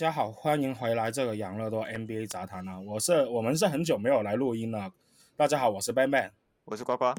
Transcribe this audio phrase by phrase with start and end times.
[0.00, 2.80] 大家好，欢迎回来这个养乐多 NBA 杂谈啊！
[2.80, 4.90] 我是我们是很久没有来录音了。
[5.36, 6.30] 大家好，我是 Ben Ben，
[6.64, 7.14] 我是呱呱。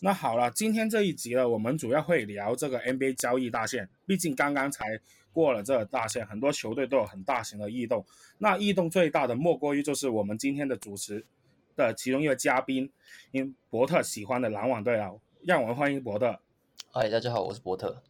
[0.00, 3.88] 那好了，今天这一集呢，我们主要会聊这个 NBA 交易大限。
[4.08, 4.86] 毕竟刚刚才
[5.32, 8.04] 过了这个大限，很多球队都有很大型的异动。
[8.38, 11.24] 那异动最大的莫过于就是我们今天的主持
[11.76, 12.90] 的其中一个嘉宾，
[13.30, 15.12] 因伯特喜欢的篮网队啊，
[15.44, 16.40] 让我们欢迎伯特。
[16.90, 18.02] 嗨，大家好，我是伯特。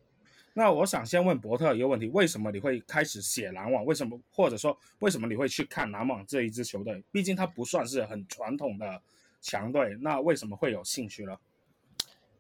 [0.53, 3.85] 那我想先问伯特一个问题：为什么你会开始写篮网？
[3.85, 7.03] 为什么，或者说为什么你会去看篮网这一支球队？
[7.13, 9.01] 毕竟它不算是很传统的
[9.41, 11.39] 强队，那为什么会有兴趣呢？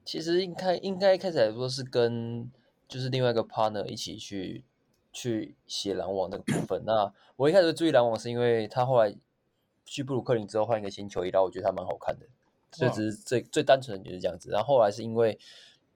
[0.04, 2.50] 其实应该应该开始来说是跟
[2.88, 4.64] 就是另外一个 partner 一起去
[5.12, 6.82] 去写篮网那个部分。
[6.84, 9.14] 那我一开始注意篮网是因为他后来
[9.84, 12.26] 去布鲁克林之后换一个新球衣，然后我觉得他蛮好看的，
[12.72, 14.50] 这只是最最单纯的就是这样子。
[14.50, 15.38] 然后后来是因为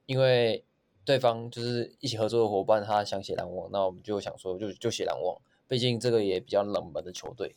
[0.06, 0.64] 因为。
[1.04, 7.54] 对方就是一起合作的伙伴，他想写篮网，那我们就想说就就写篮网，毕竟这个也比较冷门的球队。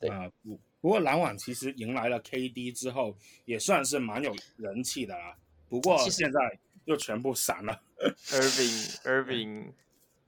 [0.00, 5.36] 对啊，不不过篮网其实迎来了 KD 之后，也算是蛮有人气的啦。
[5.68, 7.80] 不过现在又全部散了
[8.28, 9.72] ，Irving Irving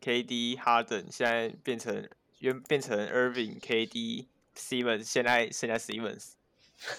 [0.03, 4.27] KD Harden 现在变成原变成 Irving KD
[4.57, 6.33] Simmons，现在现在 Simmons。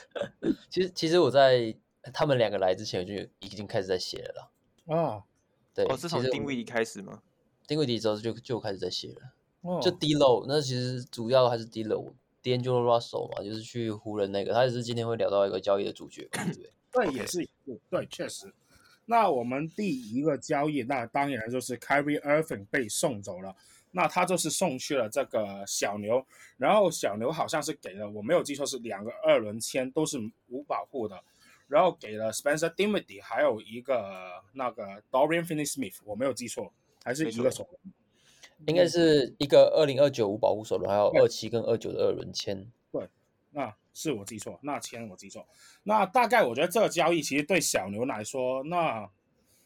[0.70, 1.76] 其实其实我在
[2.14, 4.50] 他们两个来之前就已经开始在写了啦。
[4.88, 5.24] 哦，
[5.74, 7.22] 对，哦，是从丁威迪开始吗？
[7.68, 9.22] 丁威迪之后就就开始在写了。
[9.62, 16.72] 哦，就 D'Lo，那其实主要还是 D'Lo，D'Angelo Russell 嘛，就是去湖人那个，他也是今天会聊到一个交易的主角，对不对？
[16.92, 17.48] 对，也是，
[17.90, 18.54] 对，确实。
[19.06, 23.56] 那我们第一个交易，那当然就是 Kyrie Irving 被送走了，
[23.92, 26.26] 那他就是送去了这个小牛，
[26.58, 31.22] 然后小牛好像是给了，我没有记错是两个二轮签，都是无保护的。
[31.68, 36.72] 然后给了 Spencer Dinwiddie，还有一个那个 Dorian Finney-Smith，我没有记错，
[37.04, 37.94] 还是一个首轮，
[38.68, 42.66] 应该是一个二零二九无保护首轮，还有二七跟二九的二轮签。
[42.90, 43.06] 对，
[43.52, 45.46] 那是我记错，那签我记错。
[45.84, 49.10] 那大概我觉得这个交易其实对小牛来说，那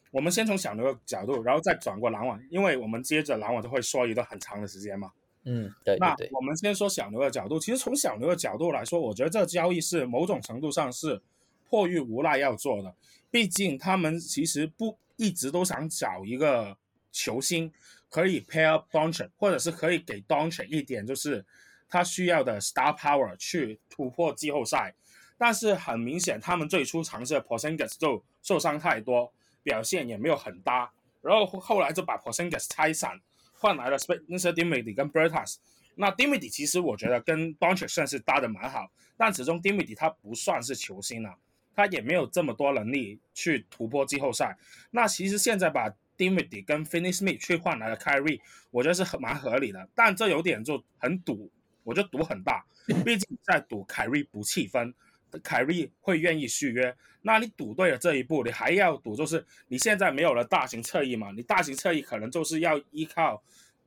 [0.09, 5.11] 我们先从小牛的角度，然后再转过篮网，因为我们接着篮网就会说一段很长的时间嘛。
[5.43, 6.29] 嗯，对，对，对。
[6.31, 11.21] 那我们先说小牛的角度，其实从小牛的角度来说，我觉得这个交易是某种程度上是。
[11.71, 12.93] 迫于无奈要做的，
[13.31, 16.77] 毕竟他们其实不一直都想找一个
[17.13, 17.71] 球星
[18.09, 21.45] 可以 pair up Doncic，或者是可以给 Doncic 一点就是
[21.87, 24.93] 他需要的 star power 去突破季后赛。
[25.37, 29.31] 但是很明显，他们最初尝试的 Porzingis 就受伤太多，
[29.63, 30.91] 表现也没有很搭。
[31.21, 33.17] 然后后来就把 Porzingis 拆散，
[33.53, 35.55] 换来了 Spencer Dinwiddie 跟 Bertas。
[35.95, 41.35] 那 Dimid 其实我觉得跟 Doncic 算是搭的蛮好，但始终 Dimid 他不算是球星啊。
[41.75, 44.57] 他也没有这么多能力去突破季后赛。
[44.91, 48.39] 那其实现在把 Dinwiddie 跟 Finney-Smith 去换来了 Kyrie，
[48.69, 49.87] 我觉得是很蛮合理的。
[49.95, 51.51] 但这有点就很赌，
[51.83, 52.63] 我就赌很大。
[53.05, 54.93] 毕竟在赌 Kyrie 不弃分
[55.31, 56.95] ，Kyrie 会愿意续约。
[57.21, 61.31] 那你赌对了这一步，你还要赌，就是你现在没有了大型侧翼嘛？
[61.31, 63.41] 你大型侧翼可能就是要依靠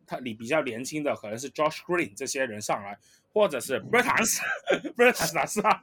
[0.06, 2.98] 他，你比较年轻的可能是 Josh Green 这些人上来。
[3.32, 5.82] 或者是 Bertans，Bertans 哪是啊？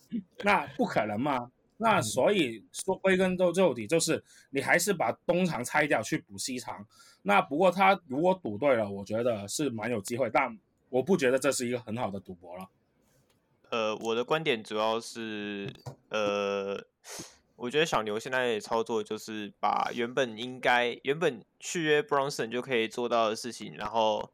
[0.44, 1.50] 那不可能嘛？
[1.78, 6.86] 那所以说归根究底，就是你还是把东墙拆掉去补西墙。
[7.22, 10.58] 那不过他如果赌对了，我觉得是蛮有机会，但
[10.90, 12.68] 我不觉得这是一个很好的赌博了。
[13.70, 15.72] 呃，我的观点主要是，
[16.10, 16.84] 呃，
[17.60, 24.32] 我觉得小牛现在的操作就是把原本应该原本续约 Bronson 就可以做到的事情，然后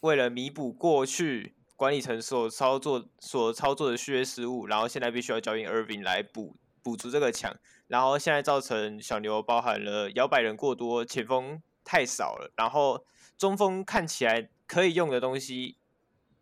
[0.00, 1.54] 为了弥补过去。
[1.76, 6.54] 管理层所操作所操作的续约失误，然后现在必须要交易 Irving 来补
[6.84, 7.52] 补足这个墙，
[7.88, 13.04] 然后现在造成小牛包含了摇摆人过多，前锋太少了，然后
[13.36, 15.76] 中锋看起来可以用的东西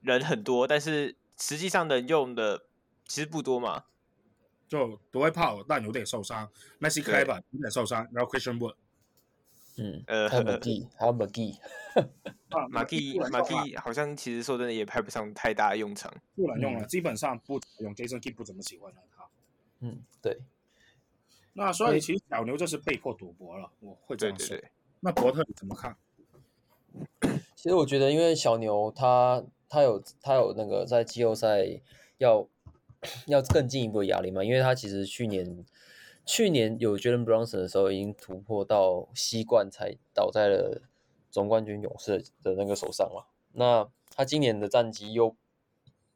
[0.02, 2.66] 人很多，但是实际上能用的
[3.08, 3.84] 其实不多嘛。
[4.72, 6.48] 就多威炮，但有点受伤
[6.80, 8.74] ；Maxi Kleber 有点受伤，然后 Christian Wood。
[9.76, 11.58] 嗯，呃，还有 McGee，还有 McGee，
[12.48, 17.94] 啊，McGee，McGee 好像其实说真的也派不上太大用场，不能用了，基本上不用。
[17.94, 19.28] Jason Kidd 不怎么喜欢他。
[19.80, 20.40] 嗯，对。
[21.52, 24.56] 那所以其实小牛就是被迫赌博了，我会这样说。
[25.00, 25.94] 那伯特你怎么看？
[27.54, 31.66] 其实我觉得，因为小牛他他有他有那个在季后赛
[32.16, 32.48] 要
[33.26, 35.64] 要更进一步的压力嘛，因为他其实去年。
[36.24, 40.80] 去年有 Jalen Brunson 的时候，已经突破到西冠，才倒在了
[41.32, 43.26] 总冠军勇士的那个手上了。
[43.54, 45.34] 那他今年的战绩又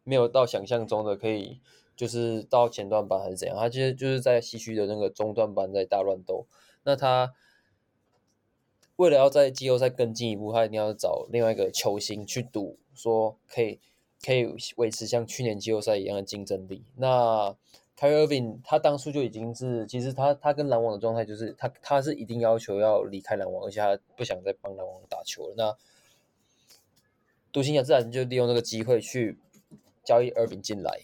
[0.05, 1.61] 没有到想象中的可以，
[1.97, 3.57] 就是到前段班还是怎样？
[3.57, 6.47] 他其实就是在西区的那个中段班在大乱斗。
[6.85, 7.35] 那他
[8.95, 13.81] 为了要在季后赛更进一步，他一定要找另外一个球星去赌，说可以
[14.25, 14.47] 可以
[14.77, 16.85] 维持像去年季后赛一样的竞争力。
[16.97, 17.55] 那
[17.99, 25.55] Kyrie Irving 他当初就已经是，其实他他跟篮网的状态就是他他是一定要求要离开篮网，而且他不想再帮篮网打球了。
[25.57, 25.77] 那
[27.53, 29.39] 独行侠自然就利用这个机会去
[30.05, 31.01] 交易 Irving 进来。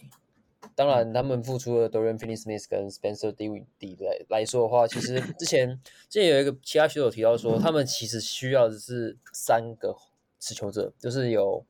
[0.74, 5.68] 当然，他们付出了 Dorian Finney-Smith 跟 Spencer Dinwiddie 来来说的话，其实之前
[6.08, 9.94] 之前有一个其他选手提到说，他们其实需要的是三个
[10.40, 11.62] 持球者，就是有，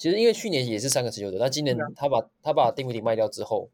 [0.00, 3.68] 其实因为去年也是三个持球者，那今年他把他把 Dinwiddie 卖掉之后，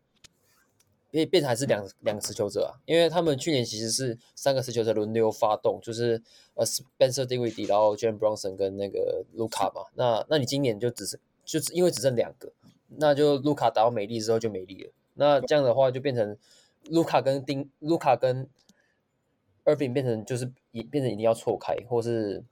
[1.13, 6.21] 变变成还是两两个持球者啊，因为他们去年其实是三个持球者轮流发动，就是
[6.55, 12.53] 呃 Spencer Dinwiddie，然后 Jalen Bronson 跟那个卢卡嘛，那那你今年就只剩就是因为只剩两个。
[12.89, 14.93] 那就卢卡打到美丽之后就美丽了。
[15.15, 16.37] 那这样的话就变成
[16.91, 18.49] 卢卡跟丁卢卡跟
[19.65, 22.43] Irving 变成就是一变成一定要错开，或是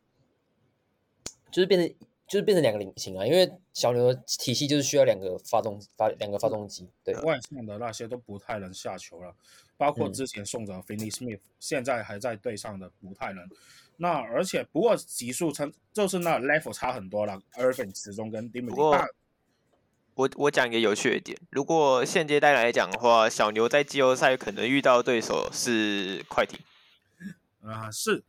[1.50, 1.96] 就是变成
[2.34, 3.24] 就是变成两个菱形啊。
[3.24, 6.90] 因为小牛的体系就是需要两个发动发两个发动机。
[7.04, 9.32] 对，外线的那些都不太能下球了，
[9.76, 13.48] 包括之前送的 Finney Smith，、嗯、现在还在队上的不太能。
[13.96, 19.08] 那而且不过级数差就是那 level 差很多了，Irving 始终跟 Dinwiddie
[20.16, 26.58] 我我讲一个有趣的点，如果现阶段来讲的话，小牛在季后赛可能遇到的对手是快艇。
[27.62, 28.24] 啊，是。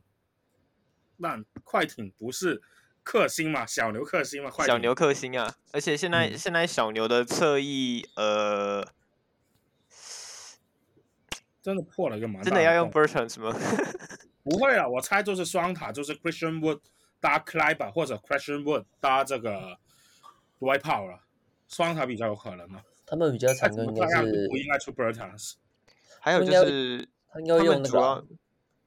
[1.21, 2.61] 但快艇不是
[3.05, 3.65] 克星嘛？
[3.65, 4.49] 小牛克星嘛？
[4.49, 4.65] 快。
[4.67, 5.55] 小牛克星啊！
[5.71, 8.85] 而且现在、嗯、现在小牛的侧翼，呃，
[11.61, 12.43] 真的破了一个蛮大。
[12.43, 13.55] 真的要用 Bertans 吗？
[14.43, 16.79] 不会啊，我猜就是双塔，就是 Christian Wood
[17.21, 19.77] 搭 Kleber 或者 Christian Wood 搭这个
[20.59, 21.21] Dwight Powell 了。
[21.67, 22.81] 双塔比较有可能嘛？
[23.05, 25.53] 他们比较常用应该是不应该出 Bertans，
[26.19, 28.25] 还有就是他们主要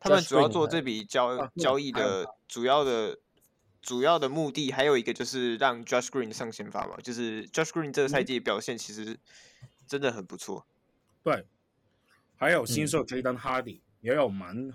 [0.00, 3.17] 他们主要做这笔交交易的主要的
[3.80, 9.19] 主要的目的，还有一个就是让 Josh Green 上先发嘛，就是 Josh Green 这个赛季表现其实
[9.86, 10.66] 真的很不错。
[11.22, 11.46] 对，
[12.36, 14.72] 还有新秀 Jaden Hardy 也有蛮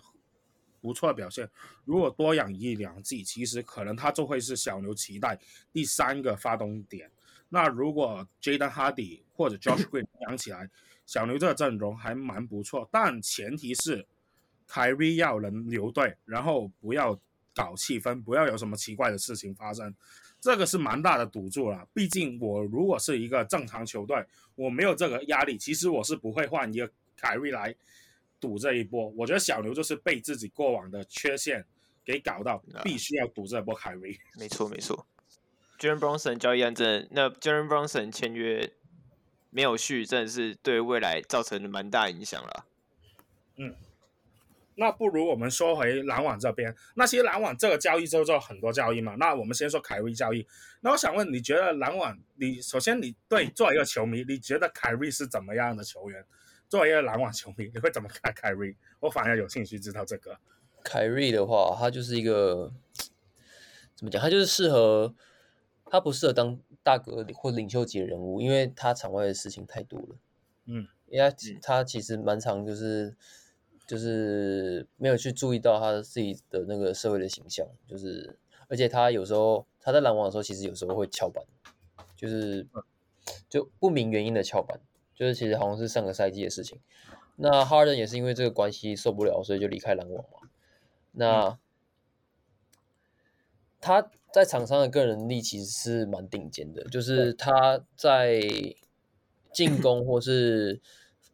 [0.81, 1.49] 不错的表现。
[1.85, 5.39] 如果多养一两季，其实可能他就会是小牛期待
[5.71, 7.11] 第三个发动点。
[7.49, 10.69] 那如果 Jaden Hardy 或者 Josh Green 养起来，
[11.05, 14.07] 小牛这个阵容还蛮不错，但前提是
[14.67, 17.19] Kyrie 要能留队，然后不要
[17.53, 19.93] 搞气氛，不要有什么奇怪的事情发生，
[20.39, 21.87] 这个是蛮大的赌注了。
[21.93, 26.89] 毕竟我如果是一个正常球队，我没有这个压力，其实我是不会换一个
[27.19, 27.75] Kyrie 来
[28.39, 29.07] 赌这一波。
[29.09, 31.65] 我觉得小牛就是被自己过往的缺陷
[32.03, 34.19] 给搞到，必须要赌这一波 Kyrie。
[34.37, 35.05] 没错，没错。
[35.79, 38.71] Jalen Brunson 交易案真，那 Jalen Brunson 签约
[39.49, 42.65] 没有续，真的是对未来造成了蛮大影响了。
[43.57, 43.75] 嗯，
[44.75, 49.15] 那不如我们说回篮网这边，那其实篮网这个交易之后做很多交易嘛。
[49.19, 50.45] 那我们先说凯瑞交易。
[50.81, 56.23] 那我想问，你觉得篮网，你首先你对作为一个球迷，你觉得凯瑞是怎么样的球员？
[56.67, 58.75] 作为一个篮网球迷，你会怎么看凯瑞？
[58.99, 60.37] 我反而有兴趣知道这个。
[60.83, 62.71] 凯瑞的话，他就是一个
[63.95, 64.21] 怎么讲？
[64.21, 65.13] 他就是适合。
[65.85, 70.15] 他不适合当大哥或领袖级的人物，因为他场外的事情太多了。
[70.65, 73.15] 嗯，因为他他其实蛮常就是
[73.85, 78.37] 就是没有去注意到他自己的那个社会的形象，就是
[78.67, 81.43] 而且他有时候他在篮网的时候，其实有时候会翘班，
[82.15, 82.67] 就是
[83.49, 84.79] 就不明原因的翘班，
[85.13, 86.79] 就是其实好像是上个赛季的事情。
[87.35, 90.49] 那哈登也是因为这个关系受不了，所以就离开篮网嘛。
[91.11, 91.57] 那、嗯、
[93.79, 94.11] 他。
[94.33, 98.41] 在场上的个人能力其实是蛮顶尖的，就是他在
[99.53, 100.81] 进攻或是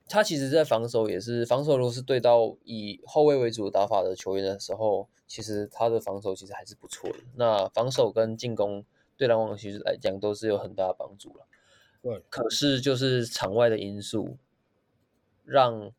[0.09, 1.77] 他其实，在防守也是防守。
[1.77, 7.19] 如果是对到以后卫为主打法的球员的时候，其实他的防守其实还是不错的。
[7.35, 8.83] 那防守跟进攻
[9.15, 11.45] 对篮网其实来讲都是有很大的帮助了。
[12.01, 14.35] 对，可是就是场外的因素
[15.45, 15.91] 让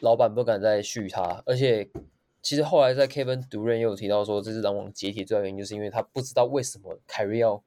[0.00, 1.88] 老板不敢再续他，而且。
[2.42, 7.62] 其实后来在 Kevin Durant 也有提到说，这是篮网解体最大原因，就是因为他不知道为什么凯瑞要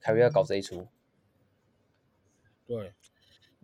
[0.00, 0.86] 凯瑞要搞这一出。
[2.66, 2.94] 对，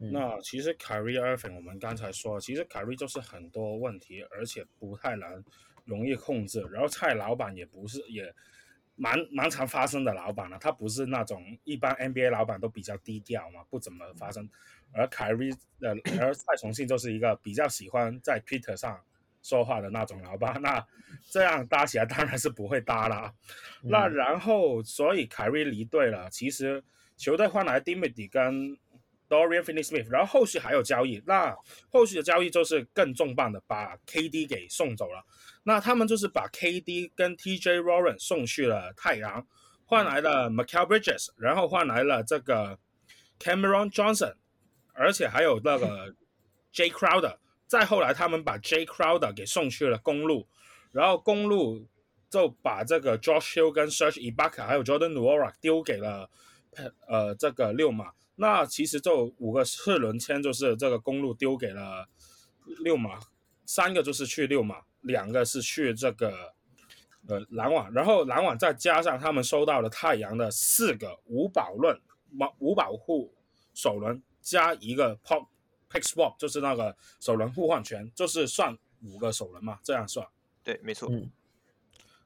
[0.01, 5.45] 嗯、那其实凯瑞 Irving 我们刚才说，其实凯瑞就是很多问题，而且不太难
[5.85, 6.61] 容易控制。
[6.73, 8.35] 然后蔡老板也不是也
[8.97, 14.49] 蛮蛮常发生的老板了，他不是那种一般 NBA 老板都比较低调嘛，不怎么发生。
[14.93, 19.01] 而凯瑞的而蔡崇信就是一个比较喜欢在 Twitter 上。
[19.43, 20.87] 说话的那种老板，那
[21.31, 23.33] 这样搭起来当然是不会搭啦。
[23.83, 26.29] 嗯、那然后，所以凯瑞离队了。
[26.29, 26.85] 其实
[27.17, 28.77] 球队换来 Dinwiddie 跟
[29.31, 31.57] Dorian Finney-Smith，然后后续还有交易，那
[31.89, 35.25] 后续的交易就是更重磅的，把 KD 给送走了。
[35.63, 39.47] 那他们就是把 KD 跟 TJ Warren 送去了太阳，
[39.85, 42.77] 换来了 mikael Bridges，然后换来了这个
[43.39, 44.35] Cameron Johnson，
[44.95, 46.13] 而且还有那个
[46.75, 47.37] Jay Crowder。
[47.69, 50.49] 再后来，他们把 Jay Crowder 给送去了公路，
[50.91, 51.87] 然后公路
[52.29, 56.29] 就把这个 Josh Hill 跟 Serge Ibaka 还有 Jordan Nwora 丢给了
[57.07, 58.11] 呃这个六马。
[58.41, 62.09] 那其实就五个次轮签就是这个公路丢给了
[62.83, 63.21] 六马，
[63.67, 66.55] 三个就是去六马，两个是去这个
[67.29, 72.01] 呃篮网，然后篮网再加上他们收到了太阳的四个五保轮
[72.59, 73.31] 无保护
[73.75, 75.47] 首轮加一个 pop
[75.91, 80.27] pick swap，就是那个首轮互换权，就是算五个首轮嘛，这样算。
[80.65, 81.11] 对，没错。
[81.13, 81.31] 嗯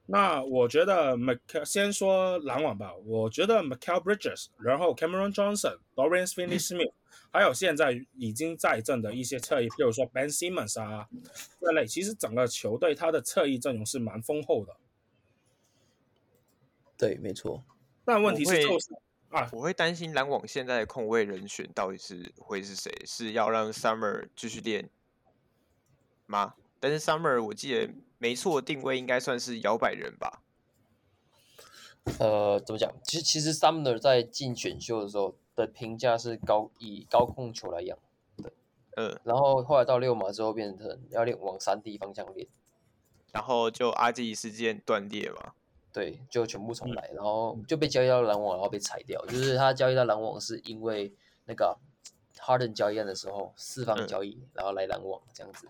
[0.07, 6.91] 那我觉得 Mc 先说篮网吧，我觉得 Mikal Bridges，然后 Cameron Johnson、Dorian Finney-Smith，
[7.31, 11.09] 还有现在已经在阵的一些侧翼，比如说 Ben Simmons 啊
[11.59, 14.77] 这类，其实整个球队他的侧翼阵容是蛮丰厚的。
[16.95, 17.63] 对，没错。
[18.05, 18.93] 但问题是就是
[19.29, 22.91] 啊，我会担心篮网现在的控卫人选到底是会是谁？
[23.07, 24.87] 是要让 Summer 继续练
[26.27, 26.53] 吗？
[26.79, 27.89] 但是 Summer 我记得。
[28.17, 30.41] 没错，定位应该算是摇摆人吧。
[32.19, 32.91] 呃，怎么讲？
[33.03, 37.97] 其实其实 Sumner 在进选秀的时候的评价是高，以高控球来养
[38.37, 38.51] 的。
[38.95, 42.47] 嗯，然后后来到六马之后变成要练往三 D 方向练，
[43.31, 45.53] 然后就 RG 事件断裂嘛。
[45.91, 49.25] 对，就全部重来，然后就被交易到篮网，然后被裁掉。
[49.25, 51.13] 就是他交易到篮网是因为
[51.45, 51.77] 那个
[52.37, 55.65] Harden 交易案的时候四方交易，嗯、然后来篮网这样子，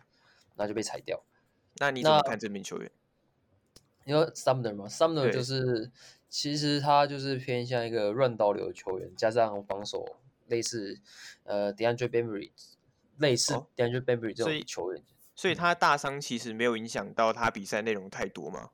[0.55, 1.23] 然后就被裁掉。
[1.77, 2.91] 那你怎么看这名球员？
[4.05, 5.91] 你说 Sumner 吗？Sumner 就是
[6.29, 10.05] 其实他就是偏向一个乱倒流的球员，加上防守
[10.47, 10.99] 类似
[11.43, 12.51] 呃 DeAndre Bembry
[13.17, 15.01] 类似 DeAndre Bembry 这种球员，
[15.33, 18.69] 所以他大伤其实没有影响到他比赛内容太多吗？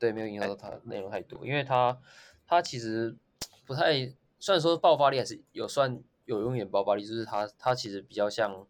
[0.00, 1.96] 对，没有影响到他内容太多，因为他
[2.44, 3.16] 他其实
[3.64, 8.66] 不太，虽然说爆发力还是有算有用一点爆发力，就是他他其实比较像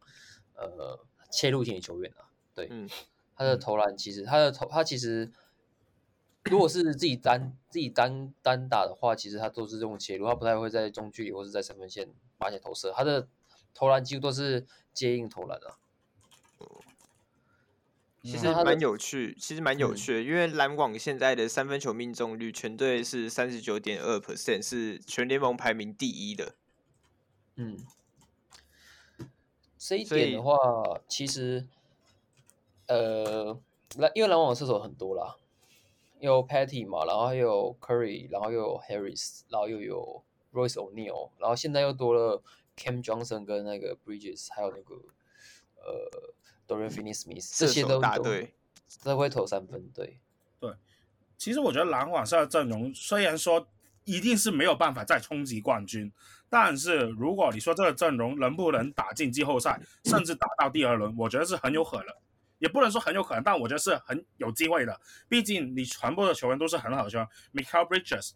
[0.57, 2.87] 呃切入型的球员啊，对，嗯。
[3.43, 5.33] 他的投篮其实，他的投他其实，
[6.45, 12.09] 如果是自己单自己单单打的话，其实他都是这种切入，他不太会在中距离或是在三分线
[12.39, 12.93] 发起投射。
[12.93, 13.27] 他的
[13.75, 15.75] 投篮几乎都是接应投篮啊。
[18.23, 26.55] 其实蛮有趣，其实蛮有趣的，嗯、因为篮网现在的三分球命中率全队是三十九点二 percent，是全联盟排名第一的。
[27.57, 27.85] 嗯，
[29.77, 30.57] 这一点的话，
[31.09, 31.67] 其实。
[32.93, 33.59] 呃，
[33.97, 35.35] 篮因为篮网的射手很多啦，
[36.21, 40.23] 有 Patty 嘛，然后还有 Curry，然后又有 Harris，然后又有
[40.53, 42.43] Royce O'Neal，然后现在又多了
[42.77, 44.95] Cam Johnson 跟那个 Bridges，还有那个
[45.77, 46.35] 呃
[46.69, 48.25] Dorian Finney-Smith，这些都都
[49.03, 50.19] 都会投三分，对
[50.61, 50.75] 对。
[51.39, 53.67] 其实我觉得篮网现在阵容虽然说
[54.05, 56.13] 一定是没有办法再冲击冠军，
[56.51, 62.15] 但是如果你说这个阵容能不能打进季后赛，甚至打到第二轮，我觉得是很有可能。
[62.63, 65.01] 也不能说很有可能，但我觉得是很有机会的。
[65.29, 68.31] 毕竟你全部的球员都是很好的球员，Mikal Bridges，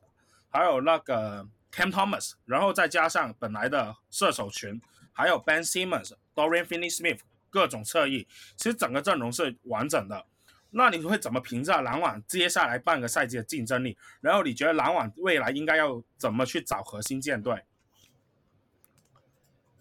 [0.50, 10.26] 还有那个 Cam Thomas，然后再加上本来的射手群，还有 Ben Simmons、Dorian Finney-Smith 各种侧翼，其实整个阵容是完整的。
[10.70, 13.96] 那你会怎么评价篮网接下来半个赛季的竞争力？
[14.20, 17.62] 然后你觉得篮网未来应该要怎么去找核心舰队？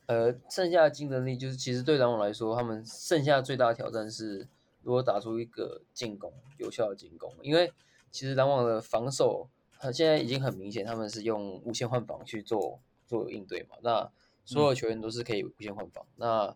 [0.08, 4.48] 呃，剩下的竞争力就是，其实对篮网来说，他们剩下最大的挑战是
[4.84, 7.34] 如何打出一个进攻，有效的进攻。
[7.42, 7.74] 因为
[8.12, 13.78] 其实篮网的防守，它现在已经很明显，他们是用无限换防去做做应对嘛。
[13.82, 14.12] 那
[14.46, 16.06] 所有球员都是可以无限换防。
[16.06, 16.56] 嗯、那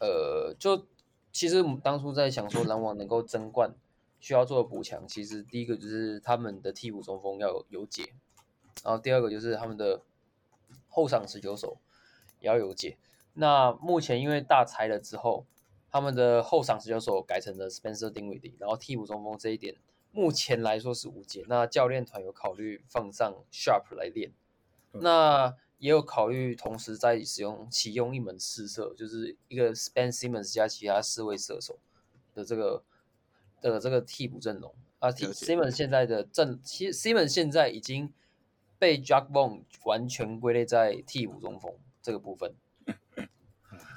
[0.00, 0.84] 呃，就
[1.30, 3.72] 其实我们当初在想说，篮网能够争冠
[4.18, 8.12] 需要做的补强，其实第一个就是他们的替补中锋要有有解，
[8.82, 10.00] 然后第二个就是他们的
[10.88, 11.78] 后场持球手。
[12.42, 12.98] 也要有解。
[13.34, 15.46] 那目前因为大裁了之后，
[15.90, 19.76] 他们的后场持球手改成了 Spencer Dinwiddie，然后替补中锋这一点
[20.10, 21.44] 目前来说是无解。
[21.48, 24.32] 那教练团有考虑放上 Sharp 来练，
[24.92, 31.78] 嗯、那也有考虑同时在使用启用一门四射，就是一个 Spen Simmons 加其他四位射手
[32.34, 32.82] 的这个
[33.60, 35.10] 的这个替补阵容啊。
[35.10, 38.12] 解 Simmons 现在的阵，其实 Simmons 现在已经
[38.78, 41.72] 被 Jacque Vaughn 完全归类在替补中锋。
[42.02, 42.54] 这个部分，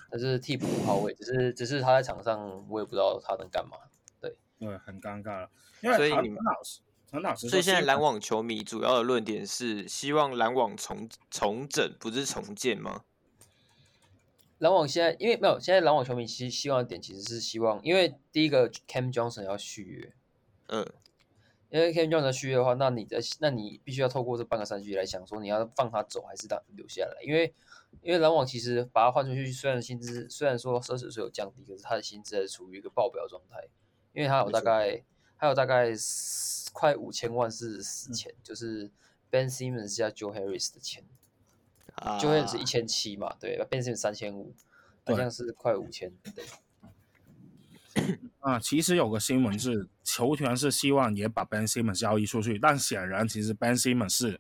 [0.09, 3.77] 但是替补五号位，只是只是他在场上，我也不知道他能干嘛。
[4.21, 5.49] 对，对，很尴尬了。
[5.81, 7.49] 因为所以很老师，陈老师。
[7.49, 13.03] 所以现在篮网球迷主要的论点是希望篮网重重整，不是重建吗？
[14.59, 20.13] 篮网现在因为没有，现在篮网球迷希希望的点其实是希望，因为第一个 Cam Johnson 要续约，
[20.67, 20.87] 嗯，
[21.69, 27.53] 因为 Cam Johnson 续约的话，那你的那你必须要透过这半个赛季来想说你要放他走还是让留下来，因为
[28.01, 33.67] 因为篮网其实把他换出去，虽然薪资虽然说奢侈税有降低，可是他的薪资还是处于一个爆表状态，
[34.13, 35.03] 因为他有大概
[35.37, 35.91] 还有大概
[36.73, 38.91] 快五千万是死钱，嗯、就是
[39.29, 41.03] Ben Simmons 加 Joe Harris 的钱。
[41.95, 44.53] 啊、，Joe Harris 一千七嘛，对，变成三千五，
[45.05, 46.43] 好像是快五千，对。
[48.39, 54.39] 啊，其实有个新闻是，球权是希望也把 Ben Simmons 交易出去，但显然其实 Ben Simmons 是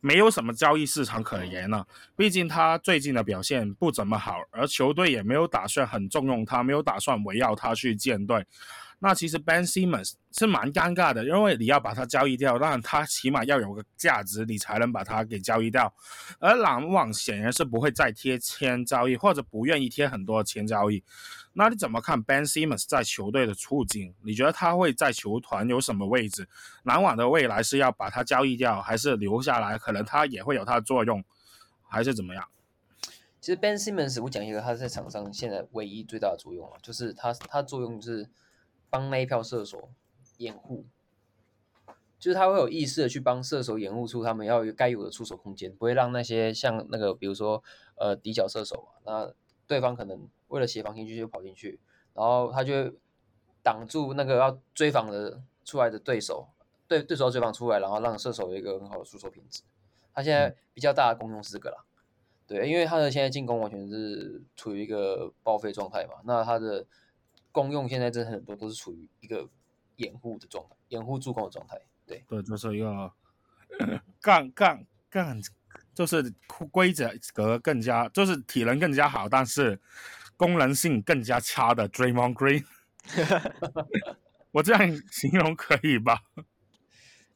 [0.00, 8.44] 没有什么交易市场可言了，毕竟他最近的表现不怎么好，而球队也没有打算很重用他，没有打算围绕他去建队。
[9.06, 15.92] 那其实 Ben Simmons 是蛮尴尬的，因为你要把他交易掉，但他起码要有个价值，你才能把他给交易掉。
[16.38, 21.04] 而篮网显然是不会再贴签交易，或者不愿意贴很多签交易。
[21.52, 24.14] 那你怎么看 Ben Simmons 在球队的处境？
[24.22, 26.48] 你觉得他会在球团有什么位置？
[26.84, 29.76] 篮网的未来是要把他交易掉，还是留下来？
[29.76, 31.22] 可能他也会有他的作用，
[31.86, 32.48] 还是怎么样？
[33.38, 38.30] 其实 Ben Simmons 我讲一个他在场上现在唯一最大的作用啊，就是他他作用是。
[38.94, 39.90] 帮那一票射手
[40.36, 40.84] 掩护，
[42.16, 47.60] 就是他会有意识的去帮射手掩护出他们要有该有的出手空间，不会让那些像那个比如说
[47.96, 49.34] 呃底角射手嘛，那
[49.66, 51.80] 对方可能为了协防进去就跑进去，
[52.12, 52.94] 然后他就
[53.64, 56.46] 挡住那个要追防的出来的对手，
[56.86, 59.62] 对对手要追防出来，然后让射手有一个很好的出手品质。
[60.14, 61.78] 他现在比较大的功用是这个啦，
[62.46, 66.86] 对，因为他的现在进攻完全是处于一个报废状态嘛，那他的。
[67.54, 69.48] 功用现在真的很多都是处于一个
[69.94, 71.80] 掩护的状态，掩护助攻的状态。
[72.04, 73.12] 对对，就是一个
[74.20, 75.40] 杠杠杠，
[75.94, 76.34] 就是
[76.72, 79.78] 规则格更加，就是体能更加好，但是
[80.36, 82.64] 功能性更加差的 Draymond Green。
[84.50, 86.24] 我这样形容可以吧？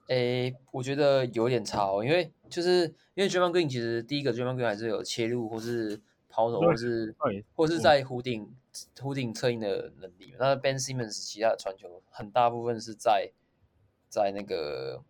[0.08, 7.14] 诶，我觉得有点差哦，因为就是因为 Draymond Green 其实第一个 Draymond Green 还是有切入或是抛投，或是
[7.54, 8.52] 或是在弧顶。
[8.96, 13.30] 弧顶策应的能力，那 Ben Simmons 其他的传球很大部分是在
[14.08, 15.02] 在那个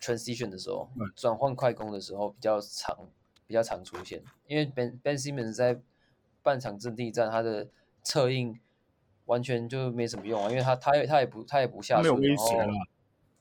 [0.00, 2.96] transition 的时候，转换快攻的时候比较常
[3.46, 5.80] 比较常出现，因为 Ben Ben Simmons 在
[6.42, 7.68] 半场阵地战他的
[8.02, 8.58] 策应
[9.26, 12.72] 完全就没什么用啊，因为他他也他也不他也不下手，没有威胁了，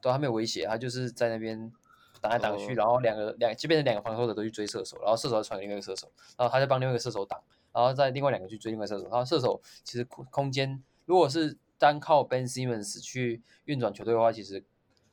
[0.02, 1.72] 对，他没有威胁，他就是在那边
[2.20, 7.42] 挡来挡去，然后两个两就变成两个防守者都去追射手，然后射手传给另外一个射手，然后他就帮另外一个射手挡。
[7.78, 14.66] 然后再另外两个去追另外射手，然后射手其实空空间，如果是单靠 Ben Simmons 去运转球队的话，其实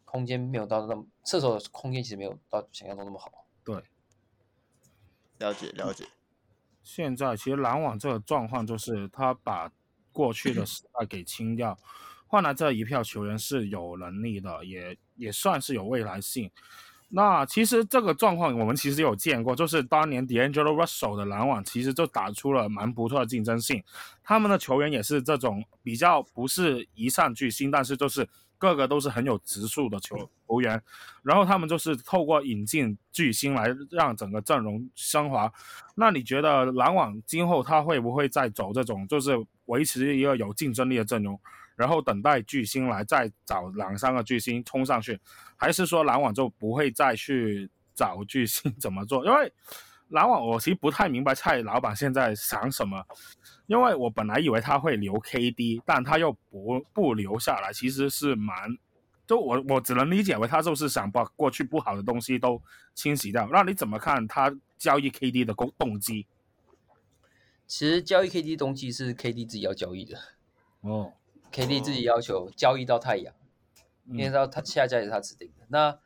[0.06, 3.46] 空间没有到那么，射手的空间其实没有到想象中那么好。
[3.62, 3.84] 对，
[5.40, 6.06] 了解了解。
[6.82, 9.70] 现在其实篮网这个状况就是他把
[10.10, 11.76] 过去的时代给清掉，
[12.26, 16.50] 换来这一票球员是有能力的，也也算是有未来性。
[17.16, 23.80] 那其实这个状况我们其实有见过，就是当年 D'Angelo Russell 的篮网其实就打出了蛮不错的竞争性，
[24.24, 30.16] 他们的球员也是这种比较不是一上巨星，但是就是个个都是很有质素的球
[30.48, 30.82] 球员，
[31.22, 35.52] 然后他们就是透过引进巨星来让整个阵容升华。
[35.94, 39.32] 那你觉得篮网今后他会不会再走这种，就是
[39.66, 41.38] 维持一个有竞争力的阵容？
[41.76, 45.20] 然后等待巨星来再找两三个巨星冲上去，
[45.56, 49.24] 还是说篮网就不会再去找巨星怎么做？
[49.26, 49.52] 因为
[50.08, 53.04] 篮网我其实不太明白蔡老板现在想什么，
[53.66, 58.54] 因为我本来以为他会留 KD，但他又不不留下来，其实是蛮，
[59.26, 62.62] 就我我只能理解为他就是想把过去不好的东西都
[62.94, 63.48] 清洗掉。
[63.50, 66.26] 那你怎么看他交易 KD 的动动机？
[67.66, 70.18] 其实交易 KD 的动机是 KD 自己要交易的
[70.82, 71.14] 哦。
[71.54, 73.32] KD 自己要求交易到太阳，
[74.06, 75.64] 因为他他下家也是他指定的。
[75.68, 75.96] 那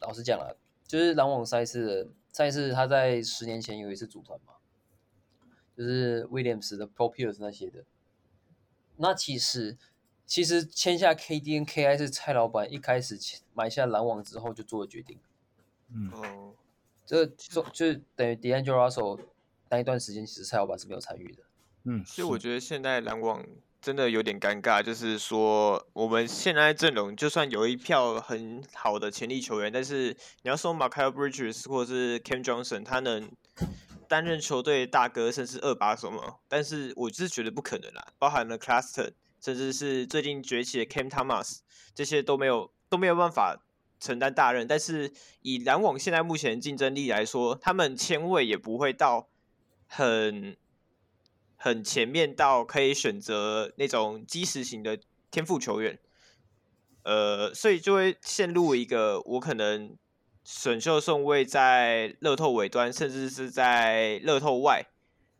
[0.00, 0.56] 老实讲了，
[0.86, 4.54] 就是篮网赛事，赛事他在十年前有一次组团嘛，
[5.76, 7.84] 就是 Williams 的 Paul Pierce 那些的。
[8.96, 9.76] 那其实
[10.24, 13.18] 其实签下 KD 跟 KI 是蔡老板一开始
[13.52, 15.20] 买下篮网之后就做的决定。
[15.90, 16.54] 嗯，
[17.04, 19.20] 这就就等于 D'Angelo Russell
[19.68, 21.42] 那一段时间，其实蔡老板是没有参与的。
[21.84, 23.44] 嗯，所以我觉得现在篮网。
[23.86, 30.08] 真的有点尴尬，就是说我们现在阵容就算有一票很好的潜力球员，但是
[30.42, 33.30] 你要说 Mikal Bridges 或者是 Cam Johnson，他能
[34.08, 36.38] 担任球队大哥甚至二把手吗？
[36.48, 41.58] 但是我是觉得不可能啦，包含了 Claxton，甚至是最近崛起的 Cam Thomas，
[41.94, 43.56] 这些都没有都没有办法
[44.00, 44.66] 承担大任。
[44.66, 49.28] 但是以篮网现在目前竞争力来说，他们签位也不会到
[49.86, 50.56] 很
[51.66, 54.96] 很前面到可以选择那种基石型的
[55.32, 55.98] 天赋球员，
[57.02, 59.96] 呃，所以就会陷入一个我可能
[60.44, 64.86] 选秀顺位在乐透尾端，甚至是在乐透外，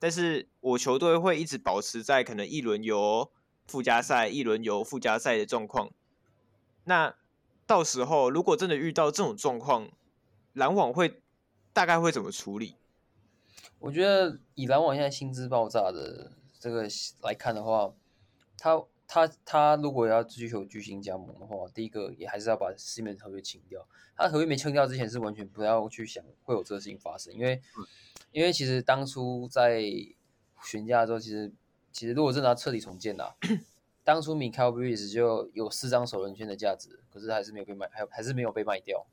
[0.00, 3.30] 但是我球队会一直保持在可能一轮游
[3.68, 5.92] 附加赛、一轮游附加赛的状况。
[6.86, 7.14] 那
[7.68, 9.88] 到时候如果真的遇到这种状况，
[10.54, 11.22] 篮网会
[11.72, 12.74] 大概会怎么处理？
[13.78, 16.88] 我觉得以篮网现在薪资爆炸的这个
[17.22, 17.92] 来看的话，
[18.58, 23.86] 他他他如果要追求巨星加盟的话，第一个也还是要把 Simmons 合约清掉。
[24.16, 27.86] 他合约没清掉之前，是完全不要去想会有这个事情发生，因为、嗯、
[28.32, 29.82] 因为其实当初在
[30.64, 31.52] 询价的时候，其实
[31.92, 33.36] 其实如果真的要彻底重建啊，
[34.02, 39.06] 当初 Mikal Bridges 就有四张首轮签的价值，可是还是没有被卖，还有还是没有被卖掉。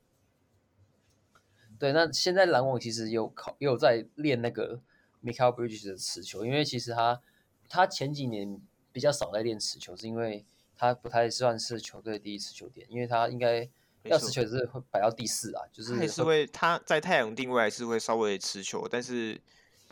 [1.84, 4.80] 对，那现在篮网其实有考，有在练那个
[5.22, 7.20] Mikal Bridges 的持球，因为其实他
[7.68, 8.58] 他前几年
[8.90, 10.46] 比较少在练持球，是因为
[10.78, 13.68] 他不太算是球队第一持球点，因为他应该
[14.04, 19.38] 要持球是会摆到第四啊，就是还是会他在太阳定位还是会稍微持球，但是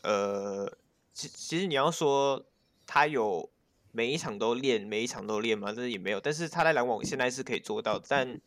[0.02, 0.74] 呃，
[1.12, 2.42] 其其实你要说
[2.86, 3.50] 他有
[3.90, 5.74] 每一场都练，每一场都练吗？
[5.74, 8.40] 这也没有，但是他在篮网现在是可以做到，但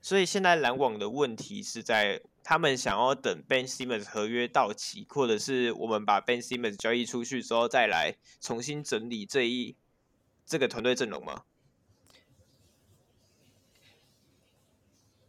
[0.00, 2.22] 所以现在篮网的问题是在。
[2.46, 9.74] 他们想要等 Ben Simmons 合约到期，或者是我们把 Ben Simmons 交易出去之后，再来重新整理这一
[10.44, 11.44] 这个团队阵容吗？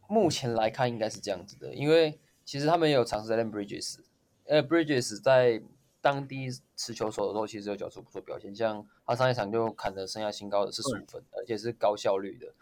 [0.09, 3.99] 目前来看，应该是这样子的，因为其实他们也有尝试在练 Bridges，
[4.43, 5.63] 呃，Bridges 在
[6.01, 12.53] 当地持球手的时候，其实有缴出不错表现，像他上一场就砍了生涯新高的四十五分，嗯，而且是高效率的，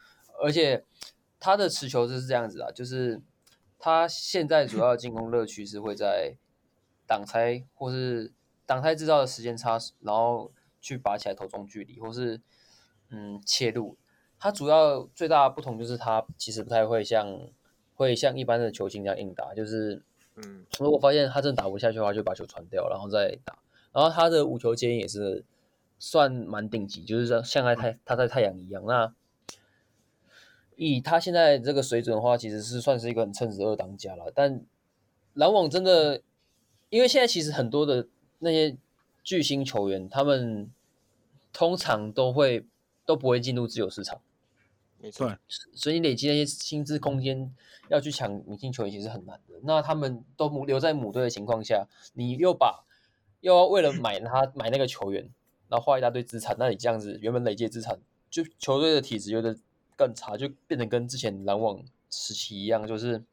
[0.44, 0.86] 而且
[1.40, 3.20] 他的持球就是这样子啊，就是。
[3.86, 6.38] 他现在主要的进攻乐趣是会在
[7.06, 8.32] 挡拆或是
[8.66, 12.40] 挡拆制造的时间差，然后去拔起来投中距离，或是
[13.10, 13.98] 嗯切入。
[14.40, 17.50] 他主要最大的不同就是他其实不太会像
[17.94, 20.02] 会像一般的球星这样硬打，就是
[20.36, 23.60] 嗯，如果发现他真的打不下去的话，就把球传掉，然后再打。
[23.92, 25.44] 然后他的五球接应也是
[26.00, 29.14] 算蛮顶级，就是像像在太他在太阳一样那。
[30.76, 34.32] 以他现在这个水准的话，其实是算是一个很称职的二当家了。
[34.34, 34.62] 但
[35.34, 36.22] 篮网真的，
[36.90, 38.08] 因为现在其实很多的
[38.40, 38.78] 那些
[39.24, 40.70] 巨星球员，他们
[41.52, 42.66] 通常都会
[43.06, 44.20] 都不会进入自由市场，
[45.00, 45.38] 没错。
[45.74, 47.54] 所以你累积那些薪资空间
[47.90, 49.56] 要去抢明星球员，其实很难的。
[49.64, 52.84] 那他们都留在母队的情况下，你又把
[53.42, 55.30] 又要为了买他买那个球员，
[55.70, 59.58] 然后花一大堆资产，那你这样子原本累积资产，就球队的体质有点。
[59.98, 63.24] 更差，就变成跟之前篮网时期一样，就是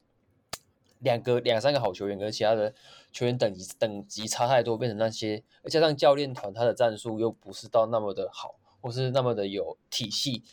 [0.99, 2.73] 两个两三个好球员，跟其他的
[3.11, 10.43] 球员等级等级差太多，变成那些，加上教练团他的战术又不是到那么的好，或是那么的有体系，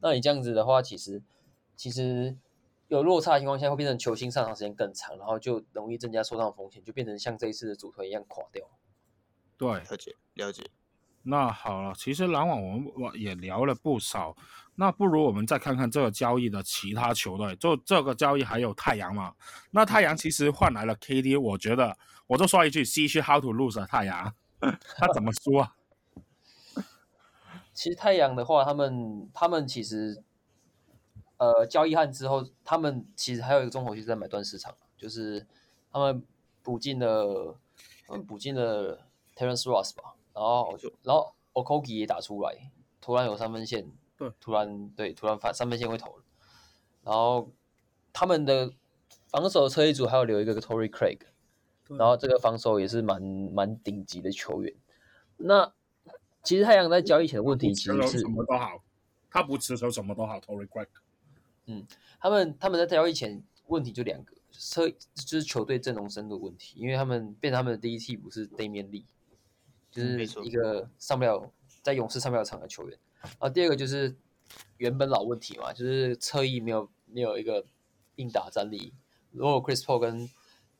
[0.00, 1.22] 那你这样子的话，其实
[1.76, 2.36] 其实
[2.88, 8.64] 有落差的情况下，会变成球星上场时间更长，然后就容易增加受伤风险，就变成像这一次的组团一样垮掉。
[9.56, 10.70] 对，了解了解。
[11.24, 14.36] 那好了，其实篮网我们我也聊了不少。
[14.78, 19.34] 那不如我们再看看这个交易的其他球队，就这个交易还有太阳嘛？
[19.70, 25.76] 那太阳其实换来了 KD，我觉得我就说一句：See how to lose 啊，太阳， 他怎么说啊？
[27.72, 30.22] 其实太阳的话，他们他们其实
[31.38, 35.46] 呃交易案之后，他们其实还有一个中后期在买断市场，就是
[35.90, 36.22] 他们
[36.62, 37.58] 补进了
[38.06, 43.90] 他们补进了 Terrence Ross 吧，然后就然后 Okogie 也打出来，突然有三分线。
[44.16, 46.18] 对，突然对，突然反三分线会投，
[47.02, 47.52] 然后
[48.12, 48.72] 他们的
[49.28, 51.18] 防守车一组还有留一个 Torrey Craig，
[51.88, 54.74] 然后这个防守也是蛮蛮顶级的球员。
[55.36, 55.72] 那
[56.42, 58.82] 其实太阳在交易前的问题其实是什么都好，
[59.30, 60.88] 他不持球什么都好，Torrey Craig。
[61.66, 61.86] 嗯，
[62.18, 69.04] 他们他们在交易前问题就两个，车就是球队阵容深度问题，因为他们变成他们的第一替补是 Damion Lee，
[69.90, 71.52] 就是一个上不了
[71.82, 72.98] 在勇士上不了场的球员。
[73.26, 74.16] 然后第二个就是
[74.78, 77.64] 原本老问题嘛，就是侧翼没有没有一个
[78.16, 78.92] 硬打战力。
[79.32, 80.28] 如果 Chris Paul 跟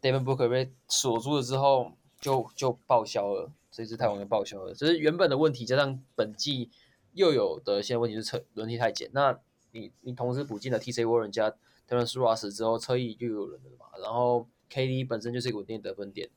[0.01, 4.75] Devin Booker 被锁住了之后就，就报销了，这支太阳就报销了。
[4.75, 6.71] 只是原本的问题加上本季
[7.13, 9.11] 又有的现在问题是侧轮替太简。
[9.13, 9.39] 那
[9.73, 11.57] 你你同时补进了 TC Warren 加 t
[11.89, 13.87] e r e n c e Ross 之后，侧翼就有人了嘛。
[14.03, 16.31] 然后 KD 本身就是一个稳定得分点，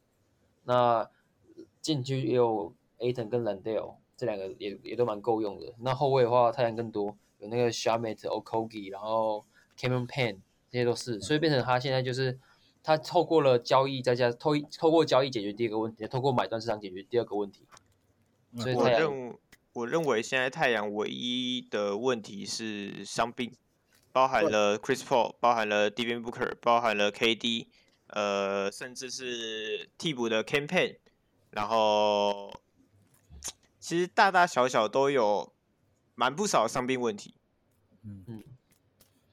[0.65, 1.09] 那
[1.81, 3.95] 进去也有 Aton 跟 Landale。
[4.19, 5.73] 这两个也也都蛮够用的。
[5.79, 9.45] 那后卫的话，太阳更多，有那个 Shamet、Okogie，然后
[9.79, 12.37] Cameron Payne，这些都是，所以变成他现在就是
[12.83, 17.63] 他透过了交易，再加透透过交易解决第二个问题，透过买断市场解决第二个问题。
[18.57, 19.37] 所以我太阳认
[19.71, 23.53] 我认为现在太阳唯一的问题是伤病，
[24.11, 27.67] 包含了 Chris Paul，包含了 Devin Booker，包含了 KD，
[28.07, 30.97] 呃，甚至是替补的 Cam Payne，
[31.51, 32.51] 然后
[33.89, 35.51] 其实大大小小都有
[36.13, 37.33] 蛮不少伤病问题。
[38.03, 38.23] 嗯。
[38.27, 38.43] 嗯，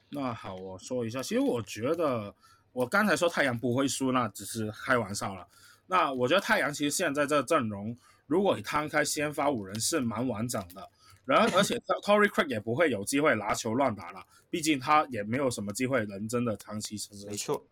[0.08, 2.34] 那好，我说一下，其实我觉得
[2.72, 5.46] 我刚才说太阳不会输，那只是开玩笑了。
[5.88, 10.88] 那我觉得太阳其实现在这阵容，如果你摊开先发五人是蛮完整的，
[11.26, 17.62] 然后而且 Torrey Craig 也不会有机会拿球乱打了，毕竟他也没有什么机会能真的长期持没错，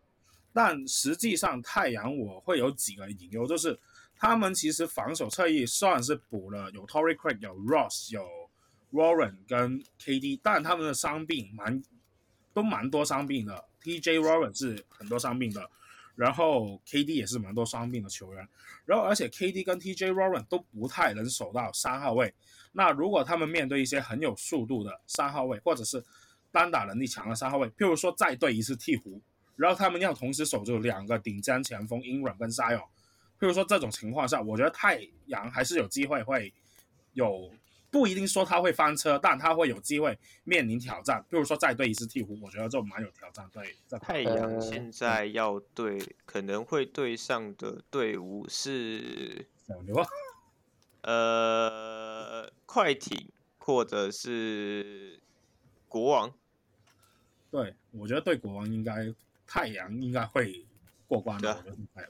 [0.53, 3.79] 但实际上太阳我会有几个隐忧，就是
[4.17, 8.25] 他们其实防守侧翼算是补了，有 Tory Craig，有 Ross，有
[8.91, 11.83] Warren 跟 KD，但他们的伤病蛮
[12.53, 15.69] 都蛮多伤病的，TJ Warren 是很多伤病的。
[16.15, 18.47] 然后 KD 也是蛮多伤病的球员，
[18.85, 22.33] 然后而且 KD 跟 TJ Warren 都不太能守到三号位。
[22.71, 26.01] 那如果他们面对一些很有速度的三号位，或者是
[26.53, 29.19] 单打能力强的三号位，譬如说再对一次鹈鹕，
[29.57, 32.85] 然后他们要同时守住两个顶尖前锋 Ingram 跟 Zion，
[33.39, 36.53] 譬如说这种情况下，我觉得太阳还是有机会会
[37.13, 37.51] 有。
[37.91, 41.23] 不一定说他会翻车，但他会有机会面临挑战。
[41.29, 43.49] 比如说再对一次鹈鹕，我觉得就蛮有挑战。
[43.53, 50.05] 对，太阳现在要对、呃、可能会对上的队伍是小牛啊，
[51.03, 55.21] 呃，快艇或者是
[55.87, 56.33] 国王。
[57.49, 59.13] 对，我觉得对国王应该
[59.47, 60.65] 太阳应该会
[61.07, 61.53] 过关的。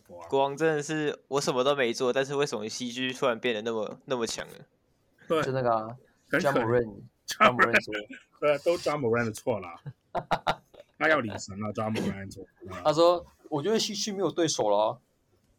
[0.08, 4.56] 国王，国王真的是我什么都没做，但是为什么西区突然变得那么那么强呢？
[5.28, 5.96] 对，就那个、啊、
[6.32, 8.08] Ja Morant，Ja Morant
[8.40, 9.70] 对，都 Ja Morant 的错了，
[10.98, 12.46] 他要领神了，Ja Morant 错。
[12.84, 15.00] 他说：“我觉得西区没有对手了。”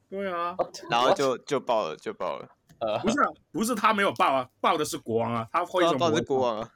[0.08, 0.56] 对啊，
[0.88, 2.48] 然后就就爆了，就爆了。
[2.78, 6.10] 呃，不是、啊，不是他没有爆啊，爆的是国王啊，他为什么不会爆？
[6.10, 6.72] 爆是国王啊，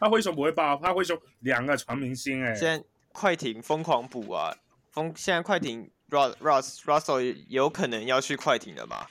[0.00, 0.76] 他为什么不会爆？
[0.82, 2.54] 他会说两个全明星哎、欸。
[2.56, 4.56] 现在快艇疯狂补啊，
[4.98, 5.12] 疯！
[5.16, 9.10] 现在快艇 Russ Ross Russell 有可能要去快艇了吧？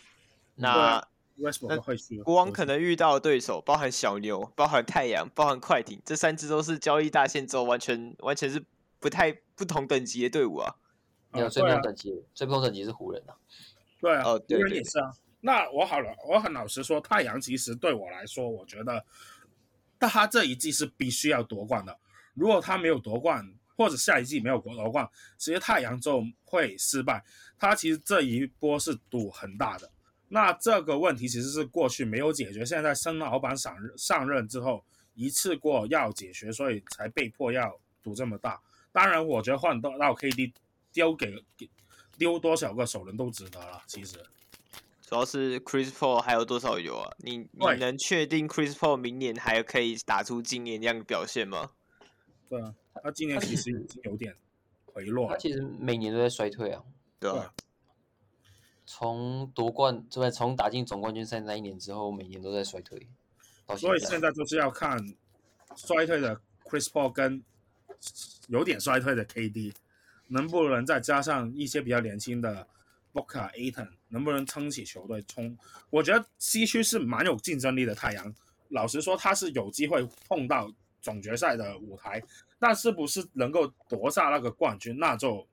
[0.56, 1.08] 那。
[1.39, 1.78] 那
[2.23, 8.65] 国王可能遇到的对手包含小牛、包含太阳、包含快艇，这三支都是交易大限之后完全完全是
[9.00, 10.76] 不太不同等级的队伍啊。
[11.30, 13.38] 没有最不同等级，最不同等级是湖人啊。
[14.02, 15.12] 对啊，哦，对，对，对，也是啊。
[15.41, 19.06] 那我好了，我很老实说，太阳其实对我来说，我觉得，
[20.00, 21.95] 但他这一季是必须要夺冠的。
[22.34, 23.47] 如果他没有夺冠，
[23.78, 27.24] 或者下一季没有国夺冠，其实太阳就会失败。
[27.58, 29.90] 他其实这一波是赌很大的。
[30.28, 38.60] 那这个问题其实是过去没有解决，现在新老板上上任之后一次过要解决，所以才被迫要赌这么大。
[38.92, 40.52] 当然，我觉得换到 KD
[40.92, 41.34] 丢给
[42.18, 43.82] 丢多少个首轮都值得了。
[43.86, 44.18] 其实，
[45.08, 47.13] 主要是 Chris Paul 还有多少油啊？
[47.20, 51.70] 你你能确定 Chris Paul 明年还可以打出今年这样的表现吗？
[52.49, 54.33] 对啊，他今年其实已经有点
[54.86, 55.33] 回落了。
[55.33, 56.83] 他其实每年都在衰退啊。
[57.19, 57.53] 对啊。
[58.86, 63.05] 从夺冠，就在从打进总冠军赛那一年之后，每年都在衰退。
[63.77, 64.97] 所以现在就是要看
[65.75, 67.43] 衰退的 Chris Paul 跟
[68.47, 69.73] 有点衰退的 KD，
[70.27, 72.65] 能不能再加上一些比较年轻的
[73.12, 75.57] Booker、Ayton，能不能撑起球队冲？
[75.89, 77.93] 我觉得西区是蛮有竞争力的。
[77.93, 78.33] 太阳，
[78.69, 80.71] 老实说，他是有机会碰到
[81.08, 82.22] 总决赛的舞台，
[82.60, 85.48] 那是不是能够夺下那个冠军，那就。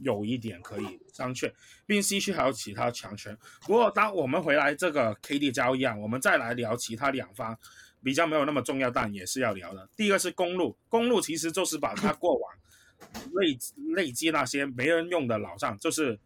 [0.00, 1.52] 有一点可以商榷，
[1.84, 3.36] 毕竟西区还有其他强权。
[3.62, 7.58] 不过，当我们回来这个 KD 交易啊，我们再来聊其他两方
[8.00, 9.88] 比较没有那么重要，但也是要聊的。
[9.96, 12.52] 第一个是公路，公路其实就是把他过往
[13.34, 13.58] 累
[13.96, 16.16] 累积那些没人用的老账，就是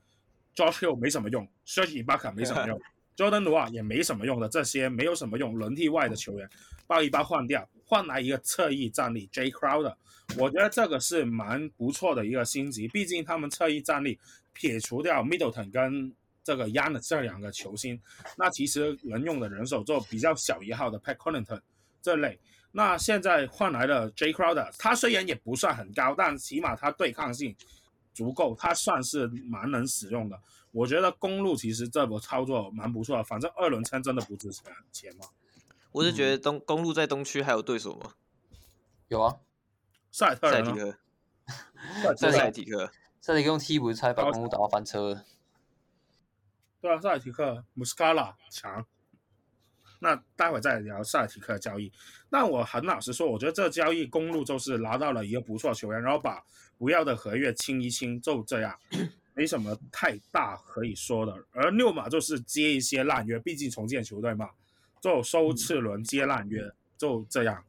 [0.55, 2.79] George Hill 没什么用，Serge Ibaka 没什么用，
[3.17, 6.47] Jordan Nwora 也没什么用的这些没有什么用轮替外的球员，
[6.87, 9.95] 包一包换掉，换来一个侧翼战力 J Crowder。
[10.39, 14.19] 我觉得这个是蛮不错的一个星级，毕竟他们侧翼战力
[14.53, 18.01] 撇除掉 Middleton 跟这个 Yann 这两个球星，
[18.39, 21.61] 那其实能用的人手就比较小一号的 Pat Connaughton
[22.01, 22.39] 这类。
[22.71, 27.55] 那现在换来了 Jay Crowder，他虽然也不算很高，但起码他对抗性
[28.15, 30.41] 足够，他算是蛮能使用的。
[30.71, 35.27] 我觉得公路其实这波操作蛮不错，反正二轮签真的不值钱钱嘛。
[35.93, 38.15] 我是觉得东公路在东区还有对手吗？
[39.09, 39.37] 有啊。
[40.11, 40.99] 赛特赛提克，
[42.17, 45.25] 赛赛提克，赛提克用替补才把公路打到翻车。
[46.81, 48.85] 对啊，赛提克，穆斯卡拉强。
[50.01, 51.93] 那待会再聊塞尔提克的交易。
[52.29, 56.45] 那我很老实说，我觉得这个交易公路就是拿到了一个不错球员，然后把
[56.77, 58.77] 不要的合约清一清，就这样，
[59.35, 61.33] 没什么太大可以说的。
[61.53, 64.51] 而六马就是接一些烂约，毕竟重建球队嘛，
[65.03, 67.65] 就收次轮接烂约，就这样。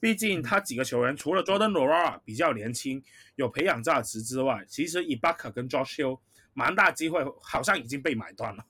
[0.00, 6.20] 毕竟他几个球员除了 Jordan Nwora 比较年轻，有培养价值之外，其实 Ibaka 跟 Josh Hill
[6.54, 8.64] 蛮大机会，好像已经被买断了。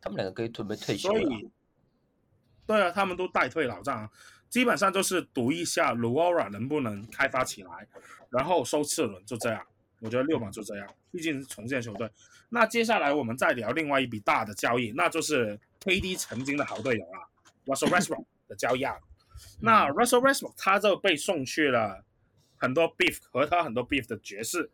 [0.00, 1.20] 他们两个可以准备退休了。
[1.20, 1.50] 所以，
[2.66, 4.10] 对啊，他们都代退老将，
[4.48, 7.86] 基本上就是赌一下 Nwora 能不能开发起来，
[8.30, 9.62] 然后收次轮，就这样。
[10.00, 12.08] 我觉得六马就这样，毕竟是重建球队。
[12.48, 17.26] 那接下来我们再聊另外一笔大的交易，那就是 KD 曾经的好队友啊
[17.66, 18.98] ，Russell Westbrook 的交易案。
[19.60, 22.04] 那 Russell Westbrook 他就被送去了
[22.56, 24.70] 很多 beef 和他很多 beef 的爵士，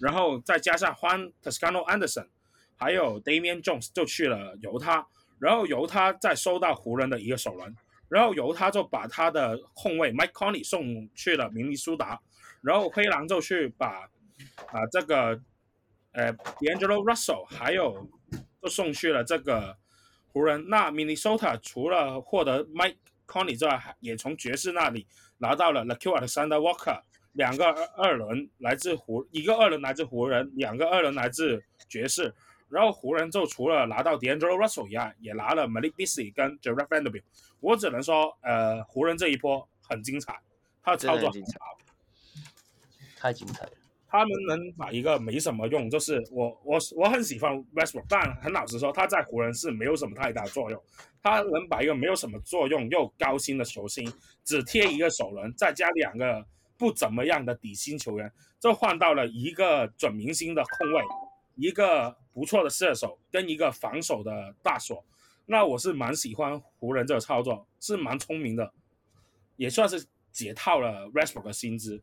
[0.00, 2.28] 然后再加上 Juan Toscano Anderson，
[2.76, 5.06] 还有 Damian Jones 就去了犹他，
[5.38, 7.74] 然后犹他再收到湖人的一个首轮，
[8.08, 12.20] 然后犹他就把他的控卫 Mike Conley 送去了明尼苏达，
[12.60, 14.10] 然后灰狼就去把
[14.66, 15.40] 啊、呃、这个
[16.10, 18.08] 呃 D'Angelo Russell 还有
[18.60, 19.76] 就送去了这个
[20.38, 20.64] 湖人。
[20.68, 22.94] 那 Minnesota 除了获得 Mike
[23.26, 25.04] Conley 之外，也从爵士那里
[25.38, 32.32] 拿到了 l a q u a r d a n d Walker 两个二轮来自湖，一个二轮来自湖人，两个二轮来自爵士。
[32.68, 37.24] 然后湖人就除了拿到 D'Angelo Russell 以外，也拿了 Malik Beasley 跟 j e r e d Vanderbilt。
[37.58, 40.38] 我只能说，呃，湖人这一波很精彩，
[40.82, 41.32] 他的操作好，
[43.16, 43.72] 太精彩了。
[44.10, 50.82] 他们能把一个没什么用，就是我我我很喜欢 Westbrook，但很老实说，他在湖人是没有什么太大作用。
[51.22, 54.10] 他能把一个没有什么作用又高薪的球星，
[54.44, 56.46] 只贴一个首轮，再加两个
[56.78, 61.02] 不怎么样的底薪球员，就换到了一个准明星的控卫，
[61.56, 65.04] 一个不错的射手跟一个防守的大锁。
[65.44, 68.72] 那我是蛮喜欢湖人这个操作，是蛮聪明的，
[69.56, 72.02] 也算是解套了 Westbrook 的薪资。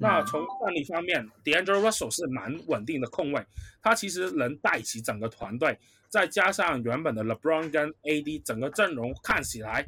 [0.00, 3.44] 那从战力方面，D'Angelo Russell 是蛮稳定的控卫，
[3.82, 5.76] 他其实能带起整个团队，
[6.08, 9.84] 再加上原本的 LeBron 跟 AD 整个阵容看起来，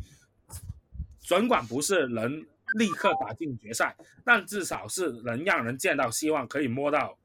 [1.21, 2.45] 尽管不是能
[2.79, 7.17] 立刻打进决赛，但至少是能让人见到希望，可以摸到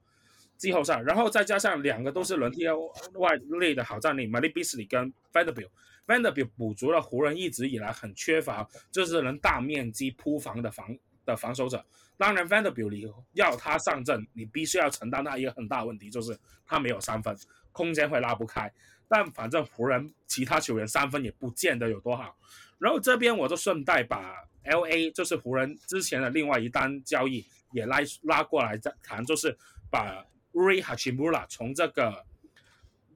[0.57, 1.01] 季后赛。
[1.01, 2.67] 然后再加上两个都是轮替
[3.15, 11.83] 外力的好战力，Malik Beasley 跟 Vanderbilt，Vanderbilt 补足了湖人一直以来很缺乏，就是能大面积铺防的防的防守者。
[12.17, 17.37] 当然，Vanderbilt 你要他上阵，你必须要承担他一个很大的问题，就是他没有三分，
[17.71, 18.71] 空间会拉不开。
[19.07, 22.35] 但反正湖人其他球员三分也不见得有多好。
[22.79, 24.33] 然后这边我就顺带把
[24.63, 29.57] LA 就是湖人之前的另外一单交易也拉拉过来再谈，就是
[29.89, 32.25] 把 Rui Hachimura 从这个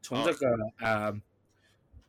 [0.01, 1.21] 从这个、哦、呃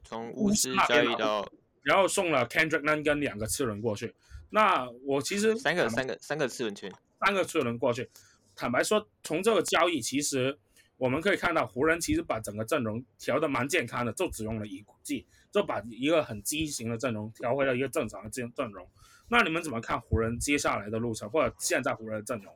[0.03, 1.49] 从巫师交易到，
[1.83, 4.13] 然后送了 Kendrick Nunn 跟两个次轮过去。
[4.51, 6.93] 那我其实三个三个三个次轮圈，
[7.25, 8.11] 三个次轮过去。
[8.57, 10.59] 坦白说，从这个交易，其实
[10.97, 18.87] 我们可以看到，湖人其实把整个阵容调的蛮健康的，就只用了一季，就把一个很畸形的阵容调回了一个正常的阵阵容。
[19.29, 22.55] 那你们怎么看湖人接下来的路程，或者现在湖人的阵容？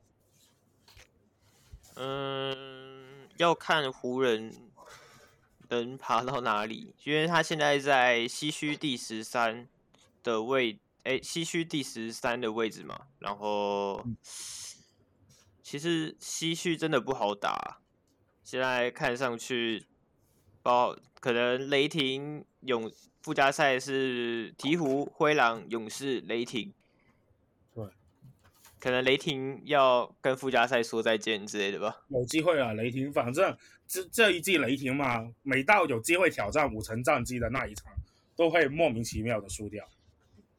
[1.94, 4.52] 嗯，要看湖人
[5.68, 9.68] 能爬到哪里，因为他现在在西区第十三
[10.24, 10.78] 的位。
[11.04, 14.02] 哎，西区第十三的位置嘛，然后
[15.62, 17.80] 其实西区真的不好打，
[18.42, 19.86] 现在看上去，
[20.62, 22.90] 包可能雷霆勇
[23.20, 26.72] 附加赛是鹈鹕、灰狼、勇士、雷霆，
[27.74, 27.84] 对，
[28.80, 32.02] 可能雷霆要跟附加赛说再见之类的吧。
[32.08, 33.54] 有机会啊，雷霆，反正
[33.86, 37.92] 这这一季雷霆嘛，每到有机会挑战五成战绩的那一场，
[38.34, 39.86] 都会莫名其妙的输掉。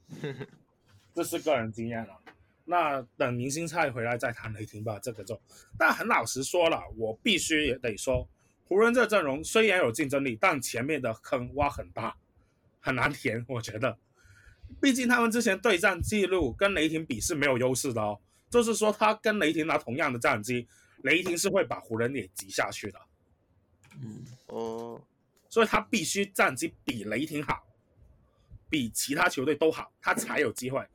[1.13, 2.19] 这是个人经验了，
[2.65, 4.99] 那等明星赛回来再谈雷霆吧。
[4.99, 5.39] 这个就，
[5.77, 8.27] 但很老实说了，我必须也得说，
[8.67, 12.15] 湖人这阵容虽然有竞争力，但前面的坑挖很大，
[12.81, 13.45] 很难填。
[13.47, 13.97] 我觉得，
[14.81, 18.19] 毕竟他们之前对战记录跟雷霆比是没有优势的哦。
[18.49, 20.67] 就是说，他跟雷霆拿同样的战绩，
[21.03, 22.99] 雷霆是会把湖人给挤下去的。
[24.01, 25.01] 嗯，哦，
[25.49, 27.65] 所以他必须战绩比雷霆好。
[28.69, 30.85] 比其他球队都好，他才有机会。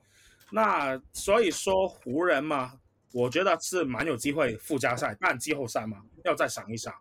[0.50, 2.80] 那所以说湖人嘛，
[3.12, 6.94] 我觉得是蛮有机会附加赛，但季后赛嘛，要再想一想。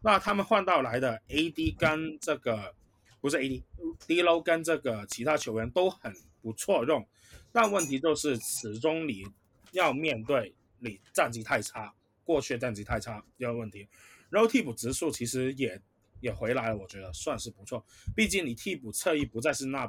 [0.00, 2.74] 那他们换到来的 AD 跟这个
[3.20, 7.06] 不是 AD，D'Lo 跟这个其他球员都很不错用，
[7.52, 9.24] 但问题就是始终你
[9.70, 11.94] 要面对你战绩太差，
[12.24, 13.88] 过去战绩太差这个问题。
[14.28, 15.80] 然后替补指数其实也
[16.22, 17.84] 也回来了，我觉得算是不错。
[18.16, 19.86] 毕竟你替补侧翼不再是那，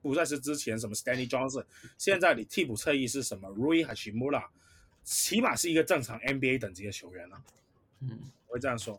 [0.00, 1.66] 不再是之前什么 Stanley Johnson，
[1.98, 4.46] 现在你替补侧翼是什么 Rui Hachimura，
[5.02, 7.42] 起码是一个正常 NBA 等级的球员了。
[8.00, 8.98] 嗯，我会这样说。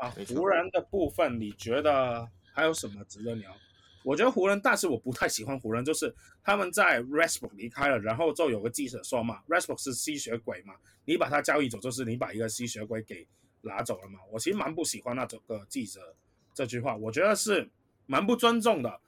[0.00, 3.56] 啊，湖人的部分你觉得还有什么值得聊？
[4.04, 13.26] 我觉得湖人，但是我不太喜欢湖人，就是他们在 Westbrook 离开了，然后就有个记者说嘛，Westbrook 是吸血鬼嘛，你把他交易走，就是你把一个吸血鬼给
[13.66, 14.20] 拿走了嘛。
[14.30, 16.16] 我其实蛮不喜欢那这个记者
[16.54, 17.70] 这句话，我觉得是
[18.06, 19.00] 蛮不尊重的，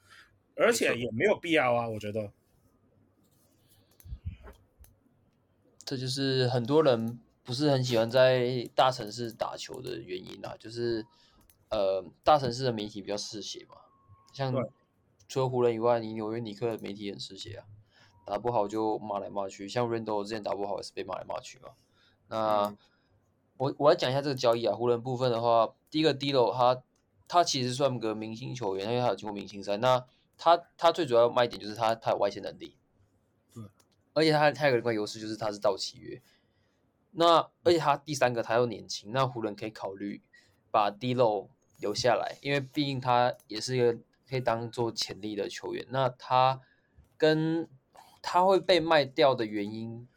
[0.55, 2.31] 而且也没有必要啊，我觉得。
[5.83, 11.05] 这就是很多人不是很喜欢在大城市打球的原因啊，就是
[11.69, 13.75] 呃，大城市的媒体比较嗜血嘛，
[14.33, 14.53] 像。
[15.31, 17.63] 除了湖人以外，你纽约尼克的媒体很嗜血啊，
[18.25, 19.69] 打不好就骂来骂去。
[19.69, 21.69] 像 Randle 之前打不好也是被骂来骂去嘛。
[22.29, 22.77] 那、嗯、
[23.59, 26.81] 我我来讲一下这个交易啊，湖人部分的话，第一个 D'Lo 他
[27.27, 29.75] 他其实算个明星球员，因为他有经过明星赛。
[29.77, 30.05] 那
[30.37, 32.77] 他他最主要卖点就是他他有外线能力，
[33.53, 33.63] 对，
[34.13, 36.21] 而且他他有一个优势就是他是到期约。
[37.11, 40.21] 那而且他第三个他又年轻，那湖人可以考虑
[40.71, 41.49] 把 D'Lo
[41.79, 43.97] 留下来，因为毕竟他也是一个。
[44.29, 46.61] 可以当做潜力的球员，那他
[47.17, 47.67] 跟
[48.21, 50.07] 他会被卖掉的原因，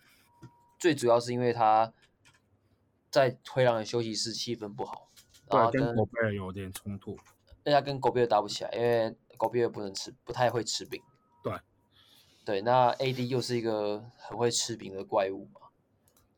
[0.78, 1.95] 最主要是因为他
[3.12, 5.10] 在灰狼的休息室气氛不好，
[5.48, 7.16] 然后跟狗贝尔有点冲突，
[7.62, 11.00] 大家跟狗贝尔打不起来，因为狗贝尔不能吃，不太会吃饼。
[11.44, 11.52] 对，
[12.44, 15.60] 对，那 AD 又是一个很会吃饼的怪物嘛，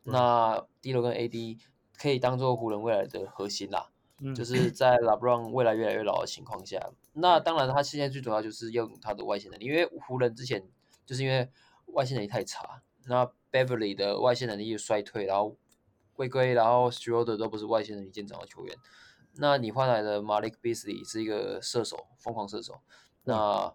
[0.02, 1.58] 那 D'Lo 跟 AD
[1.96, 3.90] 可以当做湖人未来的核心啦。
[4.34, 6.80] 就 是在 LeBron 未来越来越老的情况下，
[7.12, 10.66] 那当然他现在最主要就是用他的外线能力，因为湖人之前
[11.04, 11.50] 就是因为
[11.86, 15.56] 外线能力太差，那 Beverly 的外线能力又衰退，然后
[16.14, 18.76] 龟龟，然后 Schroeder 都不是外线能力见长的球员，
[19.34, 22.80] 那你换来的 Malik Beasley 是一个射手，疯狂射手，
[23.24, 23.74] 那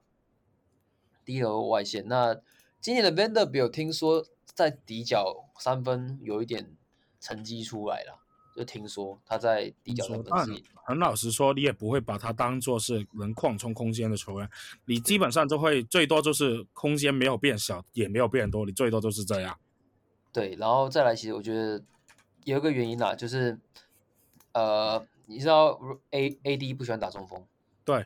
[1.24, 2.40] 低额外线，那
[2.82, 6.76] 今年的 Vanderbilt 听说在底角三分有一点
[7.20, 8.20] 成绩出来了。
[8.56, 14.50] 就听说他在底角的分析，很老实说，你也不会把他当做是能扩充空间的球员，
[14.84, 19.58] 你基本上就会最多就是空间没有变小，也没有变多，你最多就是这样。
[20.34, 21.82] 对，然后再来，其实我觉得
[22.44, 23.60] 有一个原因啦，就是
[24.54, 25.80] 呃，你知道
[26.12, 27.46] A A D 不喜欢打中锋，
[27.86, 28.06] 对，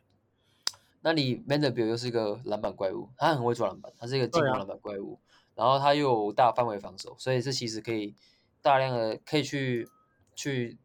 [1.02, 8.16] 那你 Manderbill 又是一个篮板怪物，他很会抓篮板，他是一个进攻篮板怪物，啊、然后他又有大范围防守，所以这其实可以
[8.62, 9.88] 大量的可以去。
[10.36, 10.80] 去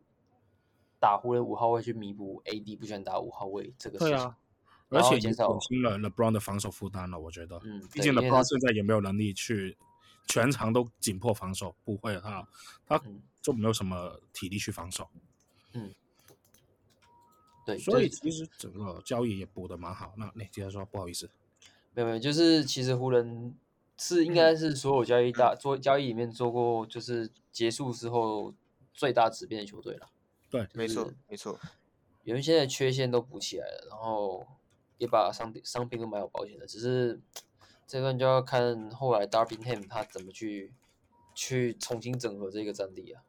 [1.01, 4.15] 打湖人五号位，去弥补 AD 不喜欢打五号位这个事情。
[4.15, 4.37] 对啊，
[4.91, 7.19] 而且减少轻了 LeBron 的防守负担了。
[7.19, 9.79] 我觉得，嗯，毕竟 LeBron 现在也没有能力去
[10.27, 12.47] 全场都紧迫防守，不会他
[12.87, 13.03] 他
[13.53, 15.09] 就没有什么体力去防守。
[15.73, 15.95] 嗯，
[17.65, 20.13] 对，所以其实整个交易也补的蛮好。
[20.17, 21.31] 那你接着说，不好意思，
[21.95, 23.57] 没有没有，就是其实湖人
[23.97, 28.55] 是应该是所有交易大做交易里面做过，就是结束之后。
[28.95, 30.11] 最大质变的球队了，
[30.51, 31.57] 对，没错，没错，
[32.25, 34.45] 因为现在缺陷都补起来了，然后
[34.97, 37.21] 也把伤病伤病都买好保险的，只是
[37.87, 40.73] 这段就要看后来 Darvin Ham 他怎么去
[41.33, 43.23] 去重新整合这个战力啊。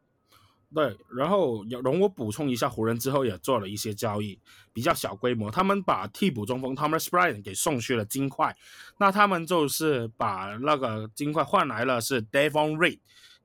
[0.73, 4.39] 对，然后容我补充一下，湖人之后也做了一些交易，
[4.71, 8.55] 比较小规模，他们把替补中锋 Thomas b r y a n 给送去了金块，
[8.97, 12.99] 那他们就是把那个金块换来了是 Davon Reed。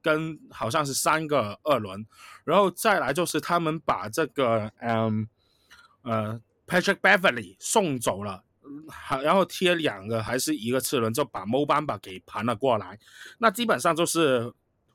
[0.04, 2.06] 跟好像是三个二轮，
[2.44, 5.26] 然后再来就是他们把这个嗯
[6.02, 8.44] 呃 Patrick Beverly 送走了，
[8.86, 12.98] 好然后贴两个还是一个次轮，就把 Mo Bamba 给盘了过来。
[13.38, 14.52] 那基本上就是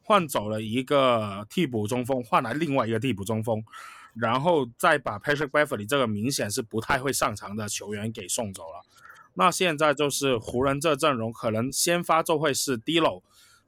[0.09, 3.63] 换走了一个替补中锋，换来另外一个替补中锋，
[4.15, 8.83] 然后再把 Patrick Beverly 这个明显是不太会上场的球员给送走了。
[9.35, 13.21] 那现在就是湖人这阵容可能先发就会是 D'Lo。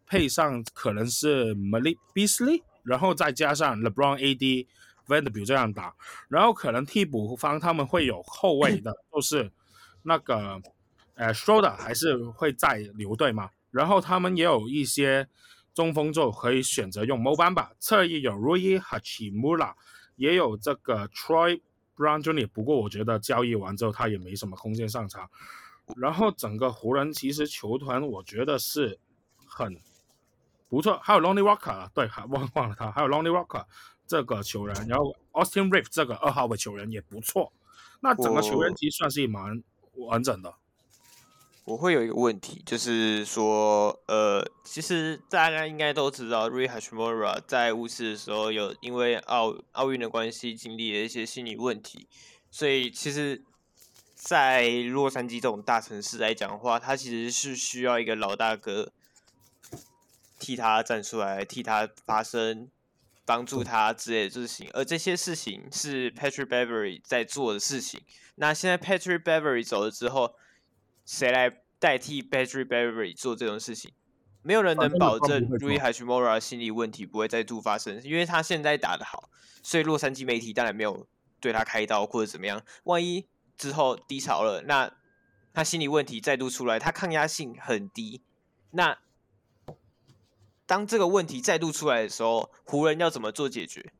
[0.07, 4.65] 配上可能是 Malik Beasley，然后再加上 LeBron、AD、
[5.07, 5.93] Vanderbilt 这样打，
[6.27, 9.51] 然后可能替补方他们会有后卫的，就是
[10.01, 10.59] 那个
[11.13, 15.29] 呃 Schroder 还是会再留队嘛，然后他们也有一些
[15.73, 19.73] 中锋就可以选择用 Mo Bamba，侧翼有 Rui Hachimura，
[20.15, 21.61] 也有这个 Troy
[21.95, 25.29] Brown Jr.，不过我觉得交易完之后他也没什么空间上场，
[25.95, 28.99] 然后整个湖人其实球团我觉得是
[29.45, 29.77] 很。
[30.69, 33.65] 不错，还有 Lonnie Walker，对，还忘忘了他，还有 Lonnie Walker
[34.07, 37.51] 这个球员，然后 Austin Reaves 这个二号位球员也不错，
[37.99, 39.61] 那整个球员其实算是蛮
[39.95, 40.53] 完整的。
[41.63, 52.07] 我会有一个问题，就是说，呃，其实大家应该都知道，Rui Hachimura 在巫师的时候有因为奥奥运的关系经历了一些心理问题，
[52.49, 53.43] 所以其实，
[54.15, 58.91] 在洛杉矶这种大城市来讲的话，他其实是需要一个老大哥
[60.39, 62.67] 替他站出来，替他发声，
[63.23, 68.01] 帮助他之类的事情，而这些事情是 Patrick Beverly 在做的事情。
[68.35, 70.33] 那现在 Patrick Beverly 走了之后，
[71.05, 73.91] 谁来代替 Patrick Beverley 做这种事情？
[74.43, 79.29] 没有人能保证 Rui Hachimura 心理问题不会再度发生，因为他现在打得好，
[79.61, 81.07] 所以洛杉矶媒体当然没有
[81.39, 82.63] 对他开刀或者怎么样。
[82.85, 84.91] 万一之后低潮了，那
[85.53, 88.23] 他心理问题再度出来，他抗压性很低。
[88.71, 88.97] 那
[90.65, 93.93] 当这个问题再度出来的时候，湖人要怎么做解决？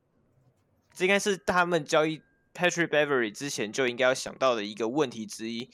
[0.93, 2.22] 这应该是他们交易
[2.54, 5.70] Patrick Beverley 之前就应该要想到的一个问题之一。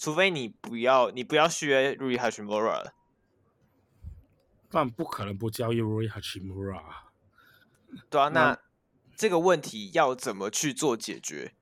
[0.00, 2.94] 除非你不要，你不要续约 Rui Hachimura 了，
[4.70, 6.82] 但不可能不交易 Rui Hachimura。
[8.08, 8.58] 对啊，那
[9.14, 11.52] 这个问题要怎么去做解决？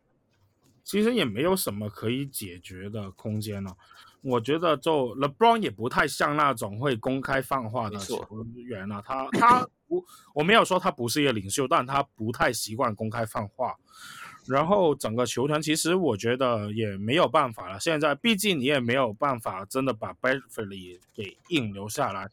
[0.84, 3.76] 其实也没有什么可以解决的空间了。
[4.20, 8.24] 我觉得就 LeBron 也不太像那种会公开放话的球
[8.54, 9.02] 员了。
[9.04, 13.76] 他他不，我没有说他不是一个领袖，但他不太习惯公开放话。
[14.48, 17.78] 然后整个球团其实我觉得也没有办法了。
[17.78, 22.28] 现在毕竟你也没有办法真的把 Beverley 给硬留下来，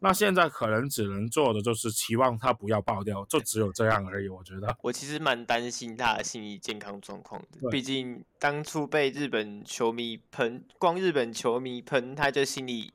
[0.00, 4.28] 那现在可能只能做的就是期望他不要爆掉，就只有这样而已。
[4.28, 7.70] 我觉得，我其实蛮担心他的心理健康状况的。
[7.70, 12.92] 毕竟当初被日本球迷喷，光日本球迷喷他就心理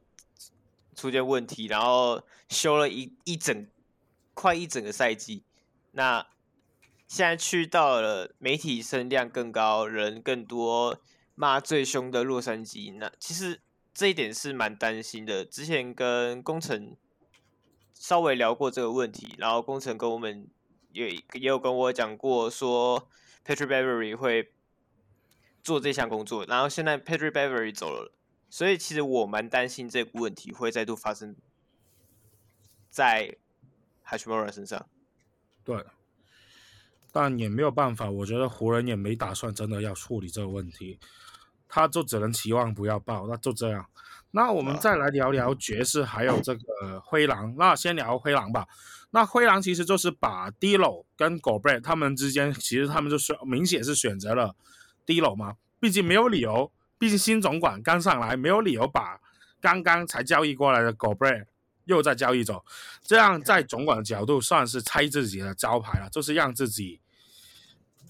[0.95, 3.65] 出现问题，然后休了一一整
[4.33, 5.43] 快一整个赛季，
[5.91, 6.27] 那。
[7.15, 10.99] 现在去到了媒体声量更高、人更多、
[11.33, 13.61] 骂最凶的洛杉矶，那其实
[13.93, 15.45] 这一点是蛮担心的。
[15.45, 16.97] 之前跟工程
[17.93, 20.49] 稍微聊过这个问题，然后工程跟我们
[20.91, 23.07] 也也有跟我讲过，说
[23.45, 24.51] Patrick Beverly 会
[25.63, 28.11] 做这项工作，然后现在 Patrick Beverly 走了，
[28.49, 31.33] 所以其实我蛮担心这个问题会再度发生
[32.89, 33.37] 在
[34.05, 34.85] Hashmora 身上。
[35.63, 35.81] 对。
[37.17, 40.99] 但也没有办法，我觉得湖人也没打算真的要处理这个问题，
[41.69, 43.85] 他就只能期望不要爆，那就这样。
[44.31, 47.55] 那我们再来聊聊爵士还有这个灰狼。
[47.57, 48.67] 那先聊灰狼吧。
[49.11, 54.53] 那灰狼其实就是把 D'Lo 跟 Gobert 他们之间，其实他们就是明显是选择了
[55.05, 59.21] D'Lo 嘛，毕竟没有理由，毕竟新总管刚上来，没有理由把
[59.61, 61.45] 刚刚才交易过来的 Gobert
[61.85, 62.65] 又再交易走，
[63.01, 66.99] 这样在总管的角度算是拆自己的招牌了，就是让自己。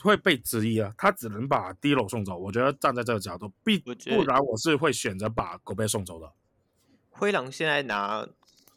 [0.01, 2.37] 会被质疑啊，他只能把 D'Lo 送走。
[2.37, 6.31] 我觉得站在这个角度，必不然我是会选择把狗贝送走的。
[7.09, 8.27] 灰狼现在拿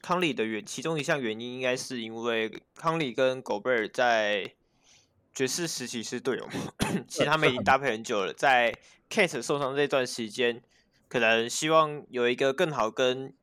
[0.01, 4.53] 康利的原其中一项原因，应该是因为康利跟狗贝尔在
[5.35, 6.49] 爵士时期是队友，
[7.09, 8.33] 其实他们已经搭配很久了。
[8.33, 8.75] 在
[9.11, 10.63] Kate 受伤这段时间，
[11.09, 13.35] 可能希望有一个更好跟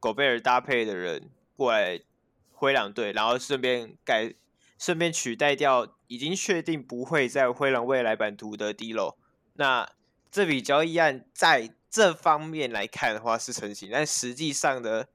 [0.00, 2.00] 狗贝尔搭配的人过来
[2.52, 4.34] 灰狼队，然后顺便改。
[4.78, 9.16] 顺便取代掉已经确定不会在灰狼未来版图的 D'Lo，
[9.54, 9.90] 那
[10.30, 15.08] 这笔交易案在这方面来看的话是成型，但实际上的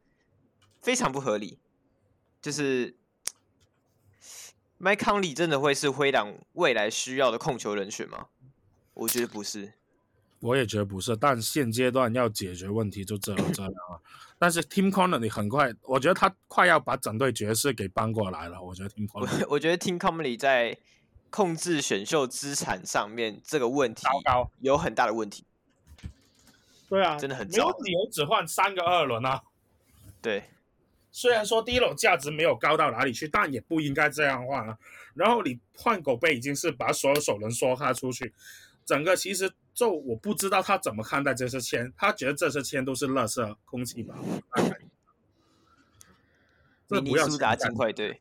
[0.81, 1.59] 非常不合理。
[2.41, 2.95] 就是
[4.79, 8.29] 麦康利真的会是灰狼未来需要的控球人选吗？
[8.95, 9.73] 我觉得不是。
[10.39, 14.01] 我也觉得不是，但现阶段要解决问题就只有这样了。
[14.39, 18.61] 但是 Tim Connelly 很快，我觉得他快要把整队爵士给搬过来了。
[18.61, 20.77] 我觉得 Tim Connelly，我觉得 Tim Connelly 在
[21.29, 24.05] 控制选秀资产上面这个问题
[24.59, 25.43] 有很大的问题。
[26.89, 29.41] 对啊，真的很没有理由只换三个二轮啊。
[30.21, 30.45] 对，
[31.11, 34.77] 虽然说第一轮价值没有高到哪里去，但也不应该这样换啊。
[35.13, 38.33] 然后你换狗贝已经是把所有首轮梭哈出去。
[38.85, 44.17] 整个其实就我不知道他怎么看待这些签，他觉得这些签都是垃圾空气吧？
[46.87, 48.19] 这不要苏达金块队。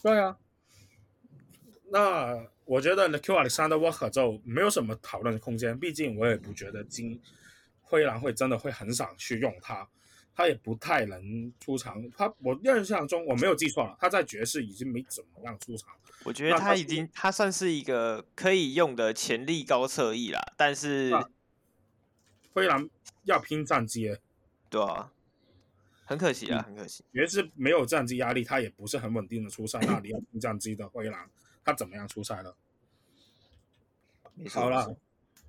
[0.00, 0.38] 对啊，
[1.90, 7.20] 那我觉得 Nickeil Alexander Walker 就没有什么讨论的空间，毕竟我也不觉得金
[7.80, 9.88] 灰狼会真的会很想去用他。
[10.36, 15.88] 他也不太能出场，他我印象中我没有记错了，他在爵士已经没怎么样出场。
[16.24, 21.10] 我觉得他已经他，他算是一个可以用的潜力高侧翼啦，但是
[22.52, 22.86] 灰狼
[23.24, 24.14] 要拼战绩，
[24.68, 25.10] 对啊，
[26.04, 27.02] 很可惜啊，很可惜。
[27.14, 31.30] 爵士没有战绩压力，他也不是很稳定的出赛，那你要拼战绩的灰狼，
[31.64, 32.54] 他怎么样出赛了？
[34.50, 34.94] 好了，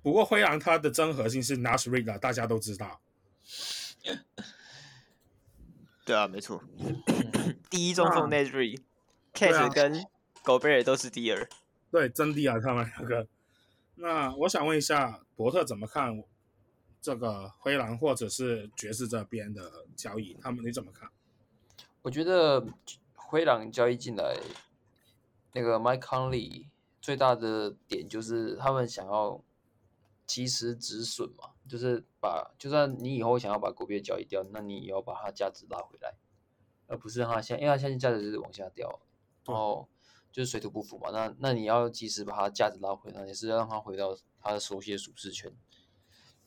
[0.00, 2.98] 不过灰狼他的真核心是 Naz Reid 大家都知道。
[6.08, 6.64] 对啊，没错。
[7.68, 10.02] 第一中锋 Naz，Reid，Catch 跟
[10.42, 11.46] 狗贝尔都是第二。
[11.90, 13.28] 对，真第二，他们两个。
[13.96, 16.24] 那我想问一下，伯特怎么看
[17.02, 20.34] 这个灰狼或者是爵士这边的交易？
[20.40, 21.10] 他们你怎么看？
[22.00, 22.66] 我觉得
[23.12, 24.34] 灰狼交易进来
[25.52, 26.68] 那个 Mike Conley
[27.02, 29.44] 最大的点就是他们想要
[30.26, 31.50] 及时止损嘛。
[31.68, 36.14] 就是把，就算你以后想要把国币交易掉，那你也要把它价值拉回来，
[36.86, 39.00] 而不是让它现，因为它现在价值就是往下掉，
[39.46, 39.86] 然后
[40.32, 41.10] 就是水土不服嘛。
[41.12, 45.52] 那那你要及时把它价值拉回来，也是要让它回到它的熟悉的舒适圈。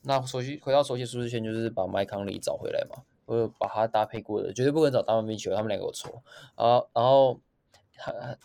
[0.02, 6.22] 那熟悉回到熟悉舒适圈，就是把麦康利找回来嘛，或者把它搭配过的，绝对不可能找大文密球，他们两个有仇。
[6.56, 7.40] 然后然后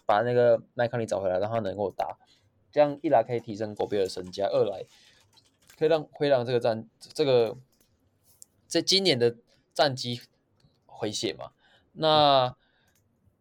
[0.06, 2.20] 把那个麦康利找回来，让他能够打，
[2.72, 4.86] 这样一来可以提升国币的身价，二来。
[5.78, 7.56] 可以让灰狼这个战这个
[8.68, 9.36] 在今年的
[9.74, 10.22] 战绩
[10.86, 11.52] 回血嘛？
[11.94, 12.56] 那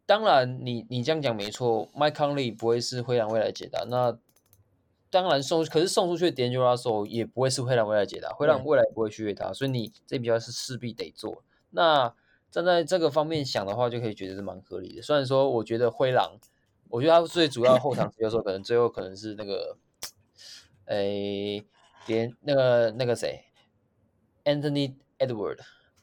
[0.04, 3.84] 当然你，你你这样讲没错，Mike Conley 不会是灰狼未来解答。
[3.84, 4.16] 那
[5.10, 8.28] 当然送，可是送出去的 D'Angelo Russell 也不会是灰狼未来解答。
[8.30, 11.42] 灰狼未来不会去他，所以你这笔交易是势必得做。
[11.70, 12.14] 那
[12.50, 15.02] 站在这个方面想的话，就可以觉得是蛮合理的。
[15.02, 16.38] 虽然说，我觉得灰狼，
[16.90, 19.76] 我觉得他最主要后场有时候可能最后可能是那个，
[20.84, 21.64] 诶。
[22.06, 23.44] 连那个那个谁
[24.44, 25.58] ，Anthony Edward，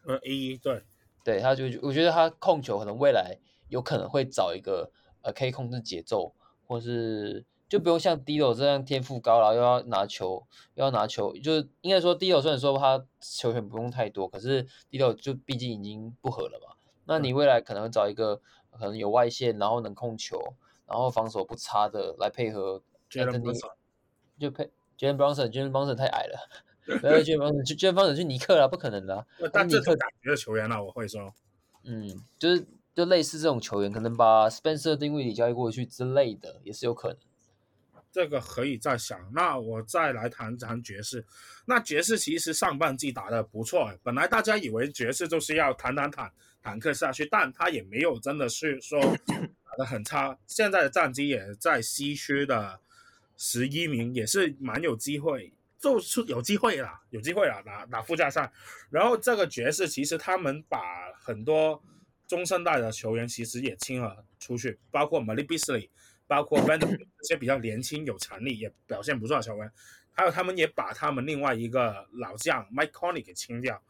[0.05, 0.83] 呃，A 对，
[1.23, 3.37] 对，他就我觉得他控球可能未来
[3.69, 4.91] 有可能会找一个
[5.21, 6.33] 呃可以控制节奏，
[6.67, 10.45] 或是就不用像 D'Lo 这样天赋高，然后又要拿球
[10.75, 16.75] 又要拿球，就是应该说 D'Lo 虽然说他球权不用太多，可是 D'Lo 就毕竟已经不合了嘛。
[17.05, 18.41] 那你未来可能找一个
[18.71, 22.81] 可能有外线，然后能控球，然后防守不差的来配合
[23.11, 23.59] Anthony，
[24.37, 24.69] 就配。
[25.03, 26.39] Jalen Brunson，Jalen Brunson 太矮了，
[27.01, 29.25] 不要 Jalen Brunson，Jalen Brunson 去尼克了，不可能的、啊。
[29.51, 31.33] 但这种感觉的球员呢、啊，我会说，
[31.83, 37.17] 嗯，就是就类似这种球员，可能把 Spencer Dinwiddie 交易过去之类的，也是有可能。
[38.13, 39.19] 这个可以再想。
[39.33, 41.25] 那我再来谈谈爵士。
[41.65, 46.31] 那爵士其实上半季打的不错，本来大家以为爵士就是要坦坦坦
[46.61, 50.37] 坦克下去，但他也没有真的是说打的很差。
[50.47, 52.79] 现在的战绩也在西区的。
[53.35, 58.51] 十一名也是蛮有机会，就是有机会啦，有机会啦，打打附加赛。
[58.89, 60.79] 然后这个爵士其实他们把
[61.19, 61.81] 很多
[62.27, 65.89] 中生代的球员其实也清了出去，包括 Malik Beasley，
[66.27, 69.71] 包括 Vanderbilt 这些比较年轻有潜力也表现不错的球员，
[70.11, 73.83] 还有他们也把他们另外一个老将 Mike Conley 给清掉。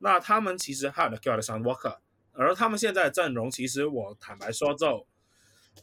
[0.00, 1.98] 那他们其实还有 Alexander Walker，
[2.32, 5.06] 而他们现在的阵容其实我坦白说就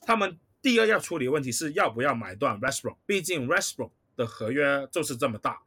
[0.02, 0.38] 他们。
[0.66, 5.62] 第二要处理问题是要不要买断 Westbrook，毕竟 Westbrook 的合约就是这么大，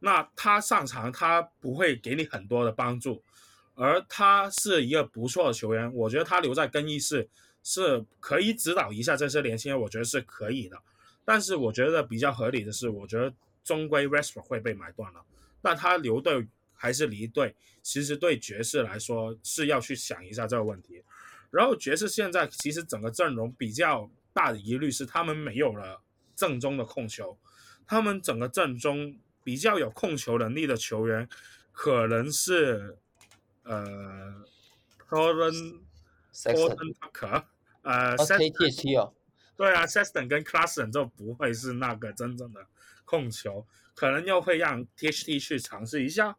[0.00, 3.22] 那他上场他不会给你很多的帮助，
[3.74, 7.26] 而他是一个不错的球员，我觉得他留在更衣室
[7.62, 10.76] 是可以指导一下这些年轻人，我觉得是可以的。
[11.24, 13.32] 但是我觉得比较合理的是，我觉得
[13.64, 15.24] 终归 Westbrook 会被买断了，
[15.62, 21.02] 但他留队还是离队，其实对爵士来说是要去想一下这个问题。
[21.50, 24.10] 然后爵士现在其实整个阵容比较。
[24.32, 26.02] 大的疑虑是他们没有了
[26.34, 27.38] 正宗的控球，
[27.86, 31.28] 他们整个阵中比较有控球能力的球员
[31.72, 32.98] 可能是
[33.64, 34.44] 呃
[35.08, 35.80] Horton
[36.32, 37.44] Horton Tucker
[37.82, 39.12] 呃 KTT 哦，
[39.56, 42.66] 对啊，Sexton 跟 Clarkson 就不会是那个真正的
[43.04, 46.36] 控球，可能又会让 THT 去尝试一下，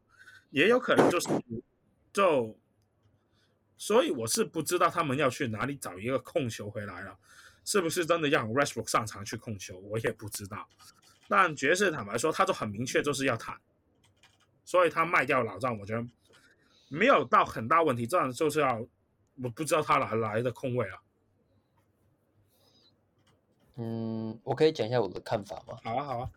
[0.49, 1.27] 也有可能就是
[2.11, 2.57] 就，
[3.77, 7.17] 所以我是不知道他们要去哪里找一个控球回来了。
[7.65, 10.67] 是不是真的让 Westbrook 上场去控球，我也不知道。
[11.27, 13.57] 但爵士坦白说，他就很明确就是要谈，
[14.65, 16.05] 所以他卖掉老将，我觉得
[16.89, 18.05] 没有到很大问题。
[18.05, 18.85] 这样就是要，
[19.41, 20.99] 我不知道他哪来的空位啊。
[23.77, 25.79] 嗯，我可以讲一下我的看法吗？
[25.83, 26.29] 好啊，好啊。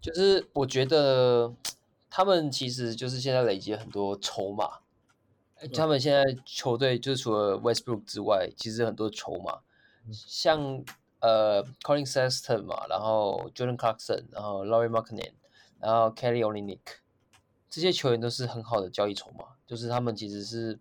[0.00, 1.54] 就是我觉得
[2.10, 4.80] 他们其实就是现在累积很多筹码，
[5.72, 9.60] 他们现在球队就是除了 Westbrook 之外，其实很多筹码。
[10.12, 10.84] 像
[11.20, 15.32] 呃，Collin Sexton 嘛，然后 Jordan Clarkson，然后 Laurie Markkanen，
[15.80, 16.80] 然后 Kelly Olynyk，
[17.70, 20.78] 这些球员都是很好的交易筹码，就是他们其实是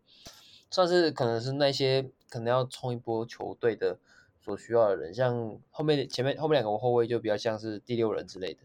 [0.69, 3.97] 算是可能是那些可能要冲一波球队的
[4.41, 8.61] 所需要的人，像后面前面后面两个后卫就比较像是第六人之类的，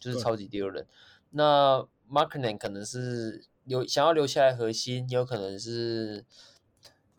[0.00, 0.86] 就是超级第六人。
[1.30, 6.24] 那 Markkanen 可能是留想要留下来核心，也有可能是。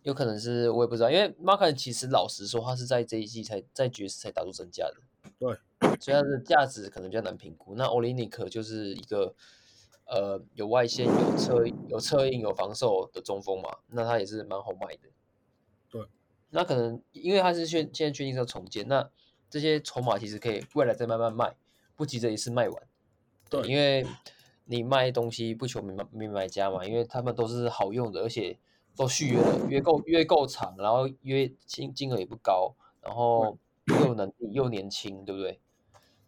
[0.03, 5.57] 有可能是我也不知道，因为马克其实老实说，他是在这一季才在爵士才打出身价的，对，
[5.99, 7.75] 所以他的价值可能比较难评估。
[7.75, 9.35] 那奥林尼克就是一个
[10.05, 15.09] 呃有外线、有侧有侧应、有防守的中锋嘛，那他也是蛮好卖的。
[15.89, 16.05] 对，
[16.51, 19.09] 那可能因为他是现现在确定是要重建，那
[19.49, 21.55] 这些筹码其实可以未来再慢慢卖，
[21.95, 22.83] 不急着一次卖完。
[23.49, 24.05] 对，因为
[24.65, 28.57] 你卖东西不求明买名买家嘛，因为他们都是好用的，而且
[28.99, 35.57] 都续约了，约够约够长，然后约金金额也不高，然后又能力又年轻，对不对？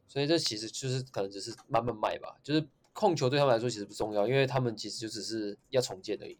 [0.07, 6.39] 所以这其实就是可能只是慢慢卖吧，就是控球对他们来说其实不重要，因为他们其实就只是要重建而已。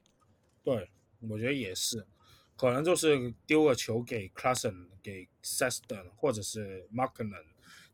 [0.63, 0.89] 对，
[1.29, 2.07] 我觉得也是，
[2.55, 7.43] 可能就是丢个球给 Clarkson 给 Seston 或者是 Markman、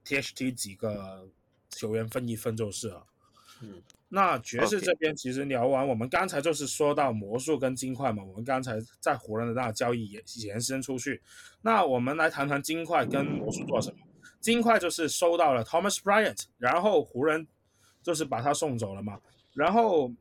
[0.05, 1.27] THT 几个
[1.71, 3.07] 球员分一分就是了。
[3.61, 11.21] 嗯，那爵士这边其实聊完，我们刚才就是说到魔术跟金块嘛，我们刚才在湖人的那个交易延延伸出去，
[11.61, 13.97] 那我们来谈谈金块跟魔术做什么。
[14.39, 17.47] 金块就是收到了 Thomas Bryant，然后湖人
[18.03, 19.19] 就是把他送走了嘛，
[19.53, 20.13] 然后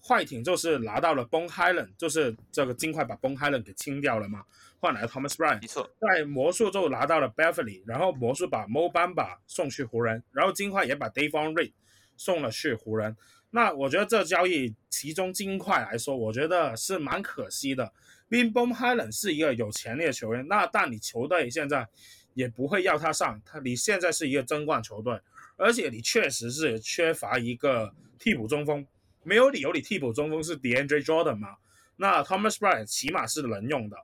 [0.00, 4.44] 快艇就是拿到了 Bones Hyland，就是这个金块把 Bones Hyland 给清掉了嘛，
[4.78, 5.62] 换来了 Thomas Bryant。
[5.62, 11.72] 没错，在魔术就拿到了 Beverly，然后魔术把 Mo Bamba 送去湖人，然后金块也把 Davon Reed
[12.16, 13.16] 送了去湖人。
[13.50, 17.92] 那我觉得这交易其中金块来说，我觉得是蛮可惜的。
[18.28, 21.88] 因为 Bones Hyland 是一个有潜力的球员，那但你球队现在。
[22.36, 25.18] 也不会要他上，他你现在是一个争冠球队，
[25.56, 28.86] 而且你确实是缺乏一个替补中锋，
[29.22, 31.56] 没有理由你替补中锋是 DeAndre Jordan 嘛？
[31.96, 33.96] 那 Thomas Bryant 起码是能用的。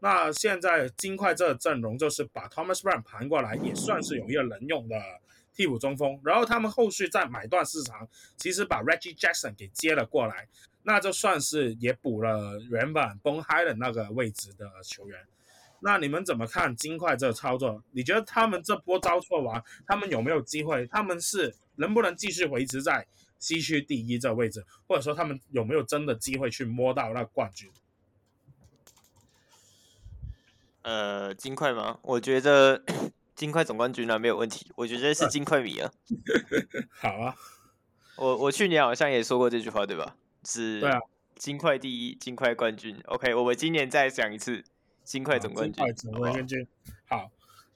[0.00, 4.96] 那现在金块这阵容就是把 Thomas Bryant 盘过来，也算是有一个能用的
[5.56, 6.20] 替补中锋。
[6.22, 10.46] 然后他们后续在买断市场，其实把 Reggie Jackson 给接了过来，
[10.82, 15.18] 那就算是也补了原本 Bones Hyland 那个位置的球员。
[15.80, 17.82] 那你们怎么看金块这个操作？
[17.92, 20.86] 你觉得他们这波招错完，他们有没有机会？
[20.86, 23.06] 他们是能不能继续维持在
[23.38, 27.70] 西区第一这位置，或者说他们有没有真的机会去摸到那冠军？
[30.82, 31.98] 呃，金块吗？
[32.02, 32.82] 我觉得
[33.36, 34.72] 金块总冠军呢没有问题。
[34.74, 35.92] 我觉得是金块米啊。
[36.98, 37.36] 好啊，
[38.16, 40.16] 我我去年好像也说过这句话，对吧？
[40.44, 40.80] 是。
[40.80, 40.98] 对啊。
[41.36, 43.00] 金块第一，金块冠军。
[43.04, 44.64] OK，我们今年再讲一次。
[45.04, 46.66] 金块总冠军，金块、总冠军
[47.06, 47.30] 好，好，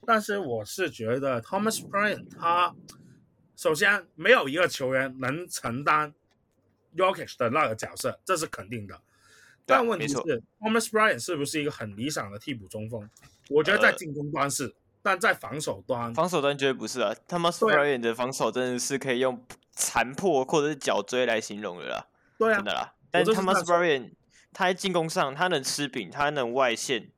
[0.05, 2.75] 但是我是觉得 Thomas Bryant 他
[3.55, 6.13] 首先没有一个球员能承担
[6.91, 8.99] y o k i s h 的那个角色，这是肯定的。
[9.65, 10.17] 但问题是
[10.59, 13.09] Thomas Bryant 是不是一个很理想的替补中锋？
[13.49, 14.71] 我觉得在进攻端是，呃、
[15.03, 17.13] 但在防守端，防守端绝对不是啊。
[17.27, 22.93] Thomas Bryant 的防守真的是可以用残破或者是脚锥来形容的啦，对啊，真的啦。
[23.09, 24.11] 但 Thomas Bryant
[24.53, 27.09] 他在进攻上，他能吃饼，他能外线。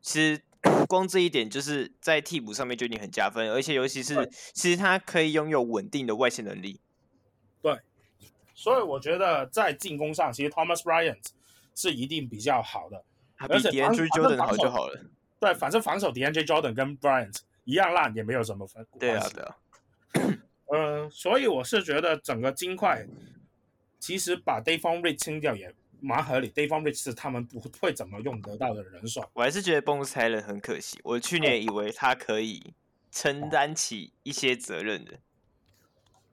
[0.00, 0.42] 其实
[0.88, 6.80] 光这一点就是在替补上面就已经很加分，而且尤其是其实他可以拥有稳定的外线能力。
[7.60, 7.78] 对，
[8.54, 11.18] 所以我觉得在进攻上，其实 Thomas Bryant
[11.74, 13.04] 是一定比较好的，
[13.36, 15.00] 他比 DeAndre Jordan 好就好了。
[15.42, 18.86] 对，反正防守 DeAndre Jordan 跟 Bryant 一样烂，也没有什么分。
[18.98, 19.56] 对啊，对啊。
[20.12, 20.38] 嗯、
[21.02, 23.04] 呃，所以我是觉得整个金块
[23.98, 25.74] 其实把 Davon Rich 清掉也。
[26.04, 29.24] 蛮合理，Davon Rich 是他们不会怎么用得到的人手。
[29.34, 30.98] 我还是觉得 Bones Hyland 很可惜。
[31.04, 32.74] 我去年以为他可以
[33.12, 35.20] 承担起一些责任的。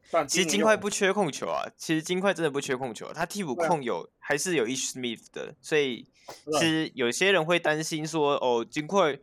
[0.09, 3.13] 但其实金块不缺控球啊，其实金块真的不缺控球。
[3.13, 6.07] 他替补控有还是有 Ish Smith 的，所以
[6.53, 9.17] 其实有些人会担心说，哦，金块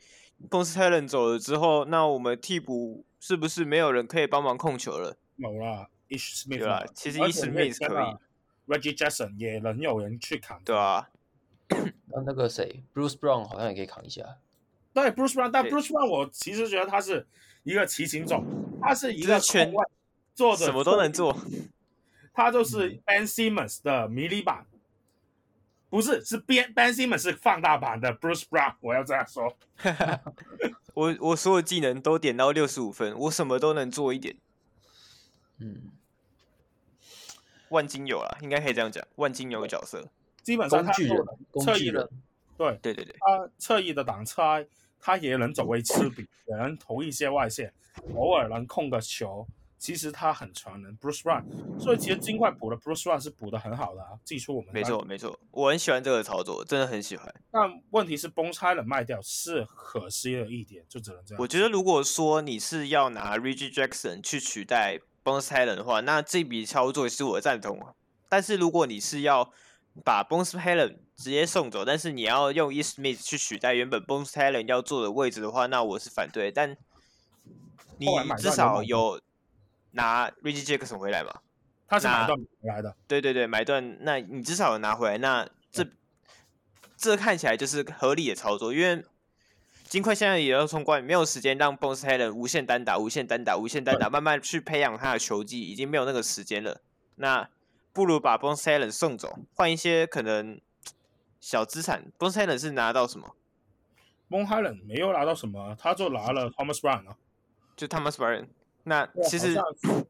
[0.50, 5.16] Bones Hyland 走了之后，那我们替补是不是没有人可以帮忙控球了？
[5.36, 8.16] 有啦，Ish Smith 对啊，其实 Ish Smith 可以。
[8.66, 11.08] Reggie Jackson 也能有人去扛，对啊。
[11.68, 14.38] 那那个谁，Bruce Brown 好像也可以扛一下。
[14.92, 17.26] 对，Bruce Brown，但 Bruce Brown 我其实觉得他是
[17.62, 18.44] 一个奇形种，
[18.80, 19.84] 他是一个圈外
[20.34, 21.36] 做的什么都能做。
[22.32, 24.66] 他就是 Ben Simmons 的迷你版，
[25.96, 29.56] 不是，是 Ben Ben Simmons 是放大版的 Bruce Brown，我要这样说。
[30.92, 34.36] 我我所有技能都点到六十五分，我什么都能做一点。
[35.56, 35.90] 嗯。
[37.70, 39.02] 万金油啊，应该可以这样讲。
[39.14, 40.06] 万金油的角色，
[40.42, 42.06] 基本上他侧翼的，
[42.58, 44.66] 对对对对，他侧翼的挡拆，
[45.00, 47.72] 他也能走位吃饼，也能投一些外线，
[48.14, 49.48] 偶尔能控个球。
[49.78, 51.44] 其实他很传人，Bruce Brown。
[51.78, 54.70] 所以其实金块补的 Bruce Brown 是补的很好的啊，记住我们。
[54.72, 57.34] 没错没错，我很喜欢这个操作，真的很喜欢。
[57.50, 61.40] 但问题是崩拆了卖掉是可惜的一点，就只能这样。
[61.40, 65.00] 我觉得如果说你是要拿 Reggie Jackson 去取代。
[65.26, 67.84] Bones Hyland 的话，那这笔操作是我赞同。
[68.28, 69.50] 但是如果你是要
[70.04, 76.52] 把 Bones Hyland 直接送走，但是你要用 East Smith 去取代原本 Bones Hyland 要做的位置的话，那我是反对。
[76.52, 76.76] 但
[77.98, 78.06] 你
[78.38, 79.20] 至少有
[79.96, 81.32] 拿 Reggie Jackson 回来嘛？
[81.88, 82.94] 他是买断回来的。
[83.08, 85.92] 对对对，买断，那你至少有拿回来，那这、嗯、
[86.96, 89.04] 这看起来就是合理的操作，因为
[89.84, 96.80] 金块现在也要冲冠，没有时间让 Bones Helen 无限单打、无限单打、无限单打，慢慢去培养他的球技，已经没有那个时间了。
[97.16, 97.48] 那
[97.92, 100.60] 不如把 Bones Helen 送走，换一些可能
[101.40, 102.12] 小资产。
[102.18, 103.34] Bones Helen 是拿到什么
[104.28, 107.16] ？Bones Hyland 没有拿到什么，他就拿了 Thomas Brown 啊，
[107.76, 108.48] 就 Thomas Bryant。
[108.88, 109.56] 那其实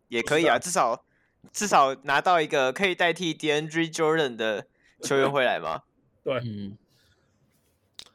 [0.09, 1.03] 也可以啊，至少
[1.51, 4.67] 至少拿到一个可以代替 DeAndre Jordan 的
[5.01, 5.83] 球员回来嘛。
[6.23, 6.77] 对，嗯，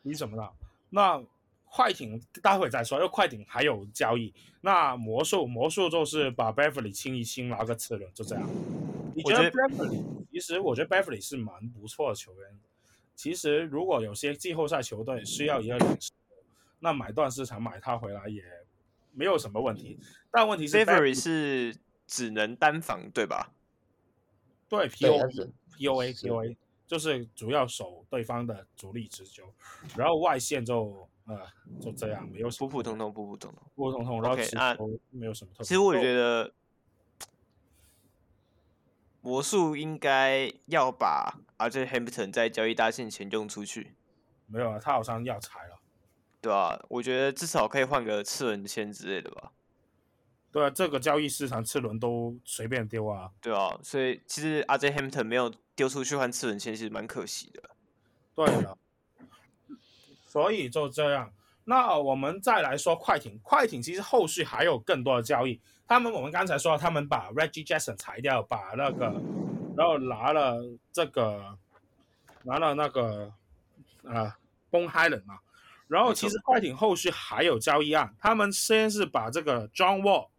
[0.03, 0.53] 你怎么了？
[0.91, 1.23] 那
[1.65, 4.31] 快艇待会再说，因为快艇还有交易。
[4.61, 8.47] 那魔术魔术就是把 Beverly 清一清，拿个次轮，就这样。
[9.15, 10.03] 你觉得 Beverly？
[10.31, 12.59] 其实我觉得 Beverly 是蛮不错的球员。
[13.15, 16.13] 其实如果有些季后赛球队需要一个领袖，
[16.79, 18.43] 那买断市场买他回来也。
[19.13, 19.99] 没有什么问题，
[20.31, 21.75] 但问题是 Beverly 是
[22.07, 23.53] 只能单防对吧？
[24.69, 26.55] 对，POA，POA，POA，
[26.87, 29.53] 就是主要守对方的主力持球，
[29.97, 31.37] 然后外线就呃
[31.81, 34.57] 就这样，没有普普通通，普普通通，普普通通，然后其实
[35.09, 35.65] 没有什么特别。
[35.65, 36.53] 其实我觉得
[39.21, 43.95] 魔术应该要把 RJ Hampton 在交易大限前用出去。
[44.47, 45.80] 没有啊，他好像要裁了。
[46.41, 49.51] 对啊，我觉得至少可以换个次轮签之类的吧。
[50.51, 53.31] 对啊，这个交易市场次轮都随便丢啊。
[53.39, 57.69] 对啊，所以其实 RJ Hampton 没有丢出去换次轮签，其实蛮可惜的。
[58.33, 58.77] 对的，
[60.25, 61.31] 所以就这样。
[61.65, 65.61] 那我们再来说快艇，快艇其实后续还有更多的交易。
[65.87, 69.13] 他们我们刚才说，他们把 Reggie Jackson 裁掉，把那个，
[69.77, 70.59] 然后拿了
[70.91, 71.57] 这个，
[72.43, 73.31] 拿了那个，
[74.03, 74.33] 呃
[74.71, 75.39] ，Bones Hyland 嘛。
[75.91, 80.29] 然后其实快艇后续还有交易案，他们先是把这个 John Wall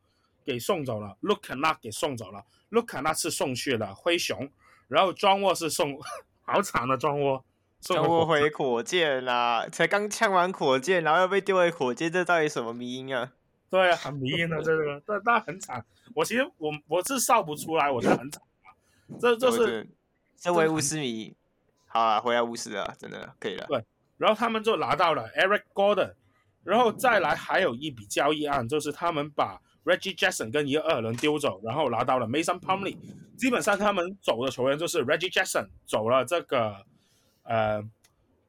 [0.47, 4.51] 给送走了，Luke Kennard 给送走了，Luke Kennard 是送去了灰熊，
[4.89, 6.01] 然后 John Wall 是送，
[6.41, 13.33] 好惨的 John Wall 回火箭啦，才刚呛完火箭，然后又被丢回火箭，这到底什么迷因啊？
[13.69, 15.85] 对啊，很迷因的这个，但但很惨，
[16.15, 18.43] 我其实我我是笑不出来，我是很惨，
[19.21, 19.87] 这就是
[20.39, 21.37] 身为巫师迷，
[21.89, 23.85] 好了，回来巫师啊，真的可以了，对。
[24.23, 26.14] 然后他们就拿到了 Eric Gordon，
[26.62, 32.97] 然后再来还有一笔交易案，就是他们把 Reggie Jackson 跟一个二轮丢走，然后拿到了 Mason Plumley。
[33.37, 36.87] 基本上他们走的球员就是 Reggie Jackson 走了这个
[37.43, 37.83] 呃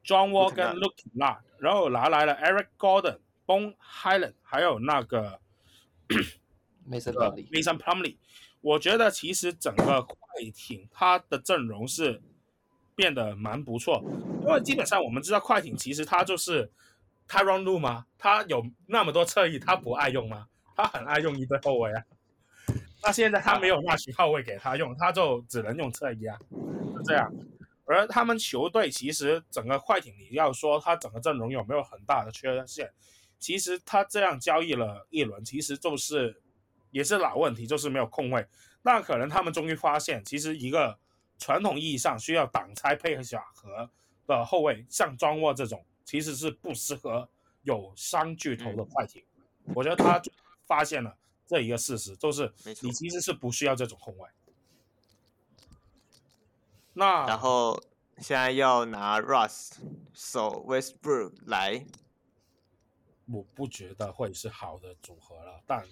[0.04, 5.40] John Wall 跟 Luke Kennard，然后拿来了 Eric Gordon、Bones Hyland，还有那个
[6.88, 7.50] Mason Plumley。
[7.50, 8.16] Mason Plumlee，
[8.60, 10.16] 我觉得其实整个快
[10.54, 12.22] 艇他的阵容是。
[12.96, 14.02] 变得蛮不错，
[14.40, 16.70] 因为基本上我们知道快艇其实他就是
[17.28, 18.06] Tyronn Lue 吗？
[18.16, 20.46] 他有那么多侧翼，他不爱用吗？
[20.76, 22.02] 他很爱用一对后卫啊。
[23.02, 27.32] 那现在他没有那群后卫给他用，他就只能用侧翼啊，就这样。
[27.84, 32.92] 而他们球队其实整个快艇，你要说他整个阵容有没有很大的缺陷？
[33.38, 36.40] 其实他这样交易了一轮，其实就是
[36.90, 38.46] 也是老问题，就是没有控位。
[38.82, 40.98] 那可能他们终于发现，其实一个。
[41.38, 43.90] 传统意义上需要挡拆配合小和
[44.26, 47.28] 的后卫，像庄沃这种，其实是不适合
[47.62, 49.22] 有三巨头的快艇。
[49.64, 50.20] 嗯、我觉得他
[50.66, 51.16] 发现了
[51.46, 54.28] 这一个事实，就是你其实是不需要这种后卫。
[56.92, 57.82] 那然后
[58.18, 59.72] 现在要拿 Russ
[60.12, 61.84] 守 Westbrook 来，
[63.26, 65.86] 我不觉得会是好的组合了，但。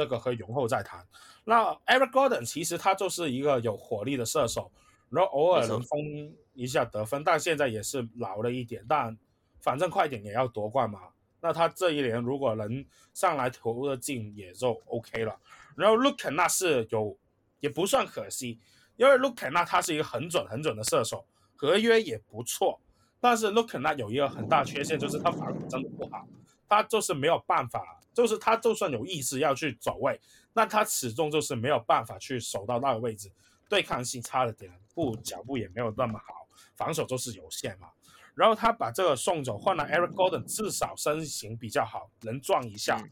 [0.00, 1.06] 这个可以容后再谈。
[1.44, 4.72] 那 Eric Gordon 其实他就是一个有火力的射手，
[5.10, 8.82] 然后偶尔能封一下得分，但现在也是老了一点。
[8.88, 9.14] 但
[9.60, 11.00] 反正快点也要夺冠嘛。
[11.42, 12.82] 那他这一年如果能
[13.12, 15.38] 上来投的进，也就 OK 了。
[15.76, 17.14] 然后 Luke Kennard 是有
[17.60, 18.58] 也不算可惜，
[18.96, 21.26] 因为 Luke Kennard 他是一个很准很准的射手，
[21.56, 22.80] 合约也不错。
[23.20, 26.26] 但是 Luke Kennard 有一个很大缺陷，就是他防守真的不好，
[26.66, 27.99] 他就是没有办法。
[28.12, 30.20] 就是他就算有意识要去走位，
[30.52, 33.30] 那他始终就是没有办法去守到那个位置，
[33.68, 37.88] 对抗性差了点，步脚步也没有那么好，防守就是有限嘛。
[38.34, 43.02] 然后他把这个送走，换了 Eric Gordon，至少身形比较好，能撞一下。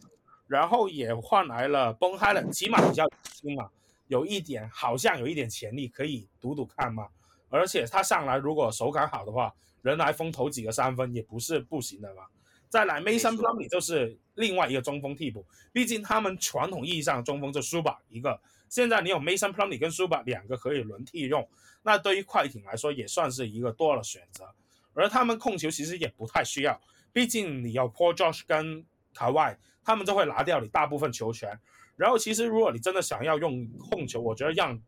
[0.47, 3.69] 然后也换来了 Bones Hyland，起码比较轻嘛，
[4.07, 7.09] 有一点好像有一点潜力，可以赌赌看嘛。
[7.51, 12.23] 而且他上来如果手感好的话，人来疯投几个三分也不是不行的嘛。
[12.69, 21.49] 再来，Mason Plumlee 就是另外一个中锋替补，毕竟他们传统意义上的中锋就 Zubac 一个，现在你有 Mason Plumlee 跟 Zubac 两个可以轮替用，
[21.83, 24.55] 那对于快艇来说也算是一个多了选择，
[24.93, 26.81] 而他们控球其实也不太需要，
[27.13, 31.59] 毕竟你有 Paul George 跟 Kawhi，他们就会拿掉你大部分球权，
[31.97, 34.79] 然后其实如果你真的想要用控球，我觉得让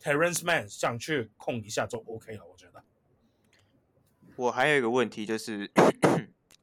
[0.00, 2.84] Terrence Mann 上去控一下就 OK 了，我觉得。
[4.36, 5.70] 我还有一个问题就是，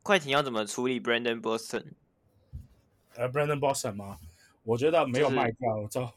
[0.01, 1.93] 快艇要怎么处理 Brandon Boston？
[3.15, 4.17] 呃，Brandon Boston 吗？
[4.63, 6.01] 我觉得没有卖掉就。
[6.01, 6.11] 是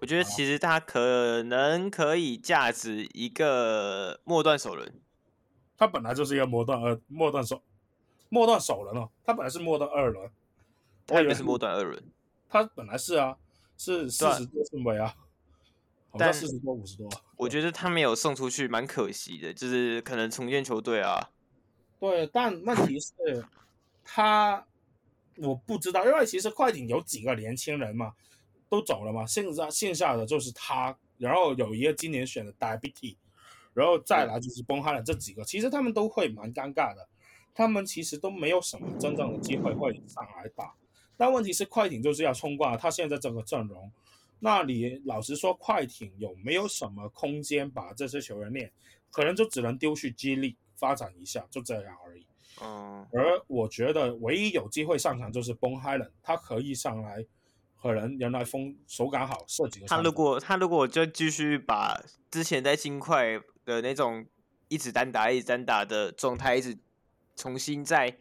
[0.00, 4.94] 我觉得其实他可能可以价值一个末段首轮，
[5.76, 7.60] 他本来就是一个末段二末段首
[8.28, 10.30] 末段首轮哦，他本来是末段二轮，
[11.04, 12.00] 他以为是末段二轮，
[12.48, 13.36] 他本来是啊，
[13.76, 15.16] 是四十多顺位啊，
[16.10, 17.10] 好像四十多五十多。
[17.36, 21.30] 我觉得他没有送出去，蛮可惜的，就是可能重建球队啊。
[22.00, 23.12] 对，但问题是，
[24.04, 24.66] 他
[25.36, 28.14] 我不知道，因为其实快艇有几个年轻人嘛。
[28.70, 33.16] 都走了嘛，现在剩下的就是他，然后有一个今年选的 Diaby，
[33.72, 37.08] 然后再来就是崩哈了这几个，其实他们都会蛮尴尬的，
[37.54, 40.74] 他们其实都没有什么真正的机会会上来打，
[41.16, 43.90] 但问题是快艇就是要冲冠，他现在这个阵容，
[44.38, 48.70] 那你老实说，快艇有没有什么空间把这些球员练，
[49.10, 52.26] 可能就只能丢去 G League 发展一下，就这样而已。
[52.62, 57.26] 嗯，而我觉得唯一有机会上场就是崩嗨了，他可以上来。
[57.80, 61.96] 可能原来风手感好，设计他如果他如果就继续把
[62.28, 64.26] 之前在金块的那种
[64.66, 66.76] 一直单打一直单打的状态，一直
[67.36, 68.18] 重新在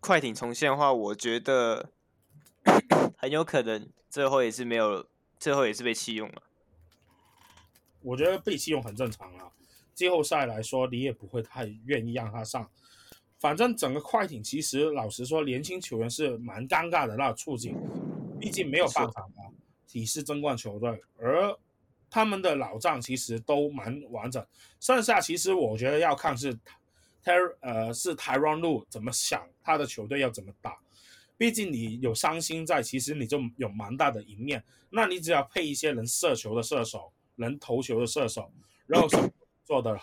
[0.00, 1.88] 快艇重现的话，我觉得
[3.16, 5.06] 很有可能最后也是没有，
[5.38, 6.42] 最后也是被弃用了。
[8.02, 9.50] 我觉得被弃用很正常啊，
[9.94, 12.68] 季后赛来说，你也不会太愿意让他上。
[13.38, 17.76] 反正整个快艇其实老实说，年轻球员是蛮尴尬的那个处境。
[18.40, 19.44] 毕竟没有办法嘛，
[19.86, 21.56] 体是争冠球队，而
[22.10, 24.44] 他们的老将其实都蛮完整。
[24.80, 26.52] 剩下其实我觉得要看是
[27.22, 30.76] 泰呃是 Tyronn Lue 怎么想，他的球队要怎么打。
[31.36, 34.62] 毕竟你有伤心在，其实你就有蛮大的赢面。
[34.90, 38.52] 那你只要配一些能射球的射手，能投球的射手，
[38.86, 39.08] 然后
[39.64, 39.98] 做的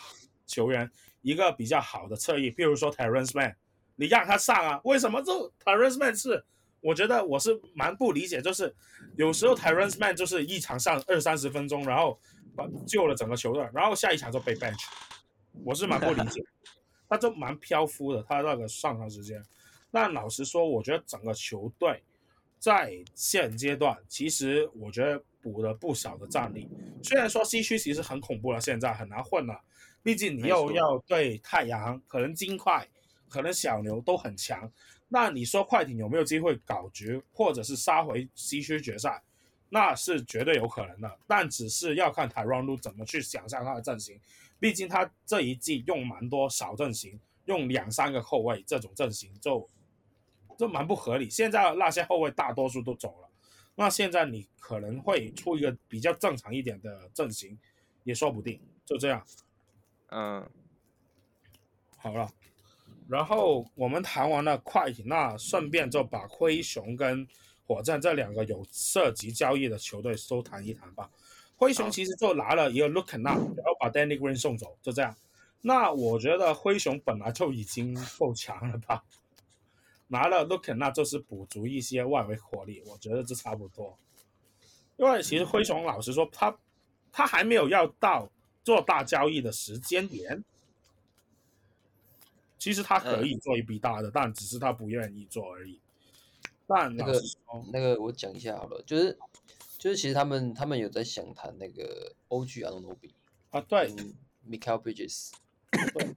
[0.46, 0.90] 球员
[1.22, 3.56] 一个比较好的侧翼，比如说 Terence Man，
[3.96, 4.82] 你让他上啊？
[4.84, 6.44] 为什么就 Terence Man 是？
[6.82, 8.76] 我觉得我是蛮不理解，就是
[9.16, 12.20] 有时候 Terence Man 就是一场上二三十分钟，然后
[12.56, 14.84] 把救了整个球队，然后下一场就被 bench，
[15.64, 16.44] 我是蛮不理解，
[17.08, 19.44] 他就蛮飘忽的，他那个上场时间。
[19.92, 22.02] 但老实说，我觉得整个球队
[22.58, 26.70] 在现阶段，其实我觉得补了不少的战力。
[27.04, 29.60] 虽然说西区其实很恐怖了，现在很难混了，
[30.04, 32.88] 毕竟你又要对太阳，可能金块，
[33.30, 34.72] 可能小牛都很强。
[35.08, 39.22] 那你说快艇有没有机会搞局，或者是杀回西区决赛？
[39.74, 44.20] 那是绝对有可能的，但只是要看 Tyronn Lue 怎么去想象他的阵型。
[44.60, 49.70] 毕竟他这一季用蛮多少阵型，用两三个后卫这种阵型就
[50.58, 51.30] 就蛮不合理。
[51.30, 53.30] 现在那些后卫大多数都走了，
[53.76, 57.58] 那现在你可能会出一个比较正常一点的阵型，
[58.04, 58.60] 也说不定。
[58.86, 59.26] 就这样，
[60.10, 60.50] 嗯，
[61.98, 62.30] 好了。
[63.08, 67.28] 然后我们谈完了快艇，那顺便就把灰熊跟
[67.66, 71.10] 火箭这两个有涉及交易的球队都谈一谈吧。
[71.56, 75.16] 灰熊其实就拿了一个 Luke Kennard，然后把 Danny Green 送走，就这样。
[75.62, 79.04] 那我觉得灰熊本来就已经够强了吧，
[80.12, 83.98] 拿了 Luke Kennard 就是补足一些外围火力，我觉得这差不多。
[84.98, 86.56] 因为其实灰熊老实说，他
[87.12, 88.30] 他还没有要到
[88.64, 90.44] 做大交易的时间点。
[92.60, 95.80] 其实他可以做一笔大的，嗯，但只是他不愿意做而已。
[96.68, 97.20] 但那个
[97.74, 99.18] 那个我讲一下好了，就是
[99.80, 103.10] 就是其实他们他们有在想谈那个 OG Anunoby
[103.50, 103.92] 啊，对
[104.48, 105.32] ，Michael Bridges，
[105.72, 106.16] 对，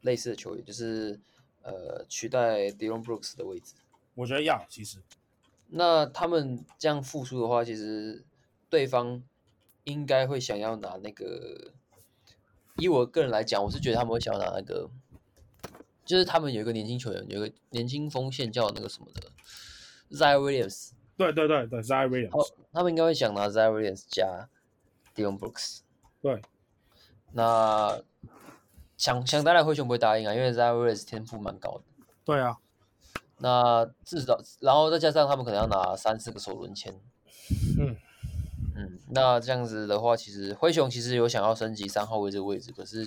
[0.00, 1.20] 类似的球员，就是
[1.64, 3.74] 呃取代 Dillon Brooks 的位置。
[4.14, 4.98] 我觉得要其实，
[5.68, 8.24] 那他们这样复出的话，其实
[8.70, 9.20] 对方
[9.82, 11.72] 应该会想要拿那个。
[12.76, 14.88] 以我个人来讲，我是觉得他们会想要拿那个。
[16.04, 19.22] 就是他们有一个年轻球员，有一个年轻锋线叫那个什么的
[20.10, 20.90] ，Zion Williams。
[21.16, 22.52] 对对对对，Zion Williams。
[22.72, 24.50] 他们应该会想拿 Zion Williams 加
[25.14, 25.80] Dillon Brooks。
[26.20, 26.42] 对。
[27.32, 28.02] 那
[29.04, 31.82] 想想当然灰熊不会答应啊，因为 Zion Williams 天赋蛮高的。
[32.24, 32.56] 对啊。
[33.38, 36.98] 那至少，然后再加上他们可能要拿三四个首轮签。
[37.78, 37.96] 嗯。
[38.74, 43.06] 嗯，那这样子的话，其实灰熊其实有想要升级三号位这个位置，可是。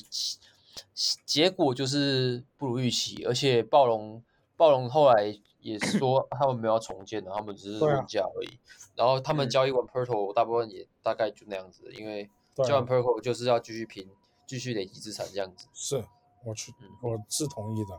[1.25, 4.23] 结果就是不如预期，而且暴龙
[4.55, 8.47] 暴龙后来也说他们没有要重建的，他们只是论价而已。
[8.47, 8.61] 啊、
[8.97, 12.29] 然后他们交易完 Poeltl 大部分也大概就那样子，因为
[12.63, 14.07] 交完 Poeltl 就是要继续拼，
[14.47, 15.67] 继续累积资产这样子。
[15.73, 16.03] 是，
[16.43, 16.73] 我去，
[17.03, 17.89] 我是同意的。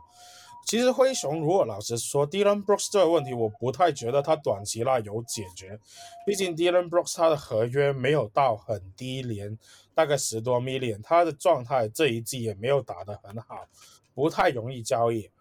[0.67, 5.79] 其实灰熊如果老实说，Dylan Brooks 这个问题，我不太觉得他短期内有解决。
[6.25, 9.57] 毕竟 Dylan Brooks 他的合约没有到很低廉，
[9.95, 13.65] 大概十多 million，他的状态这一季也没有打得很好，
[14.13, 15.31] 不太容易交易。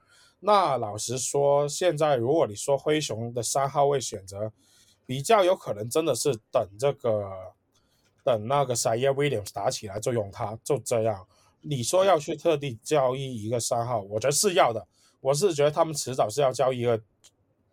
[0.41, 4.53] 那老实说，现在如果你说灰熊的三号位选择，
[5.05, 7.29] 比较有可能真的是等这个，
[8.29, 11.27] 等那个 Ziaire Williams 打起来就用他，就这样。
[11.63, 14.87] 你说要去特地交易一个三号，我觉得是要的。
[15.21, 17.01] 我是觉得他们迟早是要交易一个，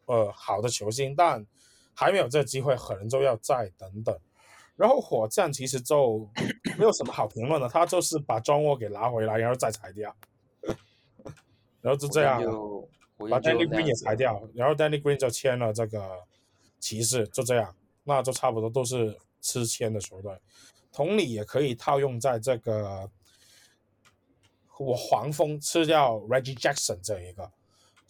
[0.06, 1.46] 呃，好的球星，但
[1.94, 4.18] 还没有这个机会，可能就要再等等。
[4.78, 6.26] 然后火箭其实就
[6.80, 10.16] 没有什么好评论的，他就是把 John Wall 给拿回来，然后再裁掉，
[11.82, 12.42] 然后就这样，
[13.18, 16.24] 把 Danny Green 也裁掉，然后 Danny Green 就签了这个
[16.80, 19.16] 骑士，就这样，那就差不多都是
[19.46, 20.32] 吃签的球队。
[20.92, 23.10] 同理也可以套用在这个。
[24.78, 27.50] 我黄蜂吃掉 Reggie Jackson 这一个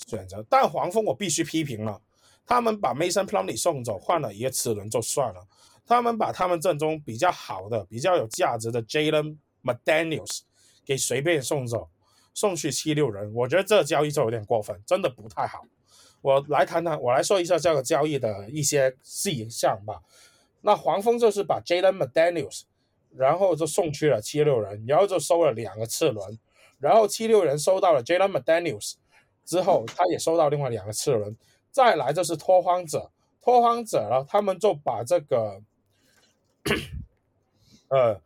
[0.08, 2.02] 选择，但黄蜂我必须批评了，
[2.44, 5.48] 他们把 Mason Plumlee 送走，换了一个齿轮就算了，
[5.86, 10.40] 他们把他们阵中比较好的、比较有价值的 Jalen McDaniels
[10.84, 11.88] 给随便送走，
[12.34, 15.64] 送去七六人，我觉得这个交易就有点过分，真的不太好。
[16.22, 20.02] 我来谈谈，我来说一下这个交易的一些细项吧。
[20.66, 22.64] 那黄蜂就是把 Jalen McDaniels，
[23.16, 26.40] 然后就送去了七六人，然后就收了两个次轮。
[26.80, 28.96] 然后七六人收到了 Jalen McDaniels
[29.46, 31.38] 之后，他也收到另外两个次轮。
[31.70, 33.12] 再来就是拓荒者，
[33.42, 35.62] 拓荒者了，他们就把这个
[37.90, 38.20] 呃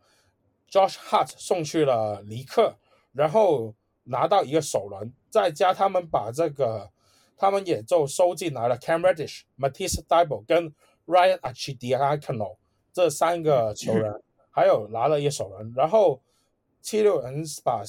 [0.70, 2.76] Josh Hart 送去了尼克，
[3.12, 3.74] 然后
[4.04, 6.90] 拿到一个首轮，再加他们把这个
[7.36, 10.72] 他们也就收进来了 Cam Reddish、Matisse d i b l e 跟
[11.10, 12.56] Ryan Arcidiacono
[12.92, 14.12] 这三个球员，
[14.50, 16.22] 还有拿了一手人，然后
[16.80, 17.82] 七六人把。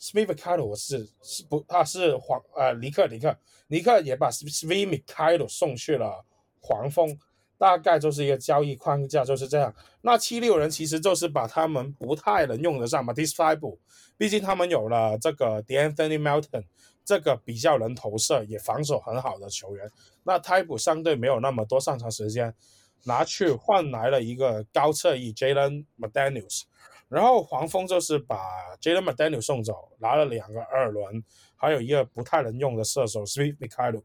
[0.00, 6.24] Svi Mykhailiuk 是是不，他是黄呃尼克尼克尼克也把 Svi Mykhailiuk 送去了
[6.60, 7.18] 黄蜂，
[7.58, 9.74] 大概就是一个交易框架就是这样。
[10.02, 13.78] 那七六人其实就是把他们不太能用得上 Matisse Fible，
[14.16, 16.62] 毕竟他们有了这个 D'Anthony Melton
[17.04, 19.90] 这个比较能投射也防守很好的球员。
[20.28, 22.54] 那 Type 相对没有那么多上场时间，
[23.04, 26.64] 拿去换来了一个高侧翼 Jalen McDaniels。
[27.08, 28.36] 然后黄蜂就是把
[28.82, 31.24] Jalen McDaniels 送走，拿了两个二轮，
[31.56, 34.04] 还有一个不太能用的射手 Svi Mykhailiuk。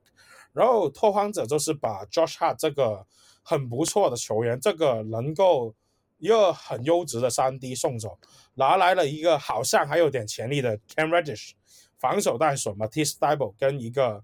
[0.54, 3.06] 然后拓荒者就是把 Josh Hart 这个
[3.44, 5.76] 很不错的球员，这个能够
[6.20, 8.18] 一个很优质的三 D 送走，
[8.54, 11.52] 拿来了一个好像还有点潜力的 Cam Reddish，
[12.00, 14.24] 防守带手 Matisse Thybulle 跟一个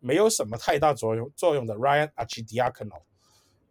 [0.00, 3.02] 没有什么太大作用作用的 Ryan Arcidiacono，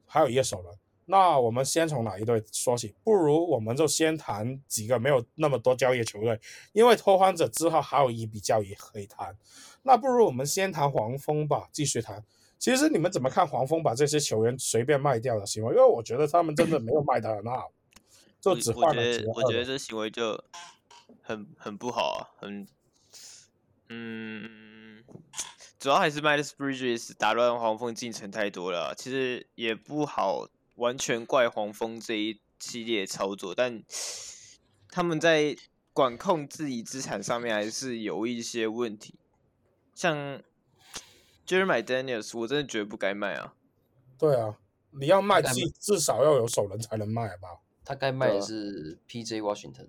[0.06, 0.78] 还有一个首轮。
[1.10, 2.94] 那我们先从哪一队说起？
[3.04, 6.38] 不如我们就先谈几个没有那么多交易的球队，
[6.74, 9.34] 因为拓荒者之后还有一笔交易可以谈。
[9.84, 12.22] 那不如我们先谈黄蜂吧，继续谈。
[12.60, 15.74] 其实你们怎么看黄蜂把这些球员随便卖掉的行为？
[15.74, 17.72] 因为我觉得他们真的没有卖得很好，
[18.42, 19.32] 就只换了几个。
[19.32, 20.44] 我觉得这行为就
[21.22, 22.68] 很很不好啊，很
[23.88, 25.02] 嗯，
[25.80, 30.48] 主要还是 Miles Bridges 打乱黄蜂进程太多了，其实也不好。
[30.78, 33.84] 完全怪黄蜂这一系列操作，但
[34.92, 35.58] 他们在
[35.92, 39.16] 管控自己资产上面还是有一些问题。
[39.96, 40.40] 像
[41.48, 43.56] Jeremy Daniels，我真的觉得不该卖啊。
[44.20, 44.60] 对啊，
[44.92, 47.58] 你要卖至至少要有手人才能卖吧？
[47.84, 49.88] 他该卖的是 PJ Washington，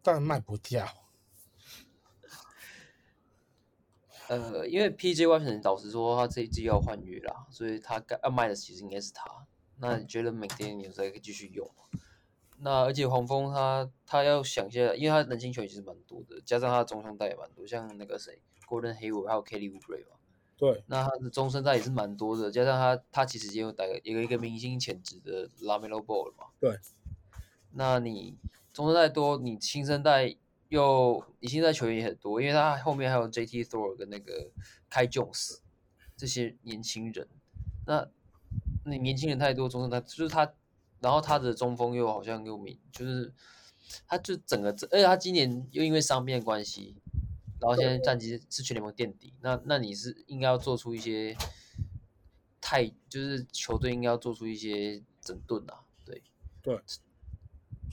[0.00, 0.88] 但卖不掉。
[4.28, 9.46] 呃，因为 PJ Washington 老实说，他这一季要换约啦，所以他该要卖的其实应该是他。
[9.78, 10.46] 那你觉得可
[11.14, 11.70] 以继续用？
[12.58, 20.16] 那而且黄蜂他他要想一下，因为他年轻球员其实蛮多的，加上他的中生代也蛮多，像那个谁 Gordon Hayward 还有 Kelly Oubre 嘛。
[20.56, 20.82] 对。
[20.86, 26.46] 那他的中生代也是蛮多的，加上他他其实也有带个有一个明星潜质的 LaMelo Ball 嘛。
[26.58, 26.78] 对。
[27.72, 28.34] 那你
[28.72, 30.34] 中生代多，你新生代
[30.68, 34.50] 又你新生代球员也很多，因为他后面还有 JT Thor 跟那个
[34.90, 35.58] Kai Jones
[36.16, 37.28] 这些年轻人，
[37.86, 38.08] 那。
[38.88, 40.48] 那年轻人太多，中生代就是他，
[41.00, 43.34] 然后他的中锋又好像又没，就是
[44.06, 46.94] 他就整个，而且他今年又因为伤病关系，
[47.58, 51.36] 然后现在战绩是全联盟垫底，那那你是应该要做出一些
[52.60, 56.22] 太，就是球队应该要做出一些整顿啊，对
[56.62, 56.80] 对。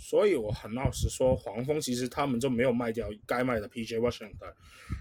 [0.03, 4.53] 所以我很老实说，黄蜂其实他们就没有卖掉该卖的 PJ Washington，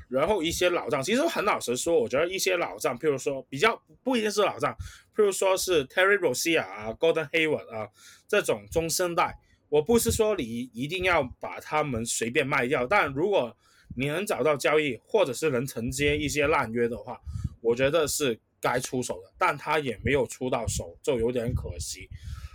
[0.08, 4.72] 然后一些老账，其实很老实说，我觉得一些老账，譬如说比较不一定是老账，
[5.16, 7.88] 譬如说是 Terry Rozier 啊、Gordon Hayward 啊
[8.28, 9.36] 这种中生代，
[9.68, 13.54] 我不是说你一定要把他们随便卖掉，但如果
[13.96, 17.20] 你能找到交易，或者是能承接一些烂约的话，
[17.60, 19.32] 我觉得是该出手的。
[19.36, 22.08] 但他也没有出到手，就有点可惜。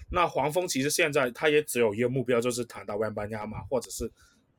[0.10, 4.10] 那黄蜂其实现在他也只有一个目标，就是谈到 Wembanyama 或者是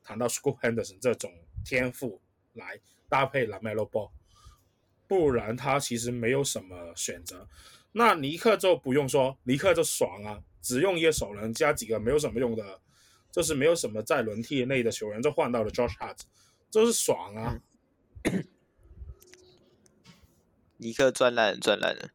[0.05, 1.33] 谈到 School Henderson 这种
[1.65, 2.21] 天赋
[2.53, 4.11] 来搭配 LaMelo Ball，
[5.07, 7.49] 不然他其实没有什么选择。
[7.93, 12.83] 那尼克就不用说，尼克就爽啊，只用一个首轮加几个没有什么用的，
[13.33, 16.19] 就是没有什么在轮替内的球员，就换到了 Josh Hart，
[16.71, 17.59] 就是爽啊。
[20.77, 22.11] 尼克赚烂赚烂了。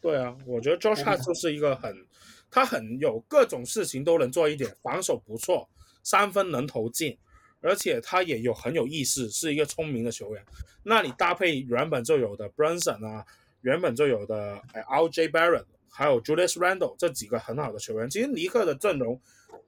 [0.00, 2.06] 对啊，我觉得 Josh Hart 就是一个很。
[2.50, 5.68] 他很有各种事情都能做一点，防守不错，
[6.02, 7.16] 三分能投进，
[7.60, 10.44] 而且他也有很有意识，是一个聪明的球员。
[10.82, 13.26] 那你搭配原本就有的 Brunson 啊，
[13.60, 18.08] 原本就有的哎 RJ Barrett，还有 Julius Randle 这几个很好的球员。
[18.08, 19.20] 其实尼克的阵容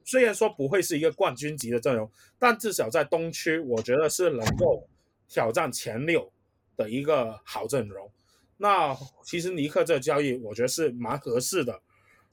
[0.04, 4.88] 虽然说不会是一个冠军级的阵容，但至少在东区，我觉得是能够
[5.28, 6.32] 挑战前六
[6.76, 8.10] 的一个好阵容。
[8.56, 11.80] 那其实尼克这个交易，我觉得是蛮合适的。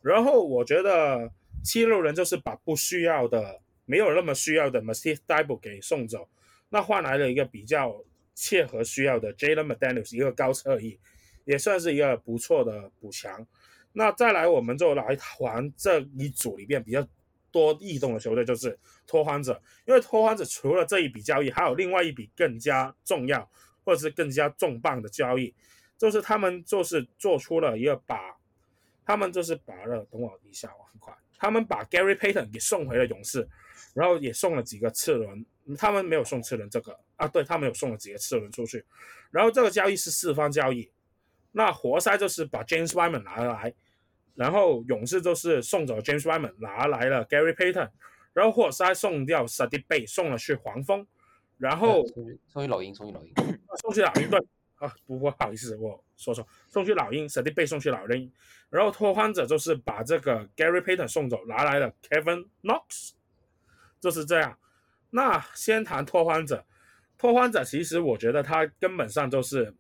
[0.08, 1.30] 然后我觉得
[1.62, 6.30] 七六人就是把不需要的、没有那么需要的 Matisse Thybulle 给送走，
[6.70, 7.94] 那换来了一个比较
[8.34, 10.98] 切合需要的 Jalen McDaniels 一个高侧翼，
[11.44, 13.46] 也算是一个不错的补强。
[13.92, 17.06] 那再来我们就来谈这一组里面比较
[17.52, 23.50] 多异动的球队，就是拓荒者，因为拓荒者除了这一笔交易，还有另外一笔更加重要
[23.84, 25.54] 或者是更加重磅的交易，
[25.98, 28.37] 就是他们就是做出了一个把。
[29.08, 31.16] 他们就是把了，等我一下，我很快。
[31.38, 33.48] 他们把 Gary Payton 给送回了勇士，
[33.94, 35.46] 然后也送了几个次轮。
[35.78, 38.84] 他们没有送次轮这个啊，对，他们有送了几个次轮出去。
[39.32, 40.92] 然后这个交易是四方交易，
[41.54, 43.74] 那活塞就是把 James Wiseman 拿来，
[44.36, 47.90] 然后勇士就是送走 James Wiseman 拿来了 Gary Payton，
[48.34, 51.08] 然后活塞送掉 Saddiq Bey 送了去黄蜂，
[51.58, 52.06] 然后
[52.48, 53.34] 送去老鹰，送去老鹰，
[53.82, 54.46] 送去老鹰对。
[54.78, 58.32] 啊，不不好意思，我说错，送去老鹰，Saddiq Bey 送去老鹰，
[58.70, 63.12] 然后拓荒者就是把这个 Gary Payton 送走，拿来了 Kevin Knox，
[64.00, 64.58] 就是这样。
[65.10, 66.66] 那先谈拓荒者，
[67.18, 69.74] 拓荒者其实我觉得他根本上就是，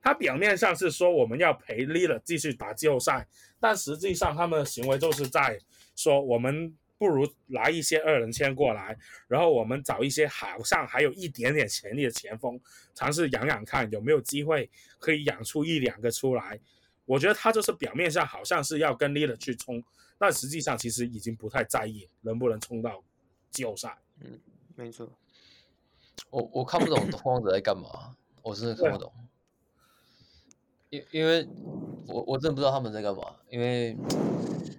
[0.00, 3.26] 他表面上是说我们要陪 Lila 继续打季后赛，
[3.60, 5.58] 但实际上他们的行为就是在
[5.94, 6.76] 说我们。
[6.98, 8.98] 不如来一些二人签过来，
[9.28, 12.60] 然后我们找一些好像还有一点点潜力的前锋，
[12.94, 14.68] 尝试养养看有没有机会
[14.98, 16.58] 可以养出一两个出来。
[17.04, 19.82] 我觉得他就是表面上好像是要跟 Lillard 去冲，
[20.18, 23.02] 但实际上其实已经不太在意能不能冲到
[23.50, 23.96] 季后赛。
[24.20, 24.38] 嗯，
[24.74, 25.08] 没错。
[26.30, 29.12] 我我看不懂 拓荒者在干嘛，我真的看不懂。
[30.90, 31.46] 因因为
[32.06, 33.96] 我我真的不知道他们在干嘛，因为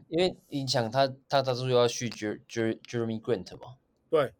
[0.07, 3.76] 因为你想他他他说要续 Jer Jer Jeremy Grant 嘛，
[4.10, 4.34] 对，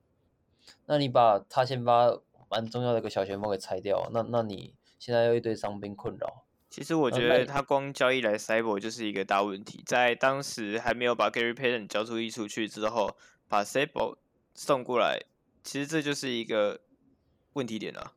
[0.88, 2.20] 那你把他先把
[2.50, 6.46] 蛮重要的一个小前锋给拆掉，那那你现在又一堆伤兵困扰。
[6.72, 13.16] 其实我觉得他光交易来 Cyborg 就是一个大问题，在当时还没有把 Gary Payton 交出一出去之后，
[13.48, 14.18] 把 Cyborg
[14.54, 15.20] 送过来，
[15.64, 16.80] 其实这就是一个
[17.54, 18.14] 问题点啊。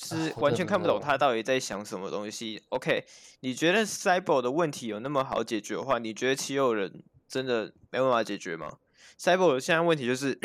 [0.00, 2.62] 是完全看不懂他到底在想什么东西。
[2.68, 3.04] OK，
[3.40, 8.78] 你觉得 Cyborg 的问题有那么好解决的话，你觉得七六人真的没办法解决吗
[9.18, 10.38] ？Cyborg 现在问题就是，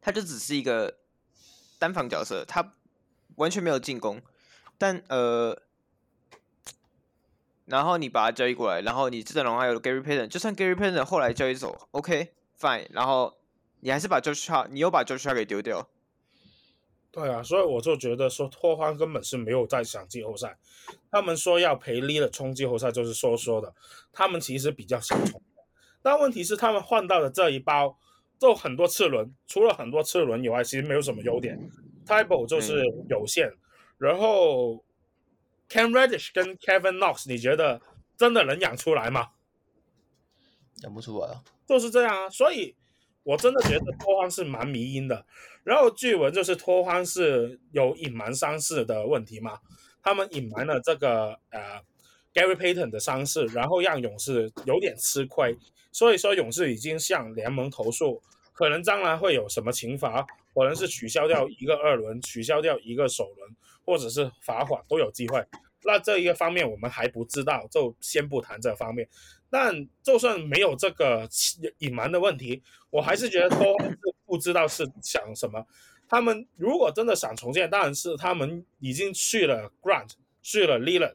[0.00, 0.98] 他就只是一个
[1.80, 2.74] 单防角色，他
[3.34, 4.22] 完全没有进攻。
[4.78, 5.60] 但呃，
[7.64, 13.36] 然后你把他交易过来，然后你阵容还有 Gary Payton，就算 Gary Payton 后来交易走，OK，Fine，然后
[13.80, 15.88] 你还是把 Josh 你又把 Josh 给丢掉。
[17.14, 20.58] 对啊，所以我就觉得说拓荒根本是没有在想季后赛，
[21.12, 23.72] 他们说要赔 Lillard 冲季后赛就是说说的，
[24.12, 25.40] 他们其实比较想冲，
[26.02, 27.96] 但问题是他们换到的这一包
[28.36, 31.56] 就很多次轮，除了很多次轮以外，其实没有什么优点
[32.04, 33.58] ，Thybulle 就是有限，嗯、
[33.98, 34.84] 然后
[35.68, 37.80] Cam Reddish 跟 Kevin Knox，你觉得
[38.16, 39.28] 真的能养出来吗？
[40.82, 42.74] 养不出来啊，就是这样啊，所以。
[43.24, 45.26] 我真的觉得拓荒是蛮迷因的，
[45.64, 49.58] 然后据闻就是拓荒是有隐瞒伤势的问题嘛，
[50.02, 51.80] 他们隐瞒了这个呃
[52.32, 55.56] Gary Payton 的伤势，然后让勇士有点吃亏，
[55.90, 58.22] 所以说勇士已经向联盟投诉，
[58.52, 63.56] 可能将来会有什么惩罚，可能是取消掉一个二轮，取消掉一个首轮，
[63.86, 65.42] 或者是罚款都有机会。
[65.86, 69.08] 那这一个方面我们还不知道，就先不谈这方面。
[69.50, 71.28] 但就算没有这个
[71.78, 75.64] 隐瞒的问题，我还是觉得拓荒是不知道是想什么。
[76.08, 80.10] 他们如果真的想重建，当然是他们已经去了 Grant，
[80.42, 81.14] 去了 Lillard，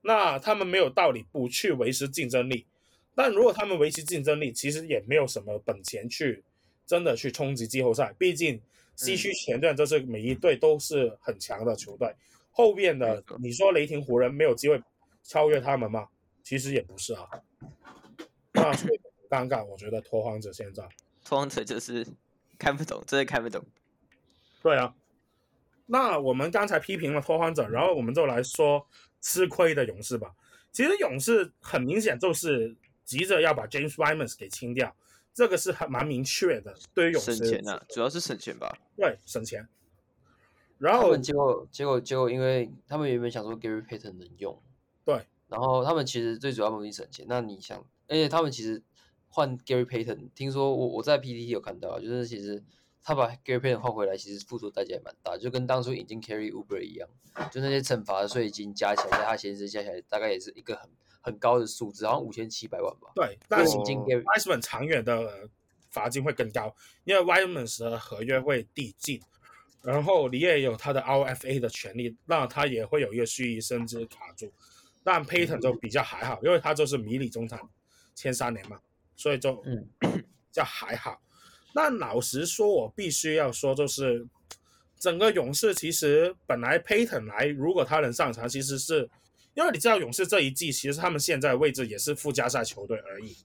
[0.00, 2.66] 那他们没有道理不去维持竞争力。
[3.14, 6.42] 但如果他们维持竞争力，其实也没有什么本钱去
[6.86, 8.14] 真的去冲击季后赛。
[8.18, 8.60] 毕竟
[8.96, 12.16] 西区前段这是每一队都是很强的球队，嗯、
[12.52, 14.80] 后边的你说雷霆湖人没有机会
[15.22, 16.08] 超越他们吗？
[16.42, 17.28] 其实也不是啊。
[18.52, 19.00] 那所以
[19.30, 20.88] 很尴尬，我觉得拓荒者现在
[21.24, 22.06] 拓荒者就是
[22.58, 23.64] 看不懂，真的看不懂。
[24.62, 24.94] 对啊。
[25.86, 28.86] 那我们刚才批评了拓荒者，然后我们就来说
[29.20, 30.34] 吃亏的勇士吧。
[30.70, 32.74] 其实勇士很明显就是
[33.04, 34.94] 急着要把 James Wiseman 给清掉，
[35.34, 36.74] 这个是很蛮明确的。
[36.94, 38.74] 对于勇士，省钱啊，主要是省钱吧。
[38.96, 39.68] 对，省钱。
[40.78, 44.62] 然后结果结果结果，因为他们原本想说 Gary Payton 能用，
[45.04, 45.26] 对。
[45.52, 47.26] 然后他们其实最主要目的省钱。
[47.28, 48.82] 那你想，而且他们其实
[49.28, 52.64] 换 Gary Payton，听说我我在 PTT 有看到，就是其实。
[53.04, 57.08] 他把 Gary Payton 换回来，其实付出代价也蛮大，就跟当初引进 Kelly Oubre 一样，
[57.50, 60.88] 就那些惩罚的税金加起来，在他薪资加起来，大概也是一个很
[61.20, 63.10] 很高的数字，好像五千七百万吧。
[63.16, 65.48] 对，但是引进 Wiseman 长远的
[65.90, 66.72] 罚金会更高，
[67.02, 69.20] 因为 Wiseman 的合约会递进，
[69.82, 74.52] 然后你也有他的 RFA 的权利，那他也会有一个蓄意甚至卡住。
[75.04, 77.58] 但 Payton 就比较还好，因为他就是迷你中产，
[78.14, 78.78] 签三年嘛，
[79.16, 79.88] 所以就嗯，
[80.52, 81.20] 叫还好。
[81.74, 84.26] 那老实说，我必须要说，就是
[84.98, 89.08] 整个勇士其实本来 Payton 来，如果他能上场，其实是
[89.54, 93.36] 因为你知道勇士这一季其实他们现在位置也是附加赛球队而已。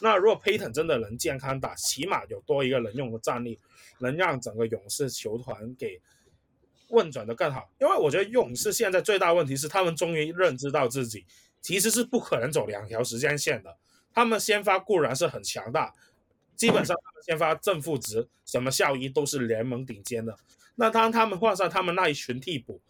[0.00, 3.58] 那如果 Payton 真的能健康打，起码有多一个能用的战力，
[3.98, 6.00] 能让整个勇士球团给
[6.90, 7.70] 运转的更好。
[7.78, 11.26] 因为我觉得勇士现在最大问题是，他们终于认知到自己
[11.60, 13.76] 其实是不可能走两条时间线的。
[14.12, 15.94] 他们先发固然是很强大。
[16.56, 20.36] 基本上他们先发正负值，什么效益都是联盟顶尖的。
[20.74, 22.82] 那当他们换上他们那一群替补，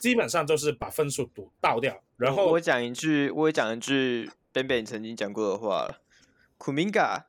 [0.00, 2.02] 基本上就是把分数赌倒掉。
[2.16, 6.00] 然后我讲一句，我也讲一句，Ben Ben 曾经讲过的话
[6.58, 7.24] ：Kuminga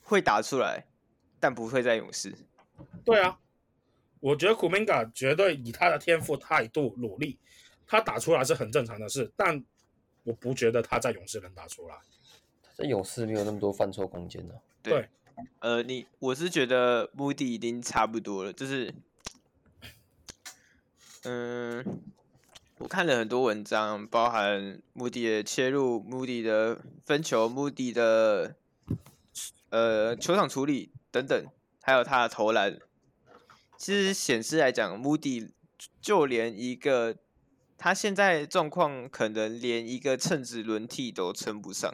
[0.00, 0.86] 会打出来，
[1.38, 2.34] 但不会在勇士。
[3.04, 3.38] 对啊，
[4.22, 7.40] 我觉得 Kuminga 绝对以他的天赋、态度、努力，
[7.88, 9.32] 他打出来是很正常的事。
[9.34, 9.64] 但
[10.22, 11.96] 我不觉得他在勇士能打出来。
[12.74, 14.62] 在勇士没有那么多犯错空间呢、啊。
[14.80, 15.08] 对，
[15.58, 18.94] 呃，你我是觉得目的已经差不多了，就是，
[21.24, 21.84] 嗯，
[22.78, 28.54] 我看了很多文章，包含穆迪的切入、穆迪的分球、穆迪的
[29.70, 31.44] 呃球场处理等等，
[31.82, 32.78] 还有他的投篮，
[33.82, 35.52] 其实显示来讲，穆迪
[36.00, 37.16] 就连一个
[37.76, 41.92] 他现在状况，可能连一个称职轮替都称不上。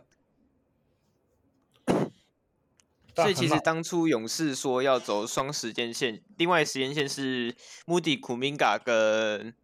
[3.17, 7.57] 所以其实当初勇士说要走双时间线，另外时间线是
[7.87, 9.55] Moody、Kuminga 跟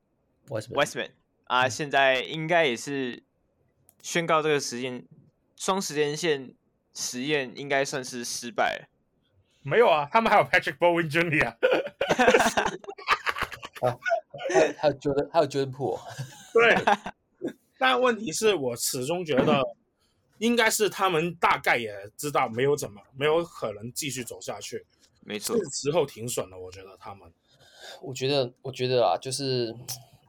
[0.49, 1.11] Westman
[1.45, 3.23] 啊，现在应该也是
[4.01, 5.07] 宣告这个时间
[5.57, 6.55] 双时间线
[6.95, 8.89] 实验应该算是失败了。
[9.63, 11.49] 没有啊，他们还有 Patrick Bowen Jr.
[11.49, 11.57] 啊，
[14.79, 16.01] 还有 Jordan，还有 Jordan p o o。
[16.53, 16.75] 对，
[17.79, 19.63] 但问题是我始终觉得。
[20.39, 24.85] 应该是他们大概也知道没有怎么没有可能继续走下去，
[25.21, 26.59] 没错，是时候停损了。
[26.59, 27.33] 我觉得他们，
[28.03, 29.73] 我觉得我觉得啊，就是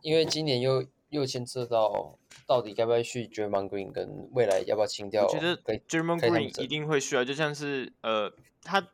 [0.03, 5.25] 因为今年又又牵涉到到底该不该续 Draymond Green 跟未来要不要清掉。
[5.25, 5.55] 我觉得
[5.87, 8.31] j e r m a n Green 一定会需要，就像是呃，
[8.61, 8.87] 他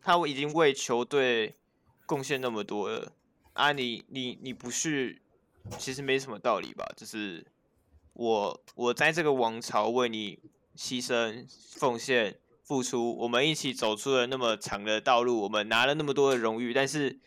[0.00, 1.54] 他已经为球队
[2.06, 3.12] 贡献那么多了
[3.52, 5.20] 啊你，你你不是，
[5.78, 6.86] 其实没什么道理吧？
[6.96, 7.44] 就是
[8.14, 10.38] 我我在这个王朝为你。
[10.78, 17.18] 牺牲、奉献、付出，我们一起走出了那么长的道路，我们拿了那么多的荣誉，但是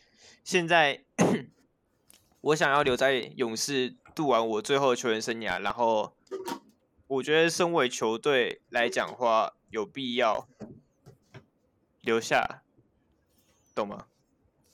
[0.44, 1.04] 现在
[2.42, 6.16] 我想要留在勇士度完我最后的球员生涯，然后
[7.08, 10.48] 我觉得身为球队来讲话，有必要
[12.02, 12.62] 留下，
[13.74, 14.06] 懂吗？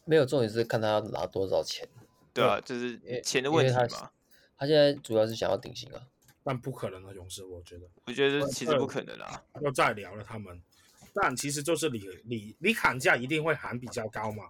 [0.06, 1.88] 没有，重点是看他要拿多少钱。
[2.34, 3.88] 对啊，就是钱的问题嘛。
[3.88, 4.12] 他，
[4.60, 6.02] 他现在主要是想要顶薪啊。
[6.44, 9.42] 但不可能的勇士，我觉得，我觉得其实不可能啊。
[9.62, 10.62] 要再聊了他们，
[11.14, 14.46] 但其实就是你你你砍价一定会喊比较高嘛。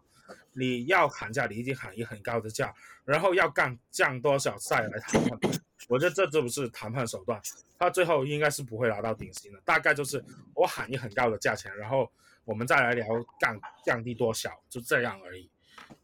[0.58, 2.74] 你要砍价，你一定喊一很高的价，
[3.04, 5.40] 然后要降降多少再来谈判。
[5.88, 7.40] 我觉得这就不是谈判手段，
[7.78, 9.60] 他最后应该是不会拿到顶薪的。
[9.64, 10.24] 大概就是
[10.54, 12.10] 我喊一很高的价钱，然后
[12.46, 13.06] 我们再来聊
[13.40, 15.50] 降降低多少，就这样而已。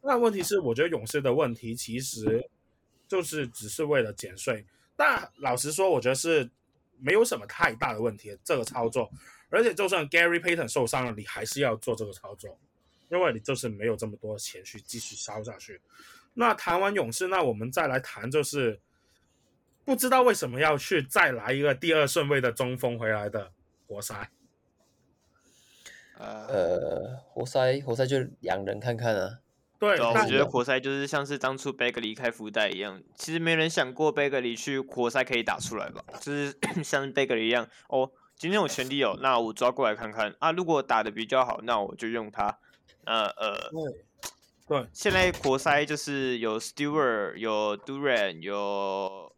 [0.01, 2.49] 那问题是，我觉得勇士的问题其实
[3.07, 4.65] 就是只是为了减税。
[4.95, 6.49] 但老实说，我觉得是
[6.99, 9.09] 没有什么太大的问题，这个操作。
[9.49, 12.57] 而且就算 Gary Payton 受伤了，你还是要做这个操作，
[13.09, 15.81] 因为你就是没有这么多钱去继续烧下去。
[16.33, 18.79] 那谈完勇士，那我们再来谈，就是
[19.83, 23.51] 不知道为什么要去再来一个第二顺位的中锋回来的
[23.87, 24.29] 活塞。
[26.21, 29.39] 呃，活塞活塞就两人看看啊。
[29.79, 36.03] 对，我觉得活塞就是像是当初贝格离开福袋一样，其实没人想过贝格离去活塞可以打出来吧？
[36.19, 42.59] 就是 像贝格里一样，哦，今天有权利哦，那我抓过来看看啊，如果打的比较好，那我就用它。
[43.05, 44.05] 呃呃，对，
[44.67, 49.33] 对，现在活塞就是有 Stewart，有 Durant，有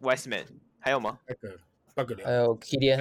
[0.00, 0.46] Westman，
[0.78, 1.18] 还有吗？
[2.24, 2.96] 还有 Killian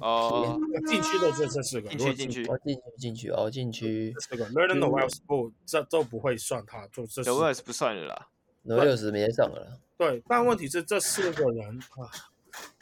[0.00, 4.14] 哦，禁区的这这四个，禁区禁区，进去进去哦，禁区。
[4.30, 7.22] 这个 Nerlens Noel 不，这都不会算他，就这。
[7.22, 8.28] Noel 不算了啦
[8.64, 9.80] ，Noel 没上了。
[9.96, 12.10] 对，但问题是这四个人啊，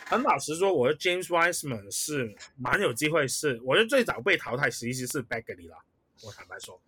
[0.07, 5.79] 很老实说，我觉得 James Wiseman 是蛮有机会是，我觉得最早被淘汰其实是 Bagley 啦，
[6.23, 6.81] 我坦白说，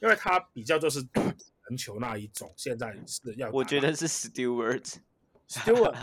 [0.00, 3.50] 因为他比较就是打篮球那一种，现在是要。
[3.50, 6.02] 我觉得是 Stewart，Stewart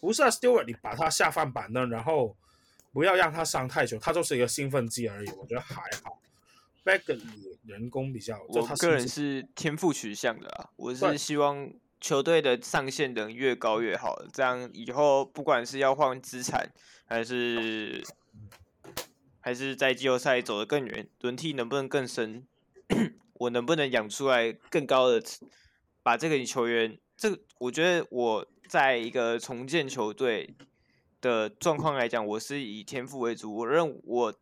[0.00, 2.36] 不是啊，Stewart 你把他下放板凳，然后。
[2.94, 5.28] 不要让他伤太久，他就是一个兴奋剂而已。
[5.32, 6.20] 我觉得还好。
[6.84, 7.20] Bagley
[7.66, 10.70] 人工比较，我个人是天赋取向的啊。
[10.76, 16.70] 我是希望球队的上限能越高越好，这样以后不管是要换资产，
[17.06, 18.04] 还是
[19.40, 22.46] 还是在季后赛走得更远，轮替能不能更深，
[23.34, 25.20] 我能不能养出来更高的，
[26.04, 30.54] 把这个球员，这个我觉得我在一个重建球队。
[31.24, 33.56] 的状况来讲，我是以天赋为主。
[33.56, 34.34] 我认我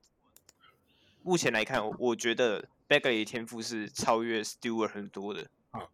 [1.22, 5.46] 目前来看，我觉得 Bagley 的天赋是超越 Stewart 很多的。
[5.70, 5.88] 好，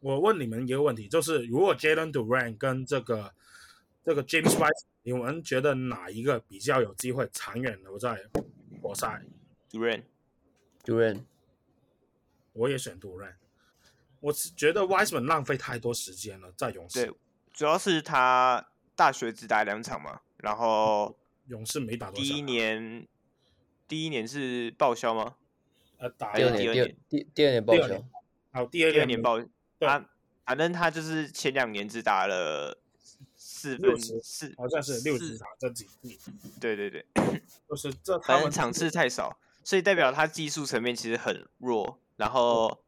[0.00, 3.32] 我问你们一个问题，就是如果 Jalen Duran 跟这个
[4.04, 4.72] 这个 James Wiseman，
[5.04, 8.20] 你们觉得哪一个比较有机会长远留在
[8.82, 9.22] 活塞
[9.70, 11.22] ？Duren，Duren，
[12.54, 13.34] 我也选 Duran。
[14.18, 17.06] 我是觉得 Wiseman 浪费太多时间了，在勇士。
[17.06, 17.14] 对，
[17.52, 18.70] 主要是他。
[18.96, 21.16] 大学只打两场嘛，然后
[21.48, 22.22] 勇士没打多少。
[22.22, 23.06] 第一年，
[23.88, 25.36] 第一年是报销吗？
[25.98, 28.02] 呃，打第二年，第二第第二年报销。
[28.52, 29.40] 好，第二第二年报。
[29.78, 29.88] 对。
[30.46, 32.78] 反正他就是前两年只打了
[33.34, 36.18] 四分四，好像是六十场这几季。
[36.60, 37.06] 对对对，
[37.66, 42.84] 就是这，反正场次太少，所以代表他技术层面其实很弱，然后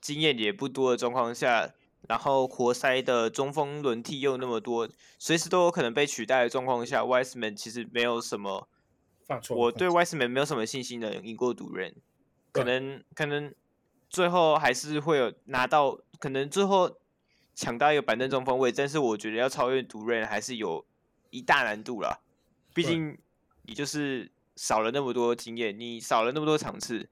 [0.00, 1.74] 经验也不多的状况下。
[2.08, 8.68] 然后活塞的中锋轮替又那么多，随时都有可能被取代的状况下，Wiseman 其实没有什么，
[9.50, 11.94] 我对 Wiseman 没有什么信心能赢过 Duren，
[12.52, 13.54] 可能可能
[14.08, 16.98] 最后还是会有拿到，可能最后
[17.54, 20.84] 抢到一个板凳中锋位，但是我觉得要超越 Duren 还是有
[21.30, 22.18] 一大难度啦，
[22.74, 23.16] 毕竟
[23.62, 27.08] 你就是少了那么多经验，你少了那么多场次。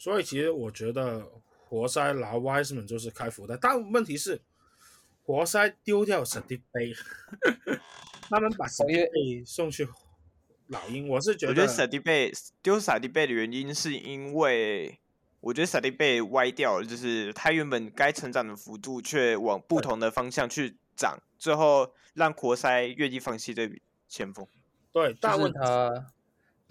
[0.00, 1.30] 所以其实我觉得
[1.68, 4.40] 活塞拿 Wiseman 就是开福袋，但问题是
[5.22, 6.94] 活塞丢掉史迪贝，
[8.30, 9.86] 他们把史迪贝送去
[10.68, 11.52] 老鹰，我是觉得。
[11.52, 12.32] 我觉得史迪贝
[12.62, 14.98] 丢史迪贝的原因是因为
[15.40, 24.46] 我觉得史迪被歪掉了，就是他原本该成长的幅度却往不同的方向去长，最后让活塞愿意放弃这笔前锋。
[24.92, 26.10] 对，但问他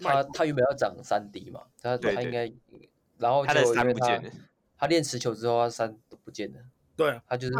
[0.00, 2.52] 他他原本要涨三 D 嘛，他他应该。
[3.20, 4.22] 然后就因为他
[4.76, 6.58] 他练持球之后，他三都不见了。
[6.96, 7.54] 对，他就是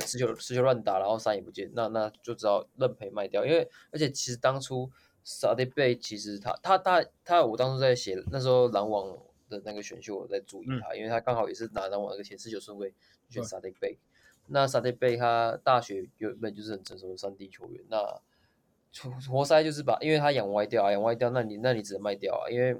[0.00, 3.44] 持球持球乱打，然后三也不见，那那就只好认赔卖掉。
[3.44, 4.90] 因为而且其实当初
[5.22, 9.16] 萨迪贝其实他他他他我当初在写那时候篮网
[9.48, 12.92] 的那个选秀，我在注意他，嗯、因为他刚好也是拿篮网那个前四九顺位
[13.28, 13.98] 选萨迪贝。
[14.46, 18.20] 那萨迪贝他大学原本就是很成熟的三 D 球员，那
[19.30, 22.76] 活塞就是把，因为他养歪掉啊，养歪掉，那你那你只能卖掉啊，因为。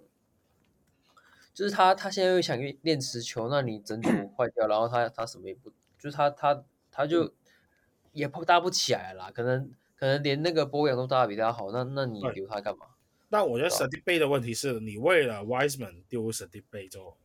[1.52, 7.34] 就是他，他现在又想练持球，那你整组坏掉，然后他他什么也不，就是他他他就
[8.12, 12.86] 也搭不起来了，可能可能连那个波扬都搭的比他好，那那你留他干嘛？
[13.28, 17.16] 那我觉得史迪贝的问题是你为了 Wiseman 丢史迪贝就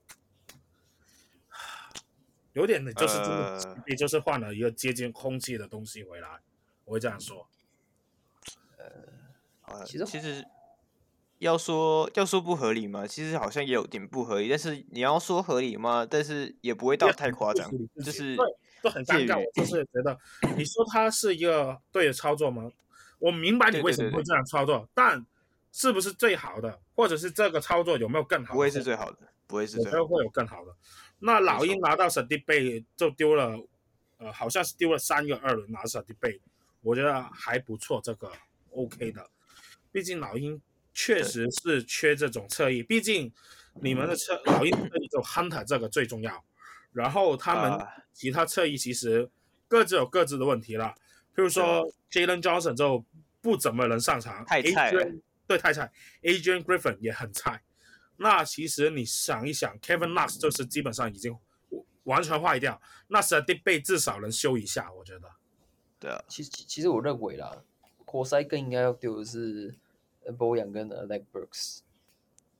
[2.53, 6.39] 有点，就是真的，也就是换了一个接近空气的东西回来，
[6.83, 7.47] 我会这样说。
[8.77, 10.45] 呃，其实其实。
[11.45, 13.05] 要说要说不合理吗？
[13.05, 16.05] 其实好像也有点不合理，但是你要说合理吗？
[16.09, 17.71] 但是也不会到太夸张，
[18.03, 18.35] 就是
[18.81, 19.37] 都很尴尬。
[19.37, 20.17] 我就是觉得，
[20.57, 22.71] 你说他是一个对的操作吗？
[23.19, 25.25] 我明白你为什么会这样操作，对对对对，但
[25.71, 28.53] 是不是最好的，或者是这个操作有没有更好的？
[28.53, 30.75] 不会是最好的，不会是最会有更好的。
[31.19, 33.55] 那老鹰拿到史迪贝就丢了，
[34.17, 36.41] 呃，好像是丢了三个二轮拿史迪贝，
[36.81, 38.31] 我觉得还不错，这个
[38.71, 39.29] OK 的。
[39.91, 40.59] 毕竟老鹰。
[40.95, 43.31] 确实是缺这种侧翼，毕竟
[43.81, 46.43] 你们的侧老鹰侧翼就 Hunter 这个最重要，
[46.93, 49.29] 然后他们其他侧翼其实
[49.67, 50.95] 各自有各自的问题了。
[51.35, 53.05] 譬如说 Jalen Johnson 就
[53.41, 55.05] 不怎么能上场，太菜了。
[55.47, 55.91] 对太菜
[56.23, 57.61] ，Adrian Griffin 也很菜。
[58.17, 61.37] 那其实你想一想，Kevin Knox 就是基本上已经
[62.05, 65.29] 完全坏掉，那 Saddiq Bey 至少能修一下，我觉得。
[65.99, 67.51] 对啊，其实其实我认为啦，
[68.05, 69.75] 活塞更应该要丢的是
[70.33, 71.79] Bojan 跟 Alec Burks。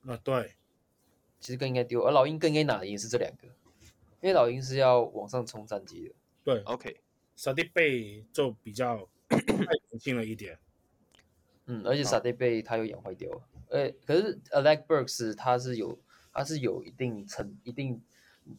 [0.04, 0.54] 啊，对，
[1.40, 3.48] 其实更应该丢，而老鹰更应该拿的也是这两个，
[4.20, 6.14] 因为老鹰是要往上冲战绩的。
[6.44, 9.36] 对，OK，Saddiq Bey 就比较太
[9.90, 10.58] 年轻了一点。
[11.64, 13.42] 嗯，而且 Saddiq Bey 他又养坏掉了。
[13.68, 15.98] 呃，可是 Alec Burks 他是有，
[16.32, 18.00] 他是有一定成、一定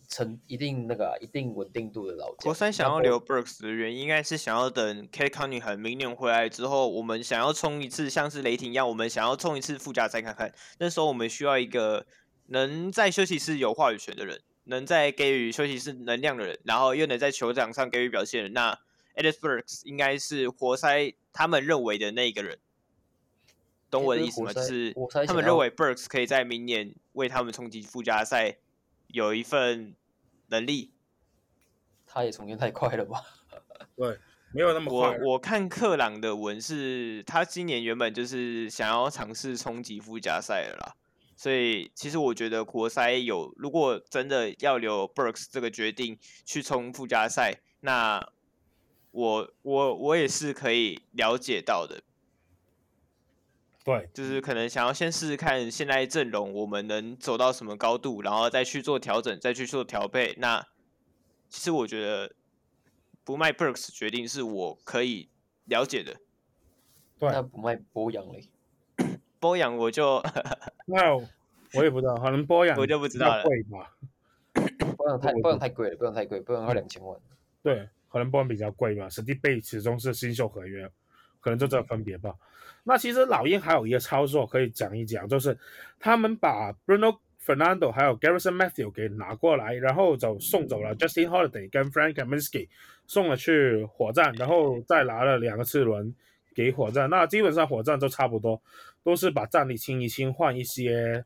[0.07, 2.37] 成、一定那个、啊、一定稳定度的老将。
[2.39, 10.53] 活塞想要留 Burks 的原因，应该是想要等 Cade Cunningham 明年回来之后，我们想要冲一次，像是雷霆一样，我们想要冲一次附加赛看看。
[10.79, 12.05] 那时候我们需要一个
[12.47, 18.53] 能在休息室有话语权的人，能在给予休息室能量的人，然后又能在球场上给予表现的人。
[18.53, 18.79] 那
[19.15, 22.59] Alec Burks 应该是活塞他们认为的那一个人。
[23.89, 24.51] 懂我的意思吗？
[24.51, 24.93] 就是
[25.25, 28.57] 他们认为 Burks 可以在明年为他们冲击附加赛
[29.07, 29.95] 有一份
[30.47, 30.91] 能力。
[32.05, 33.21] 他也重建太快了吧？
[33.95, 34.17] 对，
[34.53, 35.17] 没有那么快。
[35.19, 40.95] 我我看克朗的文是，他今年原本就是想要尝试冲击附加赛的啦。
[41.35, 48.27] 所以其实我觉得国塞有，如果真的要留 Burks 这个决定去冲附加赛，那
[49.11, 52.01] 我我我也是可以了解到的。
[53.87, 60.35] 对，就是可能想要先试试看现在阵容我们能走到什么高度，然后再去做调整，再去做调配。
[60.39, 60.59] 那
[61.47, 62.35] 其实我觉得
[63.23, 65.29] 不卖 Burks 决定是我可以
[65.63, 66.17] 了解的。
[67.17, 68.49] 对，那不卖波扬嘞？
[69.39, 70.21] 波扬我就
[70.85, 73.43] 那我也不知道，可能波扬我就不知道了。
[73.43, 73.95] 贵吧？
[74.97, 77.17] 波扬太波扬太贵了，波扬太贵，波扬要两千万。
[77.63, 79.07] 对，可能波扬比较贵吧。
[79.07, 80.91] 史蒂贝始终是新秀合约，
[81.39, 82.33] 可能就这分别吧。
[82.83, 85.57] 那其实老鹰还有一个操作可以讲一讲，就是
[85.99, 92.69] 他们把 Bruno Fernando 还有 Garrison Matthew 给拿过来，然后就送走了 Justin Holiday 跟 Frank Kaminsky，
[93.05, 96.13] 送了去火箭，然后再拿了两个次轮
[96.55, 97.09] 给火箭。
[97.09, 98.61] 那基本上火箭就差不多，
[99.03, 101.23] 都是把战力清一清，换一些，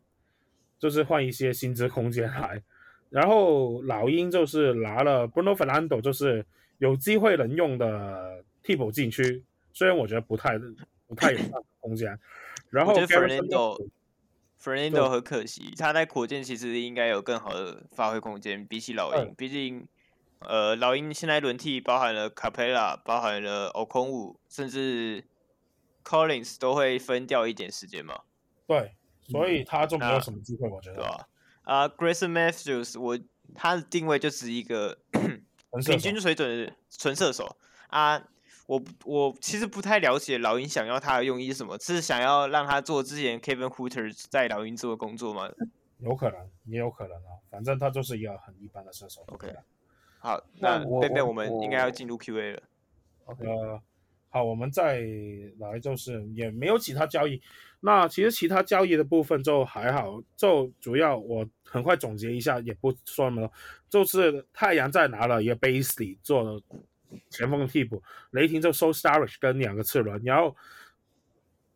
[0.79, 2.61] 就是换一些薪资空间来。
[3.09, 6.43] 然后老鹰就是拿了 Bruno Fernando，就是
[6.79, 9.43] 有机会能用的替补禁区，
[9.73, 10.65] 虽然我觉得不太不。
[11.14, 11.39] 太有
[11.81, 12.18] 空间，
[12.69, 19.85] 然后 Fernando，Fernando 很可惜，他在火箭其实应该有更好的发挥空间，比起老鹰，嗯、毕竟，
[20.39, 25.26] 呃，老鹰现在轮替包含了 Capela，包含了 Okongwu，甚至
[26.06, 28.22] Collins 都会分掉一点时间嘛。
[28.65, 28.95] 对，
[29.27, 30.95] 所以他就没有什么机会，我觉得。
[30.95, 31.27] 对啊，
[31.64, 33.19] 啊、uh,，Grayson Matthews，我
[33.53, 34.98] 他的定位就是一个
[35.85, 37.57] 平均水准的纯射手
[37.89, 38.30] 啊。
[38.72, 45.49] Uh, 我我其实不太了解老鹰想要他的用意是什么，是想要让他做之前 Kevin Huerter 在老鹰做的工作吗？
[45.99, 47.35] 有可能，也有可能啊。
[47.49, 49.23] 反正他就是一个很一般的射手。
[49.27, 49.53] OK，
[50.19, 52.64] 好，那贝贝，我们应该要进入 QA 了。
[53.26, 53.81] OK，呃，
[54.30, 55.02] 好，我们再
[55.60, 57.41] 来就是也没有其他交易。
[57.81, 63.52] 那其实其他交易的部分就还好，就主要我很快总结一下，也不说那么多，
[63.89, 66.61] 就是太阳在拿了一个 Basley 做了。
[67.29, 68.01] 前锋的替补，
[68.31, 70.55] 雷霆就收 Starich 跟两个次轮，然后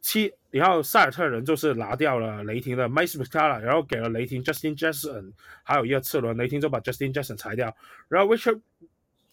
[0.01, 5.33] 七，然后塞尔特人就是拿掉了雷霆的 Mike Muscala，然后给了雷霆 Justin Jackson，
[5.63, 7.75] 还有一个次轮，雷霆就把 Justin Jackson 裁掉，
[8.07, 8.61] 然后 Richard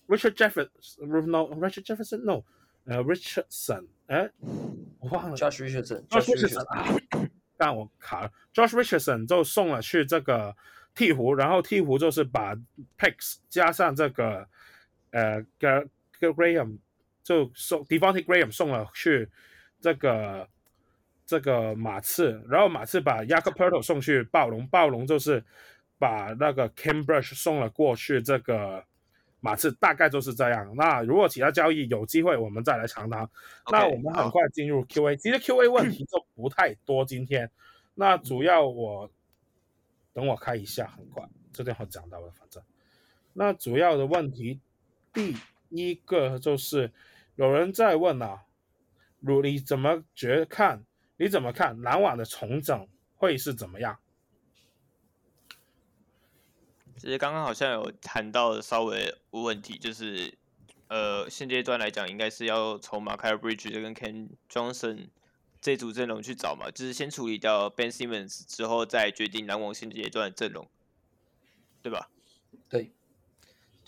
[0.09, 2.43] Richard Jefferson，no Richard Jefferson no，
[2.87, 4.31] 呃、uh, Richardson，哎，
[4.99, 10.57] 我忘了 Josh Richardson，Josh Richardson 啊，但我卡了，Josh Richardson 就送了去这个
[10.97, 12.57] 鹈鹕，然后鹈鹕就是把
[12.99, 14.49] Picks 加上这个。
[15.13, 15.41] 呃
[16.19, 16.79] ，Graham
[17.23, 19.29] 就送 Devonte Graham 送了去
[19.79, 20.49] 这个
[21.25, 25.45] 这个马刺，然后马刺把 Yako Perto 送去暴龙，暴龙就是
[25.99, 28.85] 把那个 Birch 送了过去这个
[29.41, 30.75] 马刺，大概就是这样。
[30.77, 33.25] 那如果其他交易有机会，我们再来长谈。
[33.65, 37.05] Okay, 那我们很快进入 QA，其实 QA 问题就不太多。
[37.05, 37.51] 今天，
[37.95, 39.11] 那主要我
[40.13, 41.23] 等我开一下，很快
[41.53, 42.63] 这边会讲到了，反正
[43.35, 44.59] 那主要的问题。
[45.13, 45.37] 第
[45.71, 46.93] 一个就是
[47.37, 48.45] 有人在问啊，
[49.21, 50.85] 如你怎么觉看？
[51.19, 54.01] 你怎么看篮网的重整会是怎么样？
[56.97, 60.37] 其实刚刚好像有谈到稍微问题，就是
[60.89, 65.09] 呃，现阶段来讲，应该是要从 Mikal Bridges 跟 Ken Johnson
[65.61, 70.69] 这组阵容去找嘛，就是先处理掉 Ben Simmons 之后，再决定篮网现阶段的阵容，
[71.83, 72.11] 对吧？
[72.69, 72.91] 对。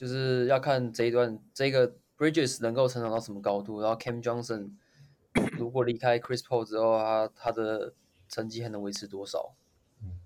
[0.05, 4.73] 就是要看这一段这个 Bridges 能够成长到什么高度，然后 Cam Johnson
[5.33, 7.95] 如 如果离开 Chris Paul 之后，他他的
[8.29, 9.55] 成绩还能维持多少？
[10.03, 10.21] 嗯，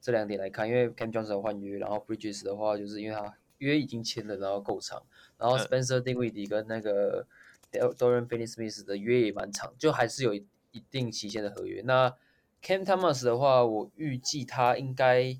[0.00, 5.02] 这两点来看，因为 Cam Johnson 换约，然后 Bridges 的话，就是因为他约已经签了，然后够长，
[5.36, 7.26] 然后 Spencer Dinwiddie 跟那个
[7.72, 11.82] Dorian Finney-Smith 的约也蛮长，就还是有一一定期限的合约。
[11.82, 12.14] 那
[12.62, 15.36] Cam Thomas 的话，我预计他应该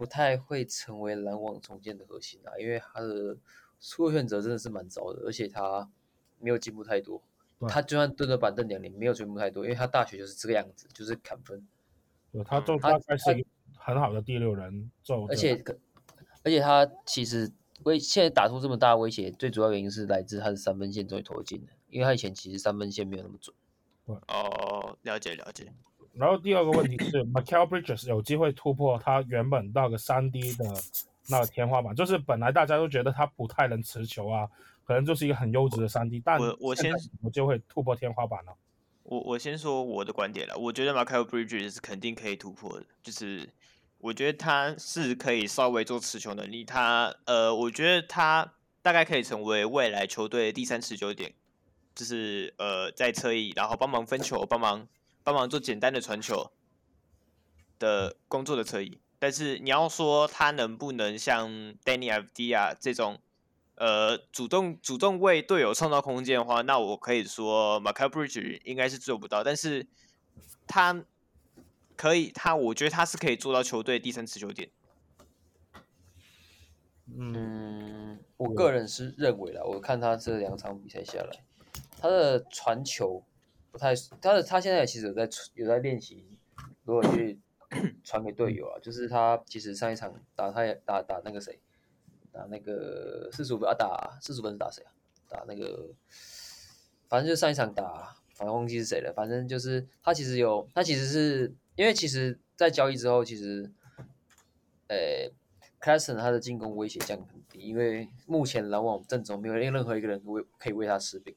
[0.00, 3.36] 不太会成为篮网重建的核心啊，因为他的
[3.78, 5.86] 出路选择真的是蛮糟的，而且他
[6.38, 7.22] 没有进步太多。
[7.68, 11.68] 他就算蹲了板凳两年，没有进步太多，因为他大学就是这个样子，就是砍分。
[12.32, 13.46] 对，他就大概是
[13.76, 15.62] 很好的第六人，做而且
[16.42, 17.52] 而且他其实
[17.82, 23.54] 威现在打出这么大的威胁，最主要原因是来自他的三分线终于投进了，因为他以前其实三分线没有那么准。
[24.06, 25.70] 哦，了解了解。
[26.14, 30.64] 然后第二个问题是 m i c a e l Bridges 有机会突破他原本那个三 D 的
[31.28, 34.48] 那个天花板，就是本来大家都觉得他不太能持球啊。
[34.82, 36.92] 可能就是一个很优质的三 D，但我我先
[37.22, 38.52] 我就会突破天花板了。
[39.04, 43.48] 我我先说我的观点了，我觉得 m i c a e l Bridges 是肯定可以突破的，就是
[43.98, 51.32] 我觉得他是可以稍微做持球能力，他呃，我觉得他大概可以成为未来球队第三持球点，
[51.94, 54.88] 就是呃在侧翼，然后帮忙分球，帮忙
[55.22, 56.50] 帮忙做简单的传球
[57.78, 59.00] 的工作的侧翼。
[59.18, 61.48] 但是你要说他能不能像
[61.84, 63.20] Deni Avdija 这种？
[63.76, 69.86] 呃，主动主动为队友创造空间的话，那我可以说 Mikal Bridges 应该是做不到，但是
[70.66, 71.02] 他
[71.96, 74.68] 可以，他我觉得他是可以做到球队第三持球点。
[77.06, 81.42] 嗯，我个人是认为啦，我看他这两场比赛下来，
[81.98, 83.24] 他的传球
[83.70, 86.38] 不太，他的他现在其实有在有在练习
[86.84, 87.38] 如果去
[88.04, 91.60] 传给队友啊，就是他其实上一场打他也打打那个谁。
[92.32, 94.92] 打那个四十五分啊，打四十五分是打谁啊？
[95.28, 95.90] 打那个，
[97.08, 99.12] 反正就上一场打，反正忘记是谁了。
[99.12, 103.68] 反正就是他其实有，他其实是因为其实，在交易之后，其实，
[104.86, 104.96] 呃
[105.80, 111.34] c l a s s o n 他的进攻威胁降很低，因为目前篮网阵中没有任何一个人为可以为他吃饼，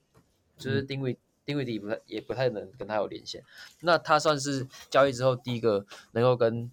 [0.59, 3.43] 就是定位定位底不太也不太能跟他有连线。
[3.81, 6.71] 那他算是交易之后第一个能够跟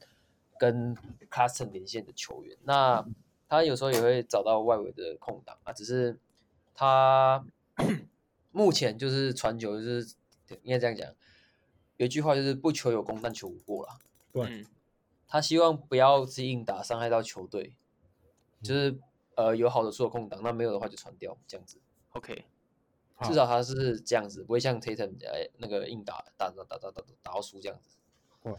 [0.59, 0.97] 跟
[1.31, 2.57] Claxton 连线的球员。
[2.65, 3.07] 那
[3.49, 6.19] 他有时候也会找到外围的空档啊，只是
[6.75, 7.45] 他
[8.53, 10.15] 目前就是传球，就是
[10.63, 11.13] 应该这样讲，
[11.97, 13.99] 有一句话就是不求有功，但求无过啦。
[14.33, 14.67] 对，
[15.27, 17.75] 他希望不要自己硬打，伤害到球队，
[18.63, 18.99] 就是
[19.35, 21.79] 呃有好的出的空档，那没有的话就传掉这样子。
[22.11, 22.45] OK，
[23.23, 25.13] 至少他是这样子，不会像 Tatum
[25.59, 27.97] 那个硬打打打打打打打到输这样子。
[28.43, 28.53] 对。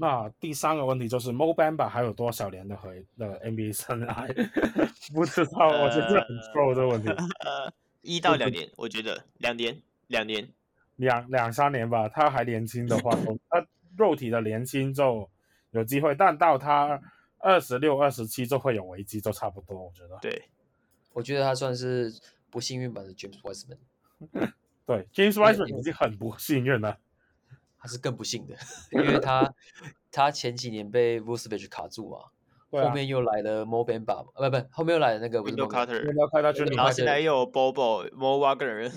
[0.00, 4.28] 那第三个问题就是 Mo Bamba 还有多少年的回的 NBA 生涯？
[5.12, 7.08] 不知道，我觉得很 pro 这个问题。
[7.08, 7.72] 呃，
[8.02, 10.48] 一到两年，我觉得两年，两年，
[10.96, 12.08] 两两三年吧。
[12.08, 13.10] 他还年轻的话，
[13.50, 13.66] 他
[13.96, 15.28] 肉体的年轻就
[15.72, 17.00] 有机会，但到他
[17.38, 19.86] 二十六、二十七就会有危机，就差不多。
[19.86, 20.16] 我觉得。
[20.22, 20.44] 对，
[21.12, 22.14] 我觉得他算是
[22.50, 23.78] 不幸运版的 James Wiseman。
[24.86, 26.98] 对，James Wiseman 已经很不幸运了。
[27.80, 28.56] 他是更不幸的，
[28.90, 29.54] 因为他
[30.10, 32.18] 他前几年被 Vucevic 卡住嘛，
[32.72, 36.02] 啊、后面又来了 Mo Bamba，不不，后面又来了那个 Wendell Carter，
[36.74, 38.90] 然后现在又有 Bobo Mo Wagner，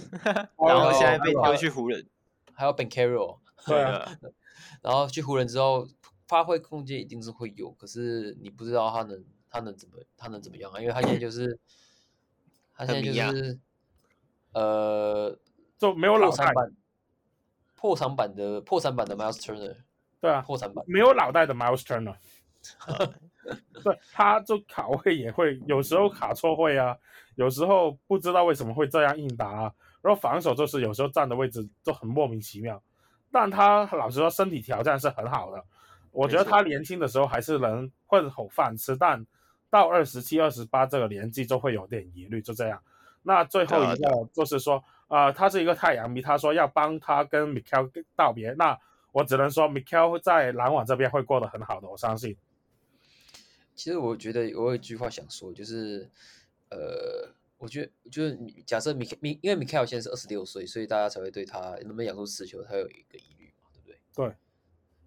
[0.57, 2.07] 然后现在被丢去湖人，
[2.53, 3.37] 还有 Banchero，
[3.67, 4.17] 对啊，
[4.81, 5.87] 然后去湖人之后
[6.27, 10.81] 发挥空间一定是会有，可是你不知道他能他能怎么他能怎么样啊？
[10.81, 11.59] 因为他现在就是
[12.85, 13.59] 他现在就是
[14.53, 15.37] 呃
[15.77, 16.51] 就没有老三
[17.75, 19.75] 破产版的破产版的 Miles Turner，
[20.19, 22.15] 对啊，破产版没有脑袋的 Miles Turner，
[23.83, 26.97] 对，他就卡位也会有时候卡错位啊，
[27.35, 32.81] 有时候不知道为什么会这样硬打啊，然后防守就是有时候站的位置就很莫名其妙，
[33.31, 35.63] 但他老实说身体条件是很好的，
[36.11, 39.25] 我觉得他年轻的时候还是能混口饭吃，但
[39.71, 42.79] 到二十七、二十八这个年纪就会有点疑虑，就这样。
[43.23, 44.83] 那最后一个就是说。
[45.11, 48.53] 啊、呃，他是一个太阳迷，他说要帮他跟 Mikal 道别。
[48.53, 48.79] 那
[49.11, 52.37] 我只能说，Mikal 在篮网这边会过得很好的，我相信。
[53.75, 56.09] 其实我觉得我有一句话想说，就是，
[56.69, 63.97] 呃，我觉得就是假设 Mikal，因为 Mikal 现在是二十六岁，所以大家才会对他能不能养出持球，他有一个疑虑嘛，对不对？
[64.15, 64.33] 对。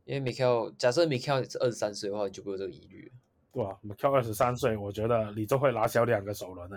[0.05, 3.13] 因为 Mikal，假设 Mikal 是二十三岁的话，你就不会有这个疑虑了。
[3.55, 6.77] 对啊，Mikal 二十三岁，我觉得你就会拿小两个首轮呢。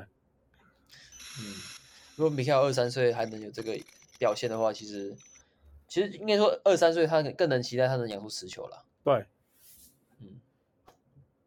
[1.41, 1.76] 嗯。
[2.16, 3.78] 如果 Mikal 二三岁还能有这个
[4.18, 5.16] 表现的话，其实
[5.88, 8.84] 其实应该说二三岁他更能期待他能养出持球了。
[9.04, 9.24] 对，
[10.20, 10.28] 嗯，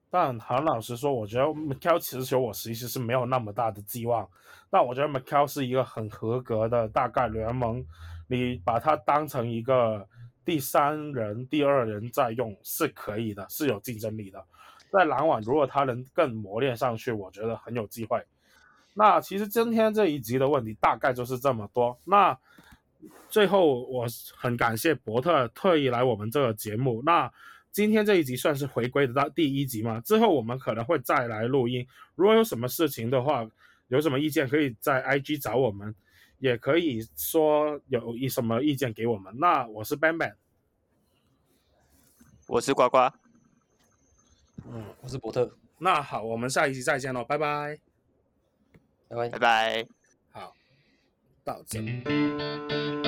[0.09, 4.29] 但很老实说，我觉得 Mikal 持球我其实是没有那么大的寄望。
[4.71, 7.85] 但我觉得 Mikal 是一个很合格的大概联盟
[8.29, 10.09] 你把它当成一个
[10.45, 14.45] 第三人、第二人在用是可以的，是有竞争力的。
[14.93, 18.23] 在篮网，如果他能更磨练上去，我觉得很有机会。
[18.95, 21.97] 那其实今天这一集的问题大概就是这么多。
[22.05, 22.37] 那
[23.29, 24.05] 最后我
[24.37, 27.01] 很感谢伯特特意来我们这个节目。
[27.07, 27.33] 那
[27.71, 30.01] 今天这一集算是回归的到第一集嘛？
[30.01, 31.87] 之后我们可能会再来录音。
[32.17, 33.49] 如果有什么事情的话，
[33.87, 35.95] 有什么意见可以在 IG 找我们，
[36.39, 39.33] 也可以说有一什么意见给我们。
[39.39, 40.35] 那我是 Ben Ben，
[42.49, 42.99] 我是呱呱，
[44.73, 45.51] 嗯，我是伯特。
[45.79, 47.79] 那好，我们下一期再见喽，拜拜，
[49.09, 49.87] 拜拜，拜拜，
[50.31, 50.55] 好，
[51.43, 53.00] 到这。